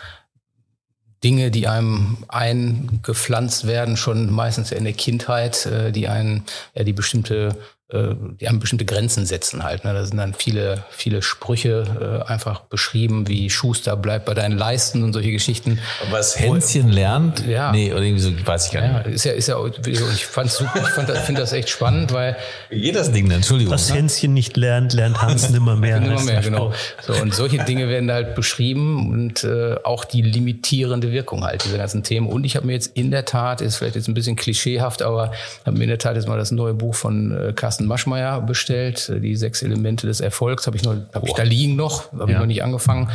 [1.22, 6.44] Dinge, die einem eingepflanzt werden, schon meistens in der Kindheit, die einen,
[6.74, 7.56] ja, die bestimmte
[7.92, 9.84] die haben bestimmte Grenzen setzen halt.
[9.84, 9.92] Ne?
[9.92, 15.02] Da sind dann viele, viele Sprüche äh, einfach beschrieben, wie Schuster bleibt bei deinen Leisten
[15.04, 15.78] und solche Geschichten.
[16.10, 17.46] Was Hänschen lernt?
[17.46, 17.72] Ja.
[17.72, 19.06] Nee, oder irgendwie so, weiß ich gar nicht.
[19.06, 19.56] Ja, ist ja, ist ja,
[19.86, 22.36] ich fand's super, ich fand, finde das echt spannend, weil.
[22.70, 23.74] Jedes Ding, Entschuldigung.
[23.74, 26.00] Was Hänschen nicht lernt, lernt Hans nimmer mehr.
[26.00, 26.72] nimmer mehr, genau.
[27.02, 31.64] So, und solche Dinge werden da halt beschrieben und äh, auch die limitierende Wirkung halt,
[31.64, 32.28] diese ganzen Themen.
[32.28, 35.32] Und ich habe mir jetzt in der Tat, ist vielleicht jetzt ein bisschen klischeehaft, aber
[35.66, 38.40] habe mir in der Tat jetzt mal das neue Buch von äh, Carsten Carsten Maschmeyer
[38.40, 39.12] bestellt.
[39.20, 42.36] Die sechs Elemente des Erfolgs habe ich noch, habe ich da liegen noch, habe ja.
[42.36, 43.10] ich noch nicht angefangen.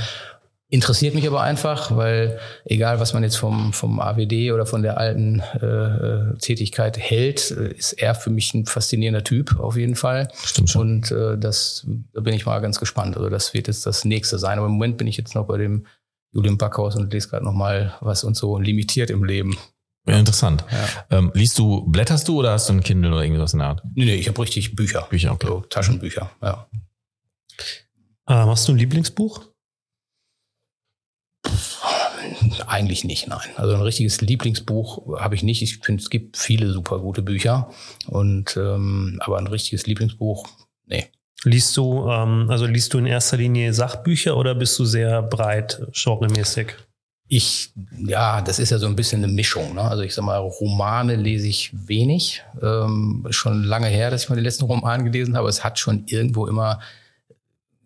[0.67, 4.97] Interessiert mich aber einfach, weil egal was man jetzt vom, vom AWD oder von der
[4.97, 10.27] alten äh, Tätigkeit hält, äh, ist er für mich ein faszinierender Typ auf jeden Fall.
[10.33, 10.81] Stimmt schon.
[10.81, 13.15] Und äh, das da bin ich mal ganz gespannt.
[13.15, 14.57] Also das wird jetzt das nächste sein.
[14.57, 15.87] Aber im Moment bin ich jetzt noch bei dem
[16.33, 19.57] Julian Backhaus und lese gerade noch mal, was uns so limitiert im Leben.
[20.09, 20.65] Ja, interessant.
[20.71, 21.17] Ja.
[21.17, 23.83] Ähm, liest du, blätterst du oder hast du ein Kindle oder irgendwas in der Art?
[23.95, 25.07] Nee, nee, ich habe richtig Bücher.
[25.09, 25.47] Bücher, okay.
[25.47, 26.67] So, Taschenbücher, ja.
[28.27, 29.45] Ähm, hast du ein Lieblingsbuch?
[32.67, 33.49] Eigentlich nicht, nein.
[33.55, 35.61] Also ein richtiges Lieblingsbuch habe ich nicht.
[35.61, 37.71] Ich finde, es gibt viele super gute Bücher.
[38.07, 40.47] Und ähm, aber ein richtiges Lieblingsbuch,
[40.85, 41.05] nee.
[41.43, 45.81] Liest du, ähm, also liest du in erster Linie Sachbücher oder bist du sehr breit
[45.93, 46.75] genremäßig?
[47.31, 49.75] Ich, ja, das ist ja so ein bisschen eine Mischung.
[49.75, 49.81] Ne?
[49.81, 52.43] Also ich sag mal, Romane lese ich wenig.
[52.61, 55.47] Ähm, schon lange her, dass ich mal den letzten Roman gelesen habe.
[55.47, 56.79] Es hat schon irgendwo immer,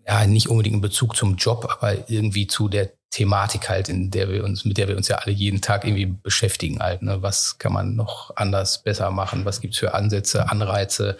[0.07, 4.27] ja, nicht unbedingt einen Bezug zum Job, aber irgendwie zu der Thematik halt, in der
[4.29, 7.03] wir uns, mit der wir uns ja alle jeden Tag irgendwie beschäftigen halt.
[7.03, 7.21] Ne?
[7.21, 9.45] Was kann man noch anders, besser machen?
[9.45, 11.17] Was gibt's für Ansätze, Anreize?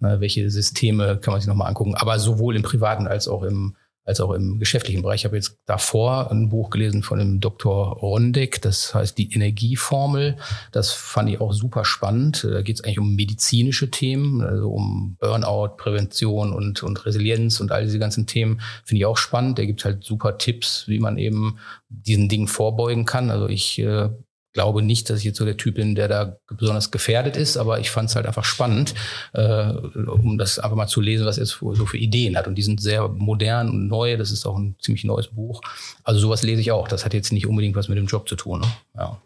[0.00, 0.18] Ne?
[0.18, 1.94] Welche Systeme kann man sich nochmal angucken?
[1.94, 5.22] Aber sowohl im privaten als auch im als auch im geschäftlichen Bereich.
[5.22, 7.98] Ich habe jetzt davor ein Buch gelesen von dem Dr.
[7.98, 10.36] Rondeck, das heißt die Energieformel.
[10.70, 12.46] Das fand ich auch super spannend.
[12.48, 17.72] Da geht es eigentlich um medizinische Themen, also um Burnout, Prävention und, und Resilienz und
[17.72, 18.60] all diese ganzen Themen.
[18.84, 19.58] Finde ich auch spannend.
[19.58, 23.30] Der gibt halt super Tipps, wie man eben diesen Dingen vorbeugen kann.
[23.30, 24.08] Also ich äh,
[24.56, 27.78] glaube nicht, dass ich jetzt so der Typ bin, der da besonders gefährdet ist, aber
[27.78, 28.94] ich fand es halt einfach spannend,
[29.34, 32.46] äh, um das einfach mal zu lesen, was er so für Ideen hat.
[32.48, 34.16] Und die sind sehr modern und neu.
[34.16, 35.60] Das ist auch ein ziemlich neues Buch.
[36.04, 36.88] Also sowas lese ich auch.
[36.88, 38.60] Das hat jetzt nicht unbedingt was mit dem Job zu tun.
[38.60, 38.66] Ne?
[38.96, 39.20] Ja.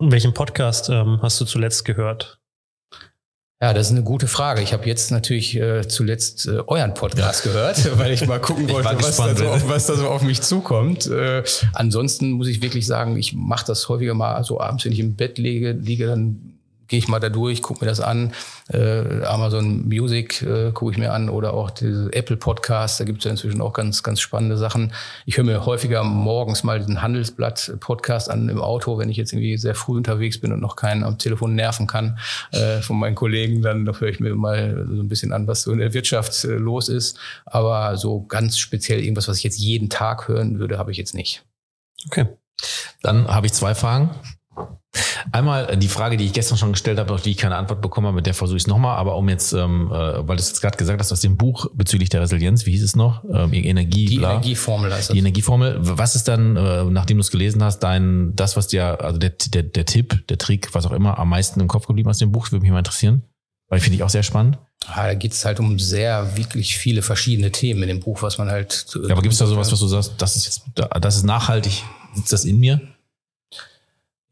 [0.00, 2.40] Welchen Podcast ähm, hast du zuletzt gehört?
[3.62, 4.62] Ja, das ist eine gute Frage.
[4.62, 7.52] Ich habe jetzt natürlich äh, zuletzt äh, euren Podcast ja.
[7.52, 10.40] gehört, weil ich mal gucken wollte, was da, so auf, was da, so auf, mich
[10.40, 11.06] zukommt.
[11.06, 11.42] Äh,
[11.74, 15.14] ansonsten muss ich wirklich sagen, ich mache das häufiger mal so abends, wenn ich im
[15.14, 16.54] Bett liege, liege dann
[16.90, 18.34] gehe ich mal da durch, gucke mir das an.
[18.68, 23.18] Äh, Amazon Music äh, gucke ich mir an oder auch diese Apple Podcasts, da gibt
[23.18, 24.92] es ja inzwischen auch ganz, ganz spannende Sachen.
[25.24, 29.56] Ich höre mir häufiger morgens mal den Handelsblatt-Podcast an im Auto, wenn ich jetzt irgendwie
[29.56, 32.18] sehr früh unterwegs bin und noch keinen am Telefon nerven kann
[32.50, 35.72] äh, von meinen Kollegen, dann höre ich mir mal so ein bisschen an, was so
[35.72, 37.18] in der Wirtschaft äh, los ist.
[37.46, 41.14] Aber so ganz speziell irgendwas, was ich jetzt jeden Tag hören würde, habe ich jetzt
[41.14, 41.44] nicht.
[42.06, 42.26] Okay.
[43.02, 44.10] Dann habe ich zwei Fragen.
[45.32, 48.08] Einmal die Frage, die ich gestern schon gestellt habe, auf die ich keine Antwort bekommen
[48.08, 48.96] habe, mit der versuche ich es nochmal.
[48.96, 51.66] Aber um jetzt, ähm, äh, weil du es jetzt gerade gesagt hast, aus dem Buch
[51.74, 53.22] bezüglich der Resilienz, wie hieß es noch?
[53.32, 54.32] Ähm, Energie, Die bla.
[54.32, 55.14] Energieformel heißt das.
[55.14, 55.78] Die Energieformel.
[55.80, 59.30] Was ist dann, äh, nachdem du es gelesen hast, dein, das, was dir, also der,
[59.30, 62.32] der, der Tipp, der Trick, was auch immer, am meisten im Kopf geblieben aus dem
[62.32, 62.50] Buch?
[62.50, 63.22] Würde mich mal interessieren.
[63.68, 64.58] Weil finde ich auch sehr spannend.
[64.86, 68.38] Ah, da geht es halt um sehr, wirklich viele verschiedene Themen in dem Buch, was
[68.38, 68.86] man halt.
[68.94, 70.62] Ja, aber gibt es da sowas, was du sagst, das ist jetzt,
[71.00, 71.84] das ist nachhaltig,
[72.14, 72.80] sitzt das in mir?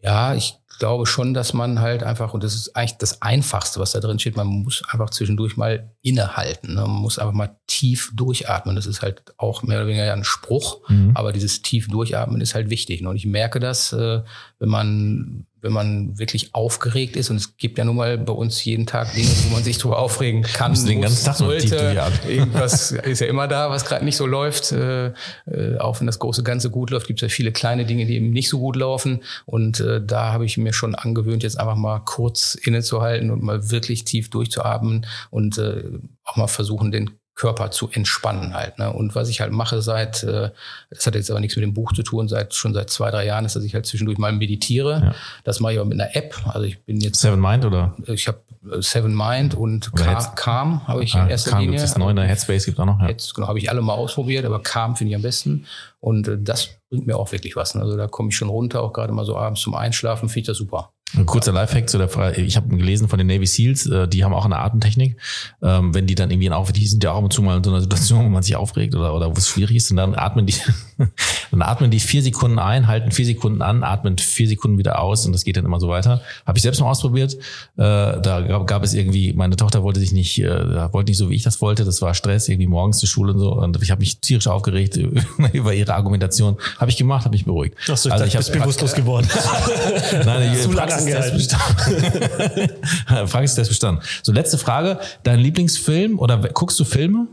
[0.03, 3.91] Ja, ich glaube schon, dass man halt einfach, und das ist eigentlich das Einfachste, was
[3.93, 6.75] da drin steht, man muss einfach zwischendurch mal innehalten.
[6.75, 6.83] Ne?
[6.83, 8.77] Man muss einfach mal tief durchatmen.
[8.77, 11.13] Das ist halt auch mehr oder weniger ein Spruch, Mhm.
[11.15, 13.01] aber dieses tief durchatmen ist halt wichtig.
[13.01, 13.09] Ne?
[13.09, 14.23] Und ich merke das, äh,
[14.61, 18.65] wenn man wenn man wirklich aufgeregt ist, und es gibt ja nun mal bei uns
[18.65, 22.21] jeden Tag Dinge, wo man sich drüber aufregen kann, Müssen den muss, ganzen Tag durchatmen.
[22.31, 24.73] Irgendwas ist ja immer da, was gerade nicht so läuft.
[24.73, 25.09] Äh,
[25.47, 28.17] äh, auch wenn das große Ganze gut läuft, gibt es ja viele kleine Dinge, die
[28.17, 29.23] eben nicht so gut laufen.
[29.47, 33.71] Und äh, da habe ich mir schon angewöhnt, jetzt einfach mal kurz innezuhalten und mal
[33.71, 35.85] wirklich tief durchzuatmen und äh,
[36.25, 38.79] auch mal versuchen, den Körper zu entspannen halt.
[38.81, 38.93] Ne?
[38.93, 40.51] Und was ich halt mache seit, äh,
[40.91, 43.25] das hat jetzt aber nichts mit dem Buch zu tun, seit schon seit zwei, drei
[43.27, 45.01] Jahren ist, dass ich halt zwischendurch mal meditiere.
[45.05, 45.15] Ja.
[45.45, 46.35] Das mache ich aber mit einer App.
[46.47, 47.95] Also ich bin jetzt, Seven Mind oder?
[48.07, 48.41] ich habe
[48.81, 49.93] Seven Mind und
[50.35, 51.77] Calm habe ich Ah, in erster Calm Linie.
[51.79, 52.25] gibt's das neue, ne?
[52.27, 53.01] Headspace gibt auch noch.
[53.01, 53.09] Ja.
[53.09, 55.65] Jetzt genau, habe ich alle mal ausprobiert, aber Calm finde ich am besten.
[56.01, 57.75] Und äh, das bringt mir auch wirklich was.
[57.77, 57.83] ne?
[57.83, 60.47] Also da komme ich schon runter, auch gerade mal so abends zum Einschlafen, finde ich
[60.49, 60.93] das super.
[61.17, 62.43] Ein kurzer Lifehack zu der Frage.
[62.43, 65.17] Ich habe gelesen von den Navy Seals, äh, die haben auch eine Atemtechnik.
[65.63, 67.65] Ähm, wenn die dann irgendwie auf, die sind ja auch ab und zu mal in
[67.65, 70.15] so einer Situation, wo man sich aufregt oder, oder wo es schwierig ist, und dann
[70.15, 70.55] atmen die,
[71.51, 75.25] dann atmen die vier Sekunden ein, halten vier Sekunden an, atmen vier Sekunden wieder aus
[75.25, 76.21] und das geht dann immer so weiter.
[76.47, 77.35] Habe ich selbst mal ausprobiert.
[77.35, 77.41] Äh,
[77.77, 81.37] da gab, gab es irgendwie, meine Tochter wollte sich nicht, äh, wollte nicht so, wie
[81.37, 81.85] ich das wollte.
[81.87, 83.53] Das war Stress, irgendwie morgens zur Schule und so.
[83.55, 84.97] Und ich habe mich tierisch aufgeregt
[85.53, 86.59] über ihre Argumentation.
[86.77, 87.77] Habe ich gemacht, habe mich beruhigt.
[87.91, 89.27] Ach so, ich Also dachte, ich hab- bewusstlos geworden.
[90.27, 90.69] Nein, ich
[90.99, 93.69] Zu lange Praxistest angehalten.
[93.69, 94.03] bestanden.
[94.23, 94.99] So, letzte Frage.
[95.23, 97.29] Dein Lieblingsfilm oder guckst du Filme?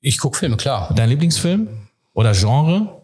[0.00, 0.92] Ich gucke Filme, klar.
[0.94, 1.68] Dein Lieblingsfilm?
[2.14, 2.97] Oder Genre?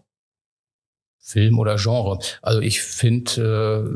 [1.27, 2.19] Film oder Genre.
[2.43, 3.89] Also ich finde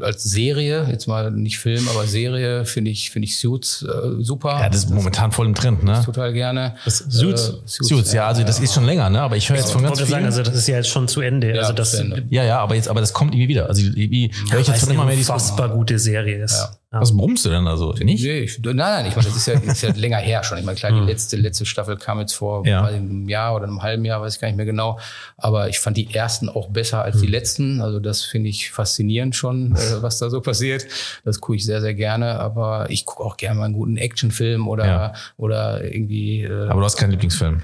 [0.00, 4.22] äh, als Serie, jetzt mal nicht Film, aber Serie, finde ich, finde ich Suits äh,
[4.22, 4.60] super.
[4.60, 6.02] Ja, das ist momentan voll im Trend, ne?
[6.04, 6.74] total gerne.
[6.84, 7.48] Suits?
[7.48, 9.22] Äh, Suits, ja, also das ist schon länger, ne?
[9.22, 10.26] Aber ich höre jetzt von Ich ganz wollte sagen, vielen.
[10.26, 11.54] also das ist ja jetzt schon zu Ende.
[11.54, 12.24] Ja, also das zu Ende.
[12.28, 13.66] Ja, ja, aber jetzt, aber das kommt irgendwie wieder.
[13.66, 16.52] Also irgendwie höre ich jetzt von immer mehr die unfassbar gute Serie ist.
[16.52, 16.76] Ja.
[16.94, 17.00] Ja.
[17.00, 17.92] Was brummst du denn also?
[17.92, 18.22] Nicht?
[18.22, 20.58] Nee, ich, nein, nein, ich meine, das ist ja, ist ja länger her schon.
[20.58, 22.84] Ich meine, klar, die letzte, letzte Staffel kam jetzt vor Ja.
[22.84, 25.00] einem Jahr oder einem halben Jahr, weiß ich gar nicht mehr genau.
[25.36, 27.80] Aber ich fand die ersten auch besser als die letzten.
[27.80, 30.86] Also das finde ich faszinierend schon, äh, was da so passiert.
[31.24, 32.38] Das gucke ich sehr, sehr gerne.
[32.38, 35.12] Aber ich gucke auch gerne mal einen guten Actionfilm oder, Ja.
[35.36, 37.62] oder irgendwie, äh, Aber du hast keinen Lieblingsfilm.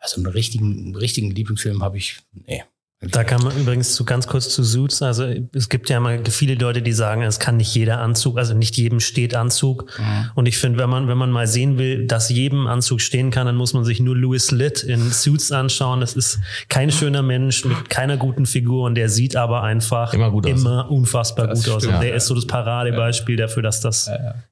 [0.00, 2.62] also einen richtigen, einen richtigen Lieblingsfilm habe ich, nee.
[3.02, 5.00] Da kann man übrigens zu ganz kurz zu Suits.
[5.00, 5.24] Also
[5.54, 8.76] es gibt ja immer viele Leute, die sagen, es kann nicht jeder Anzug, also nicht
[8.76, 9.86] jedem steht Anzug.
[10.34, 13.46] Und ich finde, wenn man, wenn man mal sehen will, dass jedem Anzug stehen kann,
[13.46, 16.00] dann muss man sich nur Louis Litt in Suits anschauen.
[16.00, 20.30] Das ist kein schöner Mensch mit keiner guten Figur und der sieht aber einfach Immer
[20.30, 21.86] gut immer unfassbar Das gut aus.
[21.86, 22.16] Und der ja.
[22.16, 24.10] ist so das Paradebeispiel dafür, dass das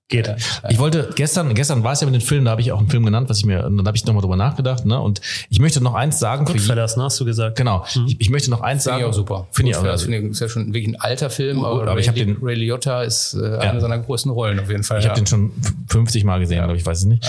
[0.08, 0.34] geht.
[0.70, 2.88] Ich wollte gestern, gestern war es ja mit den Filmen, da habe ich auch einen
[2.88, 4.98] Film genannt, was ich mir, da habe ich nochmal drüber nachgedacht, ne?
[4.98, 5.20] Und
[5.50, 6.46] ich möchte noch eins sagen.
[6.46, 7.56] Goodfellas, ne, hast du gesagt.
[7.58, 7.84] Genau.
[8.06, 9.04] Ich, ich möchte noch eins Finde sagen.
[9.04, 9.46] ich auch super.
[9.52, 9.82] Finde ich auch.
[9.82, 12.08] Das Also, finde ich, ist ja schon wirklich ein alter Film, aber, aber Ray, ich
[12.08, 14.98] hab den- Ray Liotta ist äh, eine seiner größten Rollen auf jeden Fall.
[15.00, 15.52] Ich habe den schon
[15.88, 17.24] 50 Mal gesehen, aber ich weiß es nicht.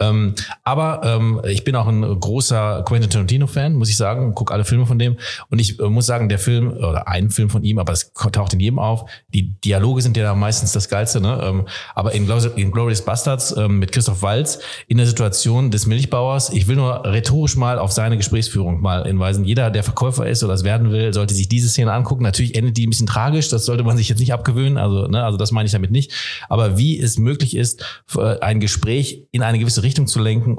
[0.00, 0.34] Ähm,
[0.64, 4.32] aber ähm, ich bin auch ein großer Quentin Tarantino-Fan, muss ich sagen.
[4.34, 5.16] Guck alle Filme von dem.
[5.50, 8.54] Und ich äh, muss sagen, der Film, oder ein Film von ihm, aber es taucht
[8.54, 9.08] in jedem auf.
[9.32, 11.20] Die Dialoge sind ja meistens das Geilste.
[11.20, 11.40] Ne?
[11.44, 15.86] Ähm, aber in, Glorious- in Glorious Bastards ähm, mit Christoph Waltz in der Situation des
[15.86, 19.44] Milchbauers, ich will nur rhetorisch mal auf seine Gesprächsführung mal hinweisen.
[19.44, 22.22] Jeder, der Verkäufer ist oder es werden will, sollte sich diese Szene angucken.
[22.22, 24.78] Natürlich endet die ein bisschen tragisch, das sollte man sich jetzt nicht abgewöhnen.
[24.78, 26.12] Also, ne, also das meine ich damit nicht.
[26.48, 30.58] Aber wie es möglich ist, für ein Gespräch in eine gewisse Richtung zu lenken,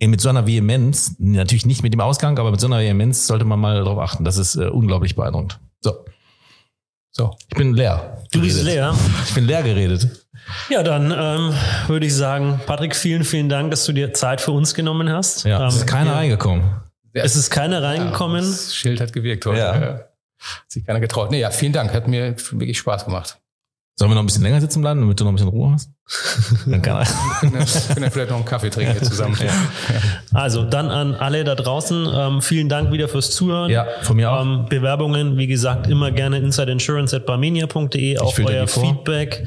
[0.00, 3.44] mit so einer Vehemenz, natürlich nicht mit dem Ausgang, aber mit so einer Vehemenz sollte
[3.44, 4.24] man mal darauf achten.
[4.24, 5.58] Das ist äh, unglaublich beeindruckend.
[5.80, 6.04] So.
[7.10, 7.36] So.
[7.48, 8.24] Ich bin leer.
[8.30, 8.74] Du bist geredet.
[8.74, 8.94] leer.
[9.26, 10.27] Ich bin leer geredet.
[10.68, 11.54] Ja, dann ähm,
[11.88, 15.44] würde ich sagen, Patrick, vielen, vielen Dank, dass du dir Zeit für uns genommen hast.
[15.44, 16.64] Ja, es ähm, ist keiner reingekommen.
[17.12, 18.42] Es ist keiner reingekommen.
[18.42, 19.58] Das Schild hat gewirkt heute.
[19.58, 19.80] Ja.
[19.80, 19.90] Ja.
[20.38, 21.30] Hat sich keiner getraut.
[21.30, 21.92] Nee, ja, vielen Dank.
[21.92, 23.38] Hat mir wirklich Spaß gemacht.
[23.98, 25.90] Sollen wir noch ein bisschen länger sitzen bleiben, damit du noch ein bisschen Ruhe hast?
[26.66, 27.06] Dann kann er.
[27.42, 29.36] Wir können, können vielleicht noch einen Kaffee trinken hier zusammen.
[29.44, 29.52] Ja.
[30.32, 33.70] Also dann an alle da draußen, ähm, vielen Dank wieder fürs Zuhören.
[33.72, 34.40] Ja, von mir auch.
[34.40, 39.44] Ähm, Bewerbungen, wie gesagt, immer gerne insideinsurance.barmenia.de auf euer Feedback.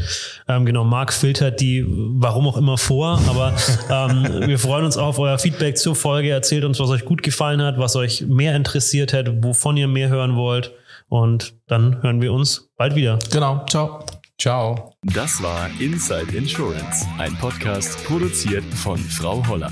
[0.49, 3.53] Ähm, genau, Marc filtert die, warum auch immer vor, aber
[3.89, 6.29] ähm, wir freuen uns auch auf euer Feedback zur Folge.
[6.29, 10.09] Erzählt uns, was euch gut gefallen hat, was euch mehr interessiert hat, wovon ihr mehr
[10.09, 10.73] hören wollt.
[11.07, 13.17] Und dann hören wir uns bald wieder.
[13.31, 13.65] Genau.
[13.69, 14.05] Ciao.
[14.41, 14.91] Ciao.
[15.03, 19.71] Das war Inside Insurance, ein Podcast produziert von Frau Holler.